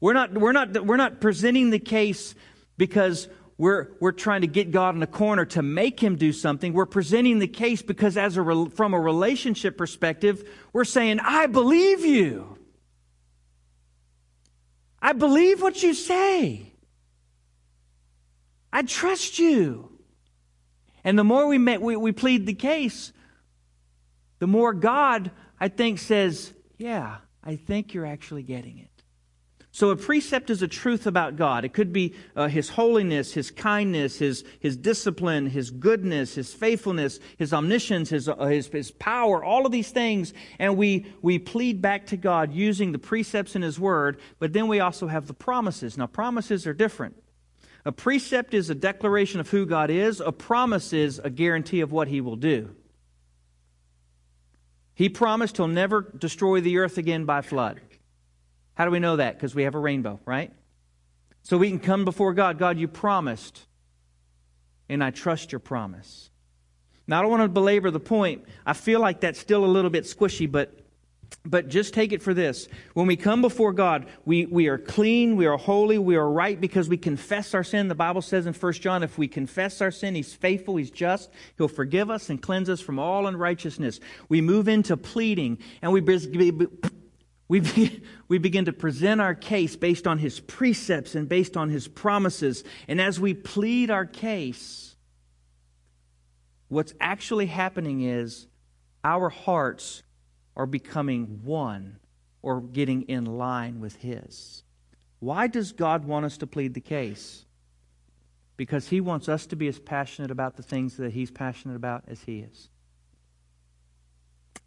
We're 0.00 0.12
not, 0.12 0.36
we're 0.36 0.52
not, 0.52 0.84
we're 0.84 0.96
not 0.96 1.20
presenting 1.20 1.70
the 1.70 1.78
case 1.78 2.34
because 2.76 3.26
we're, 3.56 3.88
we're 3.98 4.12
trying 4.12 4.42
to 4.42 4.46
get 4.46 4.70
God 4.70 4.94
in 4.94 5.02
a 5.02 5.06
corner 5.06 5.44
to 5.46 5.62
make 5.62 5.98
him 5.98 6.16
do 6.16 6.32
something. 6.32 6.72
We're 6.72 6.86
presenting 6.86 7.38
the 7.38 7.48
case 7.48 7.82
because 7.82 8.16
as 8.16 8.36
a, 8.36 8.66
from 8.70 8.94
a 8.94 9.00
relationship 9.00 9.76
perspective, 9.76 10.48
we're 10.72 10.84
saying, 10.84 11.18
I 11.20 11.46
believe 11.46 12.04
you. 12.04 12.57
I 15.00 15.12
believe 15.12 15.62
what 15.62 15.82
you 15.82 15.94
say. 15.94 16.72
I 18.72 18.82
trust 18.82 19.38
you. 19.38 19.90
And 21.04 21.18
the 21.18 21.24
more 21.24 21.46
we, 21.46 21.58
we, 21.58 21.96
we 21.96 22.12
plead 22.12 22.46
the 22.46 22.54
case, 22.54 23.12
the 24.40 24.46
more 24.46 24.74
God, 24.74 25.30
I 25.58 25.68
think, 25.68 25.98
says, 25.98 26.52
Yeah, 26.76 27.18
I 27.42 27.56
think 27.56 27.94
you're 27.94 28.06
actually 28.06 28.42
getting 28.42 28.78
it. 28.78 28.97
So 29.78 29.90
a 29.90 29.96
precept 29.96 30.50
is 30.50 30.60
a 30.60 30.66
truth 30.66 31.06
about 31.06 31.36
God. 31.36 31.64
It 31.64 31.72
could 31.72 31.92
be 31.92 32.16
uh, 32.34 32.48
His 32.48 32.68
holiness, 32.68 33.32
His 33.32 33.52
kindness, 33.52 34.18
His, 34.18 34.42
His 34.58 34.76
discipline, 34.76 35.46
His 35.46 35.70
goodness, 35.70 36.34
His 36.34 36.52
faithfulness, 36.52 37.20
His 37.36 37.52
omniscience, 37.52 38.10
His, 38.10 38.28
uh, 38.28 38.34
His, 38.46 38.66
His 38.66 38.90
power, 38.90 39.44
all 39.44 39.66
of 39.66 39.70
these 39.70 39.92
things. 39.92 40.34
And 40.58 40.76
we, 40.76 41.06
we 41.22 41.38
plead 41.38 41.80
back 41.80 42.06
to 42.06 42.16
God 42.16 42.52
using 42.52 42.90
the 42.90 42.98
precepts 42.98 43.54
in 43.54 43.62
His 43.62 43.78
Word, 43.78 44.18
but 44.40 44.52
then 44.52 44.66
we 44.66 44.80
also 44.80 45.06
have 45.06 45.28
the 45.28 45.32
promises. 45.32 45.96
Now, 45.96 46.08
promises 46.08 46.66
are 46.66 46.74
different. 46.74 47.14
A 47.84 47.92
precept 47.92 48.54
is 48.54 48.70
a 48.70 48.74
declaration 48.74 49.38
of 49.38 49.48
who 49.48 49.64
God 49.64 49.90
is, 49.90 50.18
a 50.18 50.32
promise 50.32 50.92
is 50.92 51.20
a 51.20 51.30
guarantee 51.30 51.82
of 51.82 51.92
what 51.92 52.08
He 52.08 52.20
will 52.20 52.34
do. 52.34 52.74
He 54.96 55.08
promised 55.08 55.56
He'll 55.56 55.68
never 55.68 56.00
destroy 56.00 56.60
the 56.60 56.78
earth 56.78 56.98
again 56.98 57.26
by 57.26 57.42
flood. 57.42 57.80
How 58.78 58.84
do 58.84 58.92
we 58.92 59.00
know 59.00 59.16
that? 59.16 59.34
Because 59.34 59.56
we 59.56 59.64
have 59.64 59.74
a 59.74 59.78
rainbow, 59.78 60.20
right? 60.24 60.52
So 61.42 61.58
we 61.58 61.68
can 61.68 61.80
come 61.80 62.04
before 62.04 62.32
God. 62.32 62.58
God, 62.58 62.78
you 62.78 62.86
promised, 62.86 63.66
and 64.88 65.02
I 65.02 65.10
trust 65.10 65.50
your 65.50 65.58
promise. 65.58 66.30
Now, 67.08 67.18
I 67.18 67.22
don't 67.22 67.30
want 67.32 67.42
to 67.42 67.48
belabor 67.48 67.90
the 67.90 67.98
point. 67.98 68.44
I 68.64 68.74
feel 68.74 69.00
like 69.00 69.20
that's 69.20 69.40
still 69.40 69.64
a 69.64 69.66
little 69.66 69.90
bit 69.90 70.04
squishy, 70.04 70.50
but 70.50 70.84
but 71.44 71.68
just 71.68 71.92
take 71.92 72.12
it 72.12 72.22
for 72.22 72.32
this. 72.32 72.68
When 72.94 73.06
we 73.06 73.16
come 73.16 73.42
before 73.42 73.72
God, 73.72 74.06
we, 74.24 74.46
we 74.46 74.68
are 74.68 74.78
clean, 74.78 75.36
we 75.36 75.44
are 75.44 75.58
holy, 75.58 75.98
we 75.98 76.16
are 76.16 76.30
right 76.30 76.58
because 76.58 76.88
we 76.88 76.96
confess 76.96 77.52
our 77.52 77.64
sin. 77.64 77.88
The 77.88 77.94
Bible 77.94 78.22
says 78.22 78.46
in 78.46 78.54
1 78.54 78.72
John, 78.74 79.02
if 79.02 79.18
we 79.18 79.28
confess 79.28 79.82
our 79.82 79.90
sin, 79.90 80.14
He's 80.14 80.32
faithful, 80.32 80.76
He's 80.76 80.90
just, 80.90 81.30
He'll 81.58 81.68
forgive 81.68 82.10
us 82.10 82.30
and 82.30 82.40
cleanse 82.40 82.70
us 82.70 82.80
from 82.80 82.98
all 82.98 83.26
unrighteousness. 83.26 84.00
We 84.30 84.40
move 84.40 84.68
into 84.68 84.96
pleading 84.96 85.58
and 85.82 85.92
we, 85.92 86.00
we, 87.48 88.02
we 88.28 88.38
begin 88.38 88.66
to 88.66 88.72
present 88.72 89.20
our 89.20 89.34
case 89.34 89.74
based 89.76 90.06
on 90.06 90.18
His 90.18 90.40
precepts 90.40 91.14
and 91.14 91.28
based 91.28 91.56
on 91.56 91.70
His 91.70 91.88
promises. 91.88 92.62
And 92.86 93.00
as 93.00 93.18
we 93.18 93.34
plead 93.34 93.90
our 93.90 94.06
case, 94.06 94.96
what's 96.68 96.94
actually 97.00 97.46
happening 97.46 98.02
is 98.02 98.46
our 99.02 99.30
hearts 99.30 100.02
are 100.56 100.66
becoming 100.66 101.40
one 101.44 101.98
or 102.42 102.60
getting 102.60 103.02
in 103.02 103.24
line 103.24 103.80
with 103.80 103.96
His. 103.96 104.62
Why 105.20 105.46
does 105.46 105.72
God 105.72 106.04
want 106.04 106.26
us 106.26 106.38
to 106.38 106.46
plead 106.46 106.74
the 106.74 106.80
case? 106.80 107.44
Because 108.56 108.88
He 108.88 109.00
wants 109.00 109.28
us 109.28 109.46
to 109.46 109.56
be 109.56 109.68
as 109.68 109.78
passionate 109.78 110.30
about 110.30 110.56
the 110.56 110.62
things 110.62 110.96
that 110.96 111.12
He's 111.12 111.30
passionate 111.30 111.76
about 111.76 112.04
as 112.08 112.22
He 112.22 112.40
is. 112.40 112.68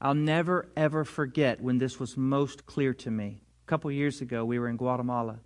I'll 0.02 0.16
never, 0.16 0.68
ever 0.76 1.06
forget 1.06 1.62
when 1.62 1.78
this 1.78 2.00
was 2.00 2.18
most 2.18 2.66
clear 2.66 2.92
to 2.96 3.12
me. 3.12 3.44
A 3.66 3.70
couple 3.70 3.92
years 3.92 4.20
ago, 4.20 4.44
we 4.44 4.58
were 4.58 4.68
in 4.68 4.76
Guatemala. 4.76 5.40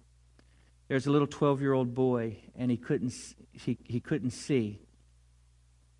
There's 0.87 1.07
a 1.07 1.11
little 1.11 1.27
12 1.27 1.61
year 1.61 1.73
old 1.73 1.93
boy, 1.93 2.37
and 2.55 2.71
he 2.71 2.77
couldn't, 2.77 3.13
he, 3.51 3.77
he 3.83 3.99
couldn't 3.99 4.31
see. 4.31 4.79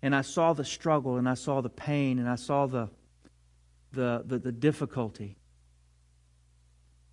And 0.00 0.14
I 0.16 0.22
saw 0.22 0.54
the 0.54 0.64
struggle, 0.64 1.18
and 1.18 1.28
I 1.28 1.34
saw 1.34 1.60
the 1.60 1.68
pain, 1.68 2.18
and 2.18 2.28
I 2.28 2.36
saw 2.36 2.66
the, 2.66 2.88
the, 3.92 4.22
the, 4.24 4.38
the 4.38 4.52
difficulty. 4.52 5.36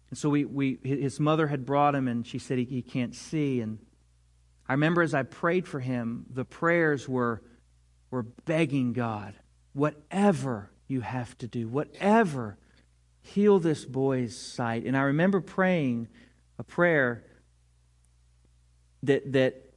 And 0.09 0.17
so 0.17 0.29
we, 0.29 0.45
we, 0.45 0.77
his 0.81 1.19
mother 1.19 1.47
had 1.47 1.65
brought 1.65 1.93
him, 1.93 2.07
and 2.07 2.25
she 2.25 2.39
said 2.39 2.57
he, 2.57 2.65
he 2.65 2.81
can't 2.81 3.15
see. 3.15 3.59
And 3.59 3.79
I 4.69 4.73
remember 4.73 5.01
as 5.01 5.13
I 5.13 5.23
prayed 5.23 5.67
for 5.67 5.81
him, 5.81 6.25
the 6.29 6.45
prayers 6.45 7.09
were, 7.09 7.41
were 8.11 8.23
begging 8.23 8.93
God, 8.93 9.33
whatever 9.73 10.69
you 10.87 11.01
have 11.01 11.37
to 11.39 11.47
do, 11.47 11.67
whatever, 11.67 12.57
heal 13.21 13.59
this 13.59 13.85
boy's 13.85 14.37
sight. 14.37 14.85
And 14.85 14.97
I 14.97 15.01
remember 15.01 15.41
praying 15.41 16.07
a 16.59 16.63
prayer 16.63 17.23
that, 19.03 19.31
that 19.33 19.73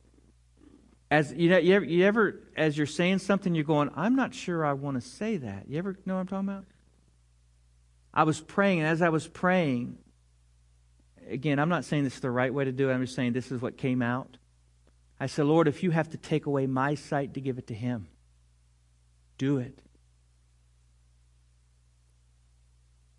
as 1.10 1.32
you 1.32 1.48
know, 1.48 1.58
you 1.58 1.74
ever, 1.74 1.84
you 1.84 2.04
ever, 2.04 2.40
as 2.56 2.76
you're 2.76 2.86
saying 2.86 3.18
something, 3.20 3.54
you're 3.54 3.64
going, 3.64 3.90
I'm 3.94 4.16
not 4.16 4.34
sure 4.34 4.64
I 4.64 4.72
want 4.72 5.00
to 5.00 5.08
say 5.08 5.36
that. 5.36 5.68
You 5.68 5.78
ever 5.78 5.96
know 6.04 6.14
what 6.14 6.20
I'm 6.20 6.26
talking 6.26 6.48
about? 6.48 6.64
I 8.12 8.24
was 8.24 8.40
praying, 8.40 8.80
and 8.80 8.88
as 8.88 9.02
I 9.02 9.10
was 9.10 9.28
praying, 9.28 9.98
again, 11.28 11.58
I'm 11.58 11.68
not 11.68 11.84
saying 11.84 12.04
this 12.04 12.14
is 12.14 12.20
the 12.20 12.30
right 12.30 12.52
way 12.52 12.64
to 12.64 12.72
do 12.72 12.90
it. 12.90 12.94
I'm 12.94 13.02
just 13.02 13.14
saying 13.14 13.34
this 13.34 13.52
is 13.52 13.60
what 13.60 13.76
came 13.76 14.02
out. 14.02 14.36
I 15.20 15.26
said, 15.26 15.46
Lord, 15.46 15.68
if 15.68 15.82
you 15.82 15.90
have 15.92 16.10
to 16.10 16.16
take 16.16 16.46
away 16.46 16.66
my 16.66 16.94
sight 16.94 17.34
to 17.34 17.40
give 17.40 17.58
it 17.58 17.68
to 17.68 17.74
him, 17.74 18.08
do 19.38 19.58
it. 19.58 19.78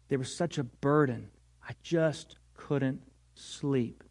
There 0.09 0.19
was 0.19 0.35
such 0.35 0.57
a 0.57 0.63
burden. 0.63 1.29
I 1.67 1.73
just 1.83 2.37
couldn't 2.55 3.01
sleep. 3.35 4.03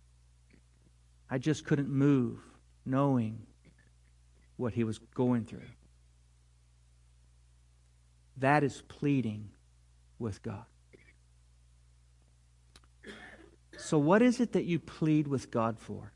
I 1.31 1.39
just 1.39 1.65
couldn't 1.65 1.89
move 1.89 2.39
knowing 2.85 3.47
what 4.57 4.73
he 4.73 4.85
was 4.85 4.99
going 4.99 5.45
through. 5.45 5.61
That 8.39 8.63
is 8.63 8.83
pleading 8.89 9.51
with 10.19 10.43
God. 10.43 10.65
So, 13.79 13.99
what 13.99 14.23
is 14.23 14.41
it 14.41 14.53
that 14.53 14.65
you 14.65 14.79
plead 14.79 15.29
with 15.29 15.51
God 15.51 15.79
for? 15.79 16.13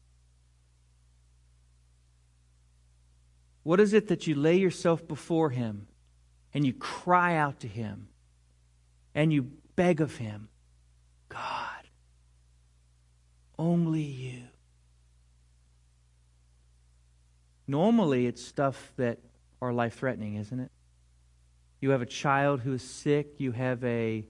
What 3.62 3.80
is 3.80 3.92
it 3.92 4.08
that 4.08 4.26
you 4.26 4.34
lay 4.34 4.56
yourself 4.56 5.06
before 5.06 5.50
Him 5.50 5.86
and 6.54 6.64
you 6.64 6.72
cry 6.72 7.36
out 7.36 7.60
to 7.60 7.68
Him 7.68 8.08
and 9.14 9.32
you 9.32 9.50
beg 9.76 10.00
of 10.00 10.16
Him, 10.16 10.48
God, 11.28 11.88
only 13.58 14.02
you? 14.02 14.42
Normally, 17.66 18.26
it's 18.26 18.44
stuff 18.44 18.92
that 18.96 19.18
are 19.62 19.72
life 19.72 19.94
threatening, 19.94 20.36
isn't 20.36 20.58
it? 20.58 20.70
You 21.80 21.90
have 21.90 22.02
a 22.02 22.06
child 22.06 22.60
who 22.60 22.72
is 22.72 22.82
sick, 22.82 23.34
you 23.38 23.52
have 23.52 23.82
a, 23.84 24.26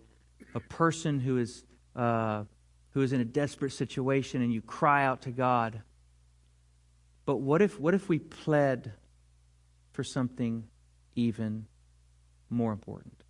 a 0.55 0.61
person 0.61 1.21
who 1.21 1.39
is. 1.39 1.65
Uh, 1.97 2.45
who 2.91 3.03
is 3.03 3.13
in 3.13 3.21
a 3.21 3.25
desperate 3.25 3.73
situation 3.73 4.43
and 4.43 4.53
you 4.53 4.61
cry 4.61 5.05
out 5.05 5.23
to 5.23 5.31
God. 5.31 5.83
But 7.25 7.37
what 7.37 7.63
if, 7.63 7.79
what 7.79 7.95
if 7.95 8.09
we 8.09 8.19
pled 8.19 8.93
for 9.93 10.03
something 10.03 10.65
even 11.15 11.67
more 12.49 12.73
important? 12.73 13.23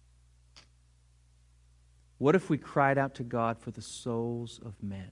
What 2.21 2.35
if 2.35 2.51
we 2.51 2.59
cried 2.59 2.99
out 2.99 3.14
to 3.14 3.23
God 3.23 3.59
for 3.59 3.71
the 3.71 3.81
souls 3.81 4.61
of 4.62 4.75
men? 4.83 5.11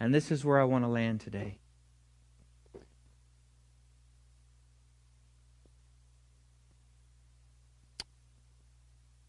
And 0.00 0.12
this 0.12 0.32
is 0.32 0.44
where 0.44 0.60
I 0.60 0.64
want 0.64 0.82
to 0.82 0.88
land 0.88 1.20
today. 1.20 1.58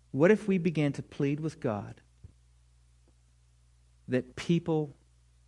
What 0.09 0.31
if 0.31 0.47
we 0.47 0.57
began 0.57 0.91
to 0.93 1.03
plead 1.03 1.39
with 1.39 1.59
God 1.59 2.01
that 4.07 4.35
people 4.35 4.95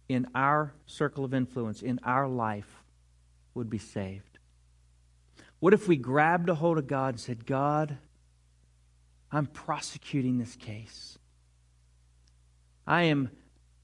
in 0.07 0.27
our 0.35 0.75
circle 0.85 1.25
of 1.25 1.33
influence, 1.33 1.81
in 1.81 1.99
our 2.03 2.27
life, 2.27 2.83
would 3.55 3.71
be 3.71 3.79
saved? 3.79 4.37
What 5.59 5.73
if 5.73 5.87
we 5.87 5.95
grabbed 5.97 6.47
a 6.47 6.53
hold 6.53 6.77
of 6.77 6.85
God 6.85 7.15
and 7.15 7.19
said, 7.19 7.47
God, 7.47 7.97
I'm 9.31 9.45
prosecuting 9.45 10.37
this 10.37 10.55
case. 10.55 11.17
I 12.85 13.03
am, 13.03 13.29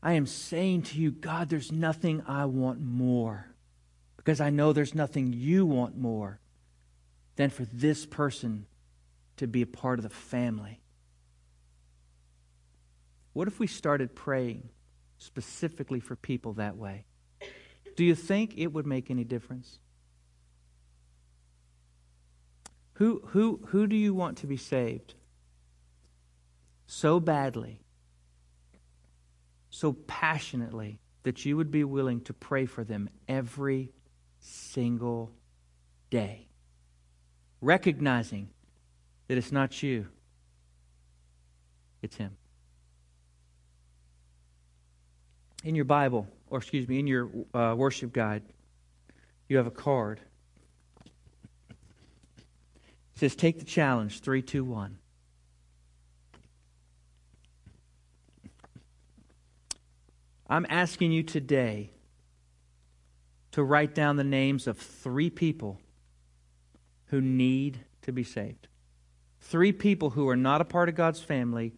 I 0.04 0.14
am 0.14 0.26
saying 0.26 0.84
to 0.84 1.00
you, 1.00 1.12
God, 1.12 1.50
there's 1.50 1.72
nothing 1.72 2.24
I 2.28 2.46
want 2.46 2.82
more 2.82 3.48
because 4.18 4.42
I 4.42 4.50
know 4.50 4.74
there's 4.74 4.96
nothing 4.96 5.32
you 5.32 5.66
want 5.66 5.98
more 5.98 6.40
than 7.38 7.50
for 7.50 7.66
this 7.66 8.06
person 8.06 8.66
to 9.38 9.48
be 9.48 9.62
a 9.62 9.68
part 9.68 10.00
of 10.00 10.04
the 10.04 10.10
family. 10.10 10.82
What 13.34 13.48
if 13.48 13.60
we 13.60 13.68
started 13.68 14.16
praying 14.16 14.70
specifically 15.20 16.00
for 16.00 16.16
people 16.16 16.54
that 16.54 16.76
way? 16.76 17.06
Do 17.96 18.04
you 18.04 18.16
think 18.16 18.56
it 18.58 18.74
would 18.74 18.86
make 18.86 19.10
any 19.10 19.24
difference? 19.24 19.80
Who, 22.94 23.22
who, 23.28 23.62
who 23.68 23.88
do 23.88 23.96
you 23.96 24.14
want 24.14 24.38
to 24.40 24.48
be 24.48 24.58
saved 24.58 25.14
so 26.88 27.20
badly 27.20 27.82
so 29.78 29.94
passionately 29.94 31.00
that 31.24 31.46
you 31.46 31.56
would 31.58 31.70
be 31.70 31.84
willing 31.84 32.22
to 32.22 32.34
pray 32.34 32.66
for 32.66 32.84
them 32.84 33.10
every 33.28 33.92
single 34.40 35.32
day, 36.10 36.48
recognizing 37.62 38.50
that 39.28 39.38
it's 39.38 39.52
not 39.52 39.84
you, 39.84 40.08
it's 42.02 42.16
Him. 42.16 42.36
In 45.64 45.76
your 45.76 45.86
Bible, 45.86 46.28
or 46.50 46.60
excuse 46.60 46.88
me, 46.88 47.00
in 47.00 47.08
your 47.08 47.30
uh, 47.54 47.76
worship 47.78 48.14
guide, 48.14 48.42
you 49.50 49.58
have 49.58 49.68
a 49.68 49.72
card. 49.72 50.22
It 51.70 51.76
says, 53.16 53.36
Take 53.36 53.60
the 53.60 53.66
challenge, 53.66 54.22
321. 54.22 54.98
I'm 60.50 60.66
asking 60.70 61.12
you 61.12 61.24
today 61.24 61.92
to 63.52 63.64
write 63.64 63.94
down 63.94 64.16
the 64.16 64.24
names 64.24 64.68
of 64.68 64.78
three 64.78 65.30
people 65.30 65.80
who 67.08 67.22
need 67.22 67.80
to 68.04 68.12
be 68.12 68.24
saved. 68.24 68.68
Three 69.42 69.72
people 69.72 70.12
who 70.12 70.28
are 70.30 70.36
not 70.36 70.62
a 70.62 70.66
part 70.66 70.90
of 70.90 70.96
God's 70.96 71.22
family 71.22 71.74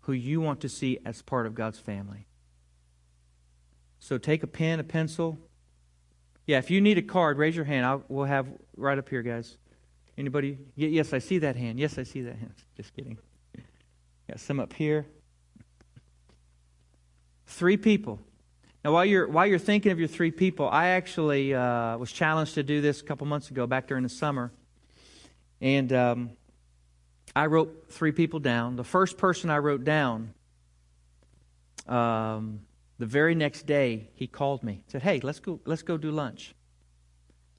who 0.00 0.12
you 0.12 0.40
want 0.40 0.60
to 0.60 0.68
see 0.68 0.98
as 1.04 1.22
part 1.22 1.46
of 1.46 1.54
God's 1.54 1.78
family. 1.78 2.26
So 3.98 4.18
take 4.18 4.42
a 4.42 4.46
pen, 4.46 4.78
a 4.78 4.84
pencil. 4.84 5.38
Yeah, 6.46 6.58
if 6.58 6.70
you 6.70 6.80
need 6.80 6.96
a 6.96 7.02
card, 7.02 7.38
raise 7.38 7.56
your 7.56 7.64
hand. 7.64 7.84
I'll, 7.84 8.04
we'll 8.08 8.26
have 8.26 8.46
right 8.76 8.98
up 8.98 9.08
here, 9.08 9.22
guys. 9.22 9.58
Anybody? 10.16 10.58
Yes, 10.76 11.12
I 11.12 11.18
see 11.18 11.38
that 11.38 11.56
hand. 11.56 11.78
Yes, 11.78 11.98
I 11.98 12.04
see 12.04 12.22
that 12.22 12.36
hand. 12.36 12.54
Just 12.76 12.94
kidding. 12.94 13.18
Got 14.28 14.40
some 14.40 14.60
up 14.60 14.72
here. 14.72 15.06
Three 17.46 17.76
people. 17.76 18.20
Now, 18.84 18.92
while 18.92 19.04
you're 19.04 19.28
while 19.28 19.46
you're 19.46 19.58
thinking 19.58 19.92
of 19.92 19.98
your 19.98 20.08
three 20.08 20.30
people, 20.30 20.68
I 20.68 20.88
actually 20.88 21.54
uh, 21.54 21.96
was 21.96 22.12
challenged 22.12 22.54
to 22.54 22.62
do 22.62 22.80
this 22.80 23.00
a 23.00 23.04
couple 23.04 23.26
months 23.26 23.50
ago, 23.50 23.66
back 23.66 23.86
during 23.86 24.02
the 24.02 24.08
summer, 24.08 24.52
and 25.60 25.92
um, 25.92 26.30
I 27.34 27.46
wrote 27.46 27.86
three 27.88 28.12
people 28.12 28.40
down. 28.40 28.76
The 28.76 28.84
first 28.84 29.16
person 29.16 29.50
I 29.50 29.58
wrote 29.58 29.84
down, 29.84 30.34
um, 31.88 32.60
the 32.98 33.06
very 33.06 33.34
next 33.34 33.66
day, 33.66 34.10
he 34.14 34.26
called 34.26 34.62
me. 34.62 34.82
Said, 34.88 35.02
"Hey, 35.02 35.20
let's 35.20 35.40
go. 35.40 35.60
Let's 35.64 35.82
go 35.82 35.96
do 35.96 36.10
lunch." 36.10 36.54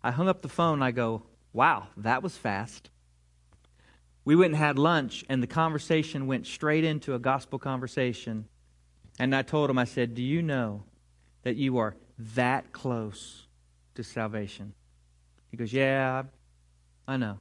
I 0.04 0.12
hung 0.12 0.30
up 0.30 0.42
the 0.42 0.50
phone. 0.50 0.82
I 0.82 0.92
go, 0.92 1.24
"Wow, 1.54 1.88
that 1.98 2.24
was 2.24 2.38
fast." 2.38 2.90
We 4.24 4.36
went 4.36 4.54
and 4.54 4.58
had 4.58 4.78
lunch, 4.78 5.26
and 5.28 5.42
the 5.42 5.48
conversation 5.48 6.28
went 6.28 6.46
straight 6.46 6.84
into 6.84 7.16
a 7.16 7.20
gospel 7.20 7.58
conversation 7.58 8.48
and 9.20 9.36
I 9.36 9.41
told 9.41 9.70
him, 9.70 9.78
I 9.78 9.86
said, 9.86 10.15
Do 10.15 10.22
you 10.22 10.41
know 10.41 10.84
that 11.43 11.55
you 11.55 11.78
are 11.78 11.95
that 12.36 12.72
close 12.72 13.47
to 13.95 14.03
salvation? 14.03 14.74
He 15.49 15.57
goes, 15.57 15.74
Yeah, 15.74 16.24
I 17.07 17.18
know. 17.18 17.39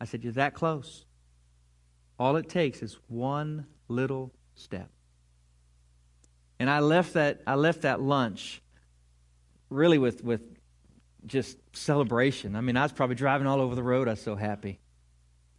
I 0.00 0.04
said, 0.04 0.24
You're 0.24 0.32
that 0.34 0.54
close. 0.54 1.04
All 2.18 2.36
it 2.36 2.48
takes 2.48 2.82
is 2.82 2.98
one 3.08 3.66
little 3.88 4.32
step. 4.54 4.90
And 6.58 6.68
I 6.68 6.80
left 6.80 7.14
that 7.14 7.42
I 7.46 7.54
left 7.54 7.82
that 7.82 8.00
lunch 8.00 8.62
really 9.70 9.98
with 9.98 10.24
with 10.24 10.40
just 11.26 11.58
celebration. 11.72 12.56
I 12.56 12.60
mean, 12.60 12.76
I 12.76 12.82
was 12.82 12.92
probably 12.92 13.16
driving 13.16 13.46
all 13.46 13.60
over 13.60 13.74
the 13.74 13.82
road. 13.82 14.08
I 14.08 14.12
was 14.12 14.22
so 14.22 14.34
happy. 14.34 14.80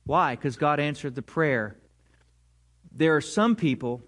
Why? 0.05 0.35
Because 0.35 0.57
God 0.57 0.79
answered 0.79 1.15
the 1.15 1.21
prayer. 1.21 1.77
There 2.91 3.15
are 3.15 3.21
some 3.21 3.55
people 3.55 4.01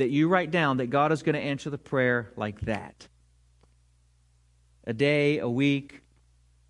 that 0.00 0.08
you 0.08 0.28
write 0.28 0.50
down 0.50 0.78
that 0.78 0.88
God 0.88 1.12
is 1.12 1.22
going 1.22 1.34
to 1.34 1.40
answer 1.40 1.68
the 1.68 1.76
prayer 1.76 2.32
like 2.34 2.62
that. 2.62 3.06
A 4.84 4.94
day, 4.94 5.38
a 5.38 5.48
week, 5.48 6.00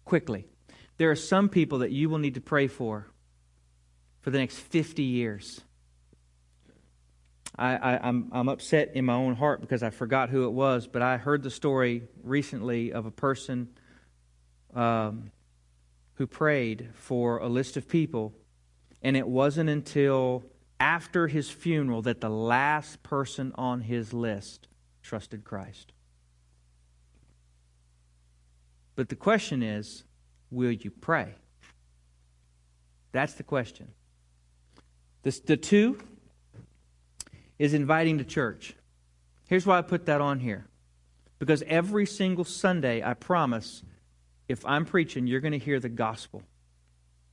quickly. 0.04 0.46
There 0.96 1.12
are 1.12 1.16
some 1.16 1.48
people 1.48 1.78
that 1.78 1.92
you 1.92 2.10
will 2.10 2.18
need 2.18 2.34
to 2.34 2.40
pray 2.40 2.66
for 2.66 3.06
for 4.20 4.30
the 4.30 4.38
next 4.38 4.56
50 4.56 5.04
years. 5.04 5.60
I, 7.56 8.00
I'm 8.02 8.48
upset 8.48 8.92
in 8.94 9.04
my 9.04 9.14
own 9.14 9.36
heart 9.36 9.60
because 9.60 9.84
I 9.84 9.90
forgot 9.90 10.30
who 10.30 10.46
it 10.46 10.52
was, 10.52 10.88
but 10.88 11.02
I 11.02 11.16
heard 11.16 11.44
the 11.44 11.50
story 11.50 12.02
recently 12.24 12.92
of 12.92 13.06
a 13.06 13.10
person 13.12 13.68
um, 14.74 15.30
who 16.14 16.26
prayed 16.26 16.88
for 16.94 17.38
a 17.38 17.48
list 17.48 17.76
of 17.76 17.86
people, 17.86 18.32
and 19.02 19.16
it 19.16 19.28
wasn't 19.28 19.70
until 19.70 20.42
after 20.80 21.28
his 21.28 21.50
funeral 21.50 22.02
that 22.02 22.22
the 22.22 22.30
last 22.30 23.02
person 23.02 23.52
on 23.56 23.82
his 23.82 24.14
list 24.14 24.66
trusted 25.02 25.44
Christ. 25.44 25.92
But 28.96 29.10
the 29.10 29.16
question 29.16 29.62
is 29.62 30.04
will 30.50 30.72
you 30.72 30.90
pray? 30.90 31.34
That's 33.12 33.34
the 33.34 33.42
question. 33.42 33.88
The, 35.22 35.38
the 35.44 35.56
two 35.56 35.98
is 37.58 37.74
inviting 37.74 38.18
to 38.18 38.24
church. 38.24 38.74
Here's 39.48 39.66
why 39.66 39.78
I 39.78 39.82
put 39.82 40.06
that 40.06 40.20
on 40.20 40.40
here. 40.40 40.66
Because 41.38 41.62
every 41.66 42.06
single 42.06 42.44
Sunday, 42.44 43.02
I 43.02 43.14
promise, 43.14 43.82
if 44.48 44.64
I'm 44.64 44.84
preaching, 44.84 45.26
you're 45.26 45.40
going 45.40 45.52
to 45.52 45.58
hear 45.58 45.80
the 45.80 45.88
gospel 45.88 46.42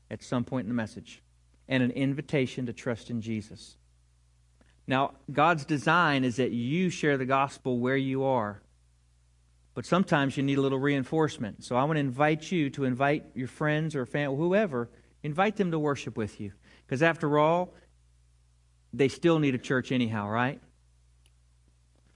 at 0.10 0.24
some 0.24 0.44
point 0.44 0.66
in 0.66 0.70
the 0.70 0.76
message 0.76 1.22
and 1.68 1.84
an 1.84 1.92
invitation 1.92 2.66
to 2.66 2.74
trust 2.74 3.10
in 3.10 3.22
Jesus. 3.22 3.78
Now, 4.88 5.16
God's 5.32 5.66
design 5.66 6.24
is 6.24 6.38
that 6.38 6.52
you 6.52 6.90
share 6.90 7.18
the 7.18 7.26
gospel 7.26 7.80
where 7.80 7.98
you 7.98 8.24
are. 8.24 8.62
But 9.74 9.86
sometimes 9.86 10.38
you 10.38 10.44
need 10.44 10.58
a 10.58 10.62
little 10.62 10.80
reinforcement. 10.80 11.64
So 11.64 11.76
I 11.76 11.84
want 11.84 11.98
to 11.98 12.00
invite 12.00 12.52
you 12.52 12.70
to 12.72 12.86
invite 12.86 13.26
your 13.36 13.48
friends 13.48 13.96
or 13.96 14.06
family, 14.06 14.38
whoever, 14.38 14.90
invite 15.24 15.58
them 15.58 15.72
to 15.72 15.78
worship 15.78 16.18
with 16.18 16.40
you. 16.40 16.54
Because 16.86 17.04
after 17.04 17.38
all, 17.38 17.74
they 18.94 19.10
still 19.10 19.40
need 19.40 19.54
a 19.54 19.60
church 19.60 19.92
anyhow, 19.92 20.30
right? 20.30 20.60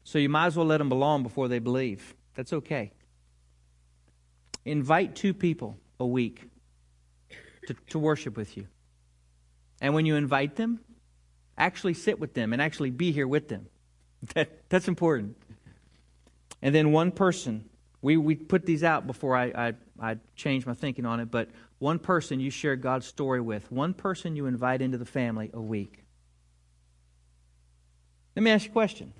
So 0.03 0.17
you 0.17 0.29
might 0.29 0.47
as 0.47 0.57
well 0.57 0.65
let 0.65 0.79
them 0.79 0.89
belong 0.89 1.23
before 1.23 1.49
they 1.49 1.59
believe. 1.59 2.15
That's 2.33 2.53
okay. 2.53 2.93
Invite 4.65 5.15
two 5.15 5.33
people 5.33 5.77
a 5.99 6.05
week 6.05 6.49
to, 7.67 7.75
to 7.89 7.99
worship 7.99 8.37
with 8.37 8.57
you. 8.57 8.67
And 9.81 9.95
when 9.95 10.05
you 10.05 10.15
invite 10.15 10.55
them, 10.55 10.79
actually 11.57 11.95
sit 11.95 12.19
with 12.19 12.33
them 12.35 12.53
and 12.53 12.61
actually 12.61 12.91
be 12.91 13.11
here 13.11 13.27
with 13.27 13.49
them. 13.49 13.67
That, 14.35 14.69
that's 14.69 14.87
important. 14.87 15.35
And 16.61 16.75
then 16.75 16.91
one 16.91 17.11
person, 17.11 17.67
we, 18.03 18.17
we 18.17 18.35
put 18.35 18.67
these 18.67 18.83
out 18.83 19.07
before 19.07 19.35
I, 19.35 19.45
I, 19.45 19.73
I 19.99 20.17
changed 20.35 20.67
my 20.67 20.75
thinking 20.75 21.07
on 21.07 21.19
it, 21.19 21.31
but 21.31 21.49
one 21.79 21.97
person 21.97 22.39
you 22.39 22.51
share 22.51 22.75
God's 22.75 23.07
story 23.07 23.41
with, 23.41 23.71
one 23.71 23.95
person 23.95 24.35
you 24.35 24.45
invite 24.45 24.83
into 24.83 24.99
the 24.99 25.07
family 25.07 25.49
a 25.55 25.59
week. 25.59 26.03
Let 28.35 28.43
me 28.43 28.51
ask 28.51 28.65
you 28.65 28.69
a 28.69 28.73
question. 28.73 29.11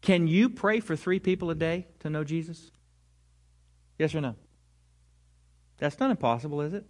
Can 0.00 0.26
you 0.26 0.48
pray 0.48 0.80
for 0.80 0.96
three 0.96 1.20
people 1.20 1.48
a 1.50 1.54
day 1.54 1.86
to 2.00 2.10
know 2.10 2.24
Jesus? 2.24 2.72
Yes 4.00 4.16
or 4.16 4.20
no? 4.20 4.34
That's 5.78 6.00
not 6.00 6.10
impossible, 6.10 6.60
is 6.62 6.74
it? 6.74 6.84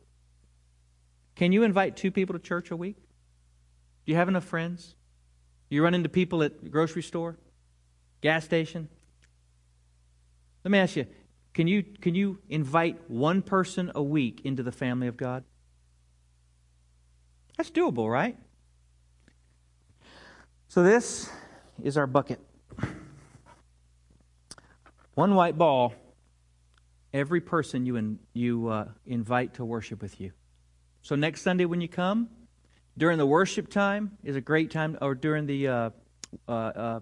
Can 1.38 1.52
you 1.52 1.62
invite 1.62 1.96
two 1.96 2.10
people 2.10 2.32
to 2.32 2.40
church 2.40 2.72
a 2.72 2.76
week? 2.76 2.96
Do 2.96 4.10
you 4.10 4.16
have 4.16 4.26
enough 4.26 4.42
friends? 4.42 4.96
You 5.70 5.84
run 5.84 5.94
into 5.94 6.08
people 6.08 6.42
at 6.42 6.64
the 6.64 6.68
grocery 6.68 7.02
store, 7.02 7.38
gas 8.20 8.44
station? 8.44 8.88
Let 10.64 10.72
me 10.72 10.78
ask 10.78 10.96
you, 10.96 11.06
can 11.54 11.68
you 11.68 11.84
can 11.84 12.16
you 12.16 12.40
invite 12.48 13.08
one 13.08 13.42
person 13.42 13.92
a 13.94 14.02
week 14.02 14.40
into 14.42 14.64
the 14.64 14.72
family 14.72 15.06
of 15.06 15.16
God? 15.16 15.44
That's 17.56 17.70
doable, 17.70 18.10
right? 18.10 18.36
So 20.66 20.82
this 20.82 21.30
is 21.84 21.96
our 21.96 22.08
bucket. 22.08 22.40
One 25.14 25.36
white 25.36 25.56
ball, 25.56 25.94
every 27.14 27.40
person 27.40 27.86
you, 27.86 27.94
in, 27.94 28.18
you 28.32 28.66
uh, 28.68 28.88
invite 29.06 29.54
to 29.54 29.64
worship 29.64 30.02
with 30.02 30.20
you. 30.20 30.32
So 31.02 31.14
next 31.14 31.42
Sunday 31.42 31.64
when 31.64 31.80
you 31.80 31.88
come, 31.88 32.28
during 32.96 33.18
the 33.18 33.26
worship 33.26 33.68
time 33.68 34.18
is 34.24 34.36
a 34.36 34.40
great 34.40 34.70
time, 34.70 34.98
or 35.00 35.14
during 35.14 35.46
the 35.46 35.68
uh, 35.68 35.90
uh, 36.48 36.52
uh, 36.52 37.00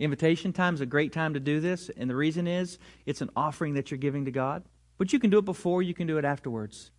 invitation 0.00 0.52
time 0.52 0.74
is 0.74 0.80
a 0.80 0.86
great 0.86 1.12
time 1.12 1.34
to 1.34 1.40
do 1.40 1.60
this. 1.60 1.90
And 1.96 2.10
the 2.10 2.16
reason 2.16 2.46
is 2.46 2.78
it's 3.06 3.20
an 3.20 3.30
offering 3.36 3.74
that 3.74 3.90
you're 3.90 3.98
giving 3.98 4.24
to 4.24 4.30
God. 4.30 4.64
But 4.98 5.12
you 5.12 5.18
can 5.18 5.30
do 5.30 5.38
it 5.38 5.44
before, 5.44 5.82
you 5.82 5.94
can 5.94 6.06
do 6.06 6.18
it 6.18 6.24
afterwards. 6.24 6.90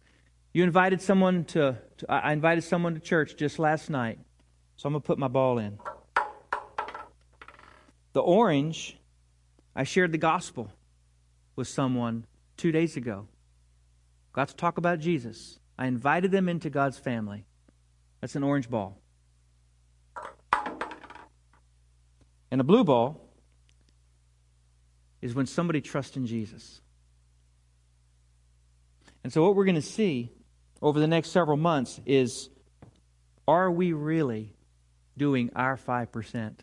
You 0.54 0.64
invited 0.64 1.02
someone 1.02 1.46
to, 1.46 1.78
to 1.98 2.12
I 2.12 2.34
invited 2.34 2.64
someone 2.64 2.94
to 2.96 3.00
church 3.00 3.36
just 3.38 3.60
last 3.60 3.90
night. 3.90 4.20
So 4.76 4.88
I'm 4.88 4.94
going 4.94 5.02
to 5.02 5.08
put 5.08 5.20
my 5.20 5.28
ball 5.28 5.60
in. 5.60 5.78
The 8.14 8.22
orange, 8.22 8.98
I 9.76 9.84
shared 9.84 10.12
the 10.12 10.18
gospel 10.18 10.72
with 11.56 11.68
someone 11.68 12.26
two 12.58 12.72
days 12.72 12.98
ago. 12.98 13.28
Got 14.34 14.50
to 14.50 14.56
talk 14.56 14.78
about 14.78 15.00
Jesus. 15.00 15.60
I 15.82 15.88
invited 15.88 16.30
them 16.30 16.48
into 16.48 16.70
God's 16.70 17.00
family. 17.00 17.44
That's 18.20 18.36
an 18.36 18.44
orange 18.44 18.70
ball. 18.70 19.02
And 22.52 22.62
a 22.62 22.64
blue 22.64 22.84
ball 22.84 23.20
is 25.24 25.34
when 25.34 25.48
somebody 25.48 25.82
trusts 25.82 26.16
in 26.16 26.28
Jesus. 26.28 26.82
And 29.24 29.34
so, 29.34 29.42
what 29.42 29.56
we're 29.56 29.66
going 29.66 29.74
to 29.74 29.82
see 29.82 30.32
over 30.84 31.00
the 31.00 31.08
next 31.08 31.30
several 31.30 31.58
months 31.58 32.00
is 32.06 32.52
are 33.48 33.72
we 33.72 33.92
really 33.92 34.54
doing 35.18 35.50
our 35.56 35.78
5%? 35.78 36.58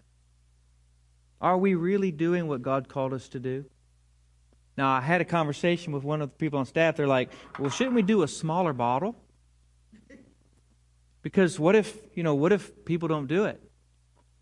Are 1.41 1.59
we 1.59 1.75
really 1.75 2.13
doing 2.13 2.47
what 2.47 2.63
God 2.63 2.89
called 2.89 3.13
us 3.13 3.29
to 3.31 3.41
do? 3.41 3.65
Now, 4.79 4.93
I 4.93 5.01
had 5.01 5.21
a 5.21 5.25
conversation 5.25 5.93
with 5.93 6.05
one 6.05 6.23
of 6.23 6.31
the 6.31 6.37
people 6.37 6.61
on 6.61 6.65
staff. 6.65 6.95
They're 6.95 7.09
like, 7.09 7.31
well, 7.59 7.69
shouldn't 7.69 7.97
we 7.97 8.03
do 8.03 8.23
a 8.23 8.29
smaller 8.29 8.73
bottle? 8.73 9.17
Because 11.21 11.59
what 11.59 11.75
if, 11.75 11.99
you 12.15 12.23
know, 12.23 12.37
what 12.37 12.53
if 12.53 12.85
people 12.85 13.09
don't 13.09 13.27
do 13.27 13.47
it? 13.47 13.61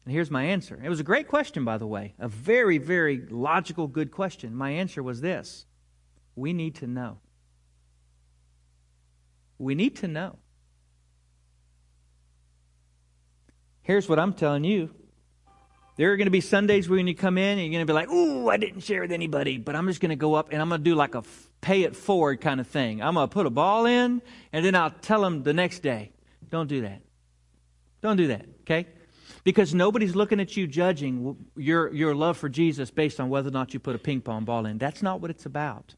And 0.04 0.12
here's 0.12 0.30
my 0.30 0.44
answer. 0.44 0.78
It 0.84 0.90
was 0.90 1.00
a 1.00 1.04
great 1.04 1.26
question, 1.26 1.64
by 1.64 1.78
the 1.78 1.86
way. 1.86 2.12
A 2.18 2.28
very, 2.28 2.76
very 2.76 3.26
logical, 3.30 3.86
good 3.86 4.10
question. 4.10 4.54
My 4.54 4.72
answer 4.72 5.02
was 5.02 5.22
this 5.22 5.64
We 6.34 6.52
need 6.52 6.74
to 6.76 6.86
know. 6.86 7.16
We 9.56 9.74
need 9.74 9.96
to 9.96 10.06
know. 10.06 10.36
Here's 13.80 14.06
what 14.06 14.18
I'm 14.18 14.34
telling 14.34 14.64
you. 14.64 14.90
There 15.96 16.12
are 16.12 16.16
going 16.18 16.26
to 16.26 16.30
be 16.30 16.42
Sundays 16.42 16.88
when 16.88 17.06
you 17.06 17.14
come 17.14 17.38
in 17.38 17.58
and 17.58 17.60
you're 17.60 17.72
going 17.72 17.86
to 17.86 17.90
be 17.90 17.94
like, 17.94 18.10
ooh, 18.10 18.50
I 18.50 18.58
didn't 18.58 18.80
share 18.82 19.00
with 19.00 19.12
anybody, 19.12 19.56
but 19.56 19.74
I'm 19.74 19.86
just 19.86 20.00
going 20.00 20.10
to 20.10 20.16
go 20.16 20.34
up 20.34 20.52
and 20.52 20.60
I'm 20.60 20.68
going 20.68 20.82
to 20.82 20.84
do 20.84 20.94
like 20.94 21.14
a 21.14 21.22
pay 21.62 21.82
it 21.82 21.96
forward 21.96 22.42
kind 22.42 22.60
of 22.60 22.66
thing. 22.66 23.02
I'm 23.02 23.14
going 23.14 23.26
to 23.26 23.32
put 23.32 23.46
a 23.46 23.50
ball 23.50 23.86
in 23.86 24.20
and 24.52 24.64
then 24.64 24.74
I'll 24.74 24.90
tell 24.90 25.22
them 25.22 25.42
the 25.42 25.54
next 25.54 25.80
day. 25.80 26.12
Don't 26.50 26.68
do 26.68 26.82
that. 26.82 27.00
Don't 28.02 28.16
do 28.16 28.26
that, 28.28 28.44
okay? 28.60 28.86
Because 29.42 29.74
nobody's 29.74 30.14
looking 30.14 30.38
at 30.38 30.54
you 30.56 30.66
judging 30.66 31.36
your, 31.56 31.92
your 31.94 32.14
love 32.14 32.36
for 32.36 32.50
Jesus 32.50 32.90
based 32.90 33.18
on 33.18 33.30
whether 33.30 33.48
or 33.48 33.52
not 33.52 33.72
you 33.72 33.80
put 33.80 33.96
a 33.96 33.98
ping 33.98 34.20
pong 34.20 34.44
ball 34.44 34.66
in. 34.66 34.76
That's 34.76 35.02
not 35.02 35.22
what 35.22 35.30
it's 35.30 35.46
about. 35.46 35.94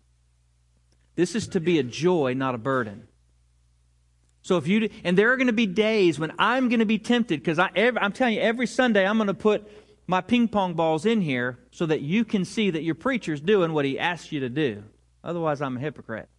This 1.16 1.34
is 1.34 1.48
to 1.48 1.60
be 1.60 1.80
a 1.80 1.82
joy, 1.82 2.34
not 2.34 2.54
a 2.54 2.58
burden. 2.58 3.08
So 4.42 4.56
if 4.56 4.68
you 4.68 4.88
and 5.02 5.18
there 5.18 5.32
are 5.32 5.36
going 5.36 5.48
to 5.48 5.52
be 5.52 5.66
days 5.66 6.18
when 6.18 6.32
I'm 6.38 6.68
going 6.68 6.78
to 6.78 6.86
be 6.86 6.98
tempted 6.98 7.40
because 7.40 7.58
I, 7.58 7.70
I'm 7.74 8.12
telling 8.12 8.34
you, 8.34 8.40
every 8.40 8.68
Sunday 8.68 9.04
I'm 9.04 9.18
going 9.18 9.26
to 9.26 9.34
put 9.34 9.68
my 10.08 10.22
ping 10.22 10.48
pong 10.48 10.72
balls 10.72 11.04
in 11.04 11.20
here 11.20 11.58
so 11.70 11.84
that 11.86 12.00
you 12.00 12.24
can 12.24 12.44
see 12.44 12.70
that 12.70 12.82
your 12.82 12.94
preacher's 12.94 13.42
doing 13.42 13.74
what 13.74 13.84
he 13.84 13.98
asked 13.98 14.32
you 14.32 14.40
to 14.40 14.48
do. 14.48 14.82
Otherwise, 15.22 15.60
I'm 15.60 15.76
a 15.76 15.80
hypocrite. 15.80 16.30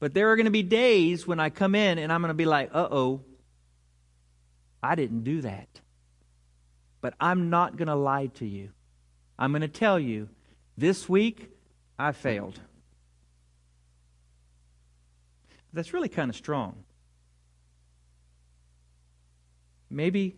But 0.00 0.14
there 0.14 0.32
are 0.32 0.36
going 0.36 0.46
to 0.46 0.50
be 0.50 0.62
days 0.62 1.26
when 1.26 1.38
I 1.38 1.50
come 1.50 1.74
in 1.74 1.98
and 1.98 2.10
I'm 2.10 2.22
going 2.22 2.30
to 2.30 2.34
be 2.34 2.46
like, 2.46 2.70
uh 2.72 2.88
oh, 2.90 3.20
I 4.82 4.94
didn't 4.94 5.22
do 5.22 5.42
that. 5.42 5.68
But 7.02 7.12
I'm 7.20 7.50
not 7.50 7.76
going 7.76 7.88
to 7.88 7.94
lie 7.94 8.26
to 8.38 8.46
you. 8.46 8.70
I'm 9.38 9.52
going 9.52 9.60
to 9.60 9.68
tell 9.68 10.00
you, 10.00 10.30
this 10.78 11.08
week 11.08 11.50
I 11.98 12.12
failed. 12.12 12.58
That's 15.74 15.92
really 15.92 16.08
kind 16.08 16.30
of 16.30 16.36
strong. 16.36 16.84
Maybe, 19.90 20.36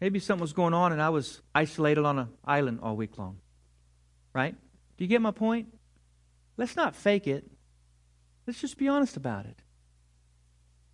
maybe 0.00 0.18
something 0.18 0.42
was 0.42 0.52
going 0.52 0.74
on 0.74 0.92
and 0.92 1.00
I 1.00 1.08
was 1.08 1.40
isolated 1.54 2.04
on 2.04 2.18
an 2.18 2.28
island 2.44 2.80
all 2.82 2.96
week 2.96 3.18
long. 3.18 3.38
Right? 4.32 4.54
Do 4.96 5.04
you 5.04 5.08
get 5.08 5.22
my 5.22 5.30
point? 5.30 5.68
Let's 6.56 6.76
not 6.76 6.94
fake 6.94 7.26
it. 7.26 7.50
Let's 8.46 8.60
just 8.60 8.78
be 8.78 8.88
honest 8.88 9.16
about 9.16 9.46
it. 9.46 9.58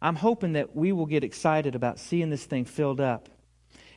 I'm 0.01 0.17
hoping 0.17 0.55
that 0.55 0.75
we 0.75 0.93
will 0.93 1.07
get 1.07 1.23
excited 1.23 1.75
about 1.75 1.99
seeing 1.99 2.31
this 2.31 2.45
thing 2.45 2.65
filled 2.65 3.01
up. 3.01 3.29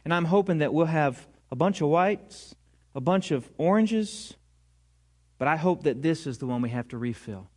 And 0.03 0.14
I'm 0.14 0.26
hoping 0.26 0.60
that 0.60 0.72
we'll 0.74 0.86
have 0.86 1.28
a 1.51 1.56
bunch 1.56 1.82
of 1.82 1.89
whites, 1.89 2.53
a 2.93 3.01
bunch 3.01 3.32
of 3.32 3.49
oranges, 3.58 4.36
but 5.39 5.47
I 5.47 5.56
hope 5.56 5.84
that 5.84 6.01
this 6.01 6.28
is 6.28 6.38
the 6.38 6.45
one 6.45 6.62
we 6.62 6.70
have 6.70 6.88
to 6.89 6.97
refill. 6.97 7.49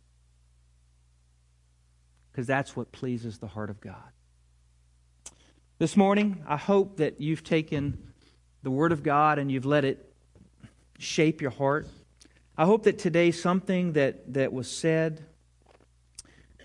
Because 2.31 2.47
that's 2.47 2.75
what 2.75 2.91
pleases 2.91 3.37
the 3.37 3.47
heart 3.47 3.69
of 3.69 3.79
God. 3.79 4.11
This 5.79 5.95
morning, 5.95 6.43
I 6.45 6.57
hope 6.57 6.97
that 6.97 7.21
you've 7.21 7.45
taken 7.45 8.11
the 8.63 8.69
Word 8.69 8.91
of 8.91 9.01
God 9.01 9.39
and 9.39 9.49
you've 9.49 9.65
let 9.65 9.85
it 9.85 10.13
shape 10.97 11.41
your 11.41 11.51
heart. 11.51 11.87
I 12.57 12.65
hope 12.65 12.83
that 12.83 12.99
today 12.99 13.31
something 13.31 13.93
that, 13.93 14.33
that 14.33 14.51
was 14.51 14.69
said 14.69 15.23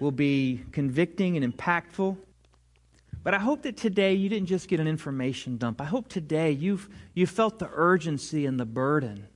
will 0.00 0.10
be 0.10 0.64
convicting 0.72 1.36
and 1.36 1.56
impactful. 1.56 2.16
But 3.22 3.34
I 3.34 3.38
hope 3.38 3.62
that 3.62 3.76
today 3.76 4.14
you 4.14 4.28
didn't 4.28 4.48
just 4.48 4.66
get 4.66 4.80
an 4.80 4.88
information 4.88 5.58
dump. 5.58 5.80
I 5.80 5.84
hope 5.84 6.08
today 6.08 6.50
you've, 6.50 6.88
you 7.14 7.28
felt 7.28 7.60
the 7.60 7.70
urgency 7.72 8.46
and 8.46 8.58
the 8.58 8.66
burden. 8.66 9.28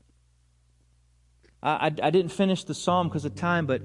I, 1.63 1.71
I, 1.71 1.87
I 1.87 2.11
didn't 2.11 2.33
finish 2.33 2.65
the 2.65 2.75
psalm 2.75 3.07
because 3.07 3.25
of 3.25 3.37
time, 3.37 3.67
but, 3.67 3.83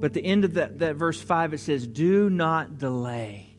but 0.00 0.14
the 0.14 0.24
end 0.24 0.46
of 0.46 0.54
that, 0.54 0.78
that 0.78 0.96
verse 0.96 1.20
5, 1.20 1.52
it 1.52 1.60
says, 1.60 1.86
Do 1.86 2.30
not 2.30 2.78
delay. 2.78 3.49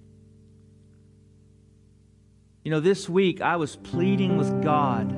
You 2.64 2.70
know, 2.70 2.80
this 2.80 3.10
week 3.10 3.42
I 3.42 3.56
was 3.56 3.76
pleading 3.76 4.38
with 4.38 4.62
God 4.62 5.10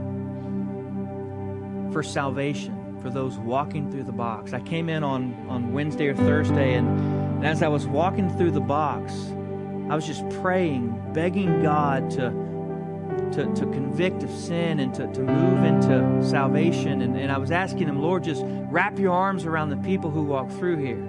for 1.91 2.01
salvation 2.01 2.97
for 3.01 3.09
those 3.09 3.37
walking 3.37 3.91
through 3.91 4.05
the 4.05 4.13
box. 4.13 4.53
I 4.53 4.61
came 4.61 4.87
in 4.87 5.03
on, 5.03 5.33
on 5.49 5.73
Wednesday 5.73 6.07
or 6.07 6.15
Thursday, 6.15 6.75
and, 6.75 6.87
and 7.35 7.45
as 7.45 7.61
I 7.61 7.67
was 7.67 7.85
walking 7.85 8.29
through 8.37 8.51
the 8.51 8.61
box, 8.61 9.11
I 9.89 9.95
was 9.95 10.07
just 10.07 10.23
praying, 10.41 11.11
begging 11.11 11.61
God 11.61 12.09
to, 12.11 12.29
to, 13.33 13.53
to 13.53 13.65
convict 13.73 14.23
of 14.23 14.31
sin 14.31 14.79
and 14.79 14.93
to, 14.93 15.11
to 15.11 15.21
move 15.21 15.65
into 15.65 16.25
salvation. 16.25 17.01
And, 17.01 17.17
and 17.17 17.29
I 17.29 17.37
was 17.39 17.51
asking 17.51 17.89
Him, 17.89 18.01
Lord, 18.01 18.23
just 18.23 18.43
wrap 18.45 18.97
your 18.97 19.11
arms 19.11 19.43
around 19.43 19.69
the 19.69 19.77
people 19.77 20.09
who 20.09 20.23
walk 20.23 20.49
through 20.51 20.77
here. 20.77 21.03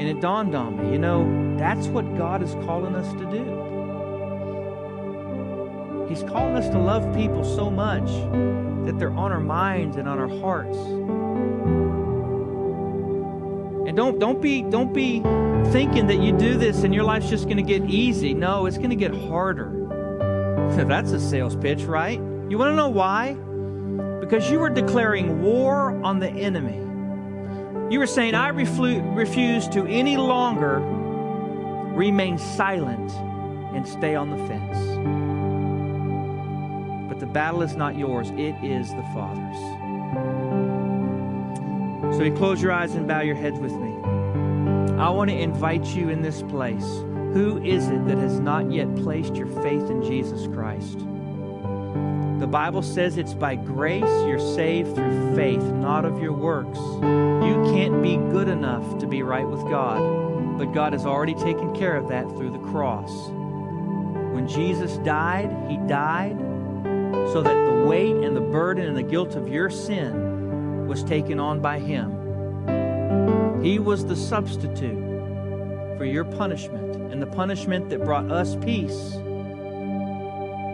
And 0.00 0.08
it 0.08 0.22
dawned 0.22 0.54
on 0.54 0.78
me, 0.78 0.92
you 0.92 0.98
know, 0.98 1.58
that's 1.58 1.86
what 1.88 2.16
God 2.16 2.42
is 2.42 2.54
calling 2.64 2.94
us 2.94 3.12
to 3.12 3.30
do. 3.30 3.73
He's 6.08 6.22
calling 6.22 6.56
us 6.56 6.68
to 6.68 6.78
love 6.78 7.14
people 7.14 7.44
so 7.44 7.70
much 7.70 8.08
that 8.86 8.98
they're 8.98 9.12
on 9.12 9.32
our 9.32 9.40
minds 9.40 9.96
and 9.96 10.08
on 10.08 10.18
our 10.18 10.28
hearts. 10.28 10.76
And 13.88 13.96
don't 13.96 14.18
don't 14.18 14.40
be 14.40 14.62
don't 14.62 14.92
be 14.92 15.20
thinking 15.72 16.06
that 16.08 16.20
you 16.20 16.36
do 16.36 16.56
this 16.56 16.84
and 16.84 16.94
your 16.94 17.04
life's 17.04 17.28
just 17.28 17.44
going 17.44 17.56
to 17.56 17.62
get 17.62 17.88
easy. 17.88 18.34
No, 18.34 18.66
it's 18.66 18.76
going 18.78 18.90
to 18.90 18.96
get 18.96 19.14
harder. 19.14 19.72
That's 20.76 21.12
a 21.12 21.20
sales 21.20 21.56
pitch, 21.56 21.82
right? 21.82 22.20
You 22.48 22.58
want 22.58 22.72
to 22.72 22.76
know 22.76 22.88
why? 22.88 23.34
Because 24.20 24.50
you 24.50 24.58
were 24.58 24.70
declaring 24.70 25.42
war 25.42 25.90
on 26.04 26.18
the 26.18 26.28
enemy. 26.28 26.78
You 27.92 27.98
were 27.98 28.06
saying, 28.06 28.34
I 28.34 28.50
reflu- 28.50 29.16
refuse 29.16 29.68
to 29.68 29.86
any 29.86 30.16
longer 30.16 30.78
remain 31.94 32.38
silent 32.38 33.12
and 33.74 33.86
stay 33.86 34.14
on 34.14 34.30
the 34.30 34.38
fence. 34.48 34.93
Battle 37.34 37.62
is 37.62 37.74
not 37.74 37.98
yours, 37.98 38.30
it 38.30 38.54
is 38.62 38.90
the 38.90 39.02
Father's. 39.12 39.58
So 42.16 42.22
you 42.22 42.32
close 42.32 42.62
your 42.62 42.70
eyes 42.70 42.94
and 42.94 43.08
bow 43.08 43.22
your 43.22 43.34
heads 43.34 43.58
with 43.58 43.72
me. 43.72 43.92
I 45.00 45.08
want 45.08 45.30
to 45.30 45.36
invite 45.36 45.84
you 45.84 46.10
in 46.10 46.22
this 46.22 46.42
place. 46.42 46.84
Who 46.84 47.60
is 47.64 47.88
it 47.88 48.06
that 48.06 48.18
has 48.18 48.38
not 48.38 48.70
yet 48.70 48.94
placed 48.94 49.34
your 49.34 49.48
faith 49.48 49.90
in 49.90 50.00
Jesus 50.04 50.46
Christ? 50.46 51.00
The 52.38 52.46
Bible 52.46 52.82
says 52.82 53.18
it's 53.18 53.34
by 53.34 53.56
grace 53.56 54.04
you're 54.04 54.38
saved 54.38 54.94
through 54.94 55.34
faith, 55.34 55.64
not 55.64 56.04
of 56.04 56.22
your 56.22 56.34
works. 56.34 56.78
You 56.78 57.68
can't 57.74 58.00
be 58.00 58.14
good 58.16 58.46
enough 58.46 59.00
to 59.00 59.08
be 59.08 59.24
right 59.24 59.48
with 59.48 59.62
God, 59.62 60.56
but 60.56 60.66
God 60.66 60.92
has 60.92 61.04
already 61.04 61.34
taken 61.34 61.74
care 61.74 61.96
of 61.96 62.06
that 62.10 62.28
through 62.36 62.52
the 62.52 62.70
cross. 62.70 63.10
When 64.32 64.46
Jesus 64.46 64.98
died, 64.98 65.50
He 65.68 65.78
died 65.88 66.43
so 67.32 67.42
that 67.42 67.54
the 67.66 67.84
weight 67.86 68.16
and 68.16 68.36
the 68.36 68.40
burden 68.40 68.86
and 68.86 68.96
the 68.96 69.02
guilt 69.02 69.34
of 69.34 69.48
your 69.48 69.70
sin 69.70 70.86
was 70.86 71.02
taken 71.02 71.40
on 71.40 71.60
by 71.60 71.78
Him. 71.78 73.62
He 73.62 73.78
was 73.78 74.04
the 74.04 74.16
substitute 74.16 75.02
for 75.96 76.04
your 76.04 76.24
punishment, 76.24 76.96
and 77.12 77.22
the 77.22 77.26
punishment 77.26 77.88
that 77.90 78.04
brought 78.04 78.30
us 78.30 78.56
peace 78.56 79.12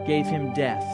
gave 0.07 0.27
Him 0.27 0.53
death. 0.55 0.85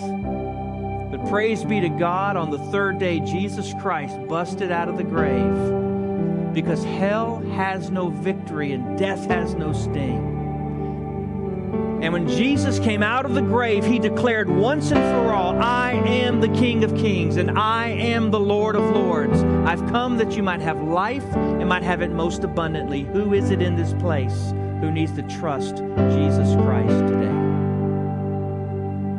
But 1.11 1.29
praise 1.31 1.65
be 1.65 1.81
to 1.81 1.89
God, 1.89 2.37
on 2.37 2.51
the 2.51 2.59
third 2.71 2.99
day, 2.99 3.21
Jesus 3.21 3.73
Christ 3.81 4.17
busted 4.29 4.71
out 4.71 4.89
of 4.89 4.97
the 4.97 5.05
grave 5.05 6.53
because 6.53 6.83
hell 6.85 7.41
has 7.53 7.91
no 7.91 8.09
victory 8.09 8.73
and 8.73 8.99
death 8.99 9.27
has 9.27 9.55
no 9.55 9.73
sting. 9.73 10.36
And 12.03 12.13
when 12.13 12.29
Jesus 12.29 12.79
came 12.79 13.03
out 13.03 13.25
of 13.25 13.35
the 13.35 13.41
grave, 13.41 13.85
he 13.85 13.99
declared 13.99 14.51
once 14.51 14.93
and 14.93 15.01
for 15.01 15.33
all, 15.33 15.59
I 15.61 15.93
am 15.93 16.41
the 16.41 16.49
King 16.49 16.85
of 16.85 16.95
kings 16.95 17.37
and 17.37 17.59
I 17.59 17.89
am 17.89 18.31
the 18.31 18.39
Lord 18.39 18.77
of 18.77 18.83
lords. 18.95 19.43
I've 19.65 19.85
come 19.91 20.19
that 20.19 20.37
you 20.37 20.43
might 20.43 20.61
have 20.61 20.81
life 20.83 21.25
and 21.35 21.67
might 21.69 21.83
have 21.83 22.03
it 22.03 22.11
most 22.11 22.45
abundantly. 22.45 23.05
Who 23.05 23.33
is 23.33 23.51
it 23.51 23.63
in 23.63 23.77
this 23.77 23.95
place 23.95 24.53
who 24.81 24.91
needs 24.91 25.13
to 25.13 25.23
trust 25.23 25.77
Jesus 25.77 26.55
Christ 26.57 26.99
today? 27.07 27.47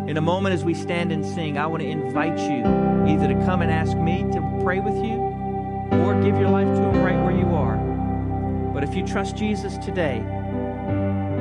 In 0.07 0.15
a 0.15 0.21
moment 0.21 0.53
as 0.53 0.63
we 0.63 0.73
stand 0.73 1.11
and 1.11 1.25
sing, 1.25 1.57
I 1.57 1.65
want 1.65 1.81
to 1.81 1.89
invite 1.89 2.37
you 2.39 2.63
either 3.07 3.27
to 3.27 3.35
come 3.45 3.61
and 3.61 3.71
ask 3.71 3.97
me 3.97 4.23
to 4.31 4.59
pray 4.63 4.79
with 4.79 4.95
you 4.95 5.17
or 5.99 6.21
give 6.21 6.37
your 6.37 6.49
life 6.49 6.67
to 6.67 6.81
Him 6.81 7.03
right 7.03 7.21
where 7.23 7.35
you 7.35 7.47
are. 7.47 7.75
But 8.73 8.83
if 8.83 8.95
you 8.95 9.05
trust 9.05 9.35
Jesus 9.35 9.77
today, 9.79 10.23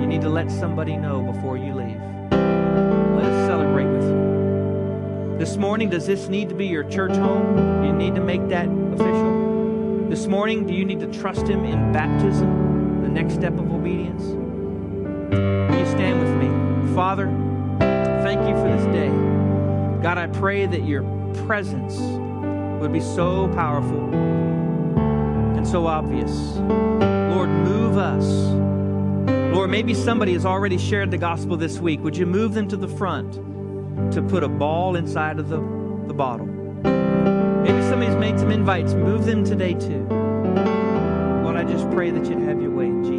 you 0.00 0.06
need 0.06 0.20
to 0.20 0.28
let 0.28 0.50
somebody 0.50 0.96
know 0.96 1.20
before 1.20 1.56
you 1.56 1.74
leave. 1.74 2.00
Let 2.30 3.24
us 3.24 3.46
celebrate 3.46 3.86
with 3.86 4.02
you. 4.02 5.36
This 5.38 5.56
morning, 5.56 5.90
does 5.90 6.06
this 6.06 6.28
need 6.28 6.48
to 6.48 6.54
be 6.54 6.66
your 6.66 6.84
church 6.84 7.16
home? 7.16 7.80
Do 7.80 7.86
you 7.86 7.92
need 7.92 8.14
to 8.14 8.20
make 8.20 8.48
that 8.48 8.66
official? 8.66 10.08
This 10.08 10.26
morning, 10.26 10.66
do 10.66 10.74
you 10.74 10.84
need 10.84 11.00
to 11.00 11.06
trust 11.08 11.46
Him 11.46 11.64
in 11.64 11.92
baptism, 11.92 13.02
the 13.02 13.08
next 13.08 13.34
step 13.34 13.54
of 13.54 13.70
obedience? 13.72 14.22
Will 14.22 15.78
you 15.78 15.86
stand 15.86 16.20
with 16.22 16.34
me? 16.42 16.94
Father, 16.94 17.26
thank 17.78 18.40
you 18.48 18.54
for 18.54 18.68
this 18.68 18.84
day. 18.86 19.08
God, 20.02 20.18
I 20.18 20.26
pray 20.26 20.66
that 20.66 20.84
your 20.84 21.02
presence 21.46 21.98
would 22.80 22.92
be 22.92 23.00
so 23.00 23.48
powerful 23.48 24.14
and 25.56 25.66
so 25.66 25.86
obvious. 25.86 26.30
Lord, 26.56 27.48
move 27.48 27.98
us. 27.98 28.65
Lord, 29.56 29.70
maybe 29.70 29.94
somebody 29.94 30.34
has 30.34 30.44
already 30.44 30.76
shared 30.76 31.10
the 31.10 31.16
gospel 31.16 31.56
this 31.56 31.78
week. 31.78 32.04
Would 32.04 32.14
you 32.14 32.26
move 32.26 32.52
them 32.52 32.68
to 32.68 32.76
the 32.76 32.88
front 32.88 33.32
to 34.12 34.20
put 34.20 34.44
a 34.44 34.48
ball 34.48 34.96
inside 34.96 35.38
of 35.38 35.48
the, 35.48 35.56
the 36.06 36.12
bottle? 36.12 36.44
Maybe 36.44 37.80
somebody's 37.88 38.16
made 38.16 38.38
some 38.38 38.50
invites. 38.50 38.92
Move 38.92 39.24
them 39.24 39.44
today 39.44 39.72
too. 39.72 40.06
Lord, 41.42 41.56
I 41.56 41.64
just 41.64 41.90
pray 41.90 42.10
that 42.10 42.26
you'd 42.26 42.40
have 42.40 42.60
your 42.60 42.70
way 42.70 42.88
Jesus' 43.02 43.15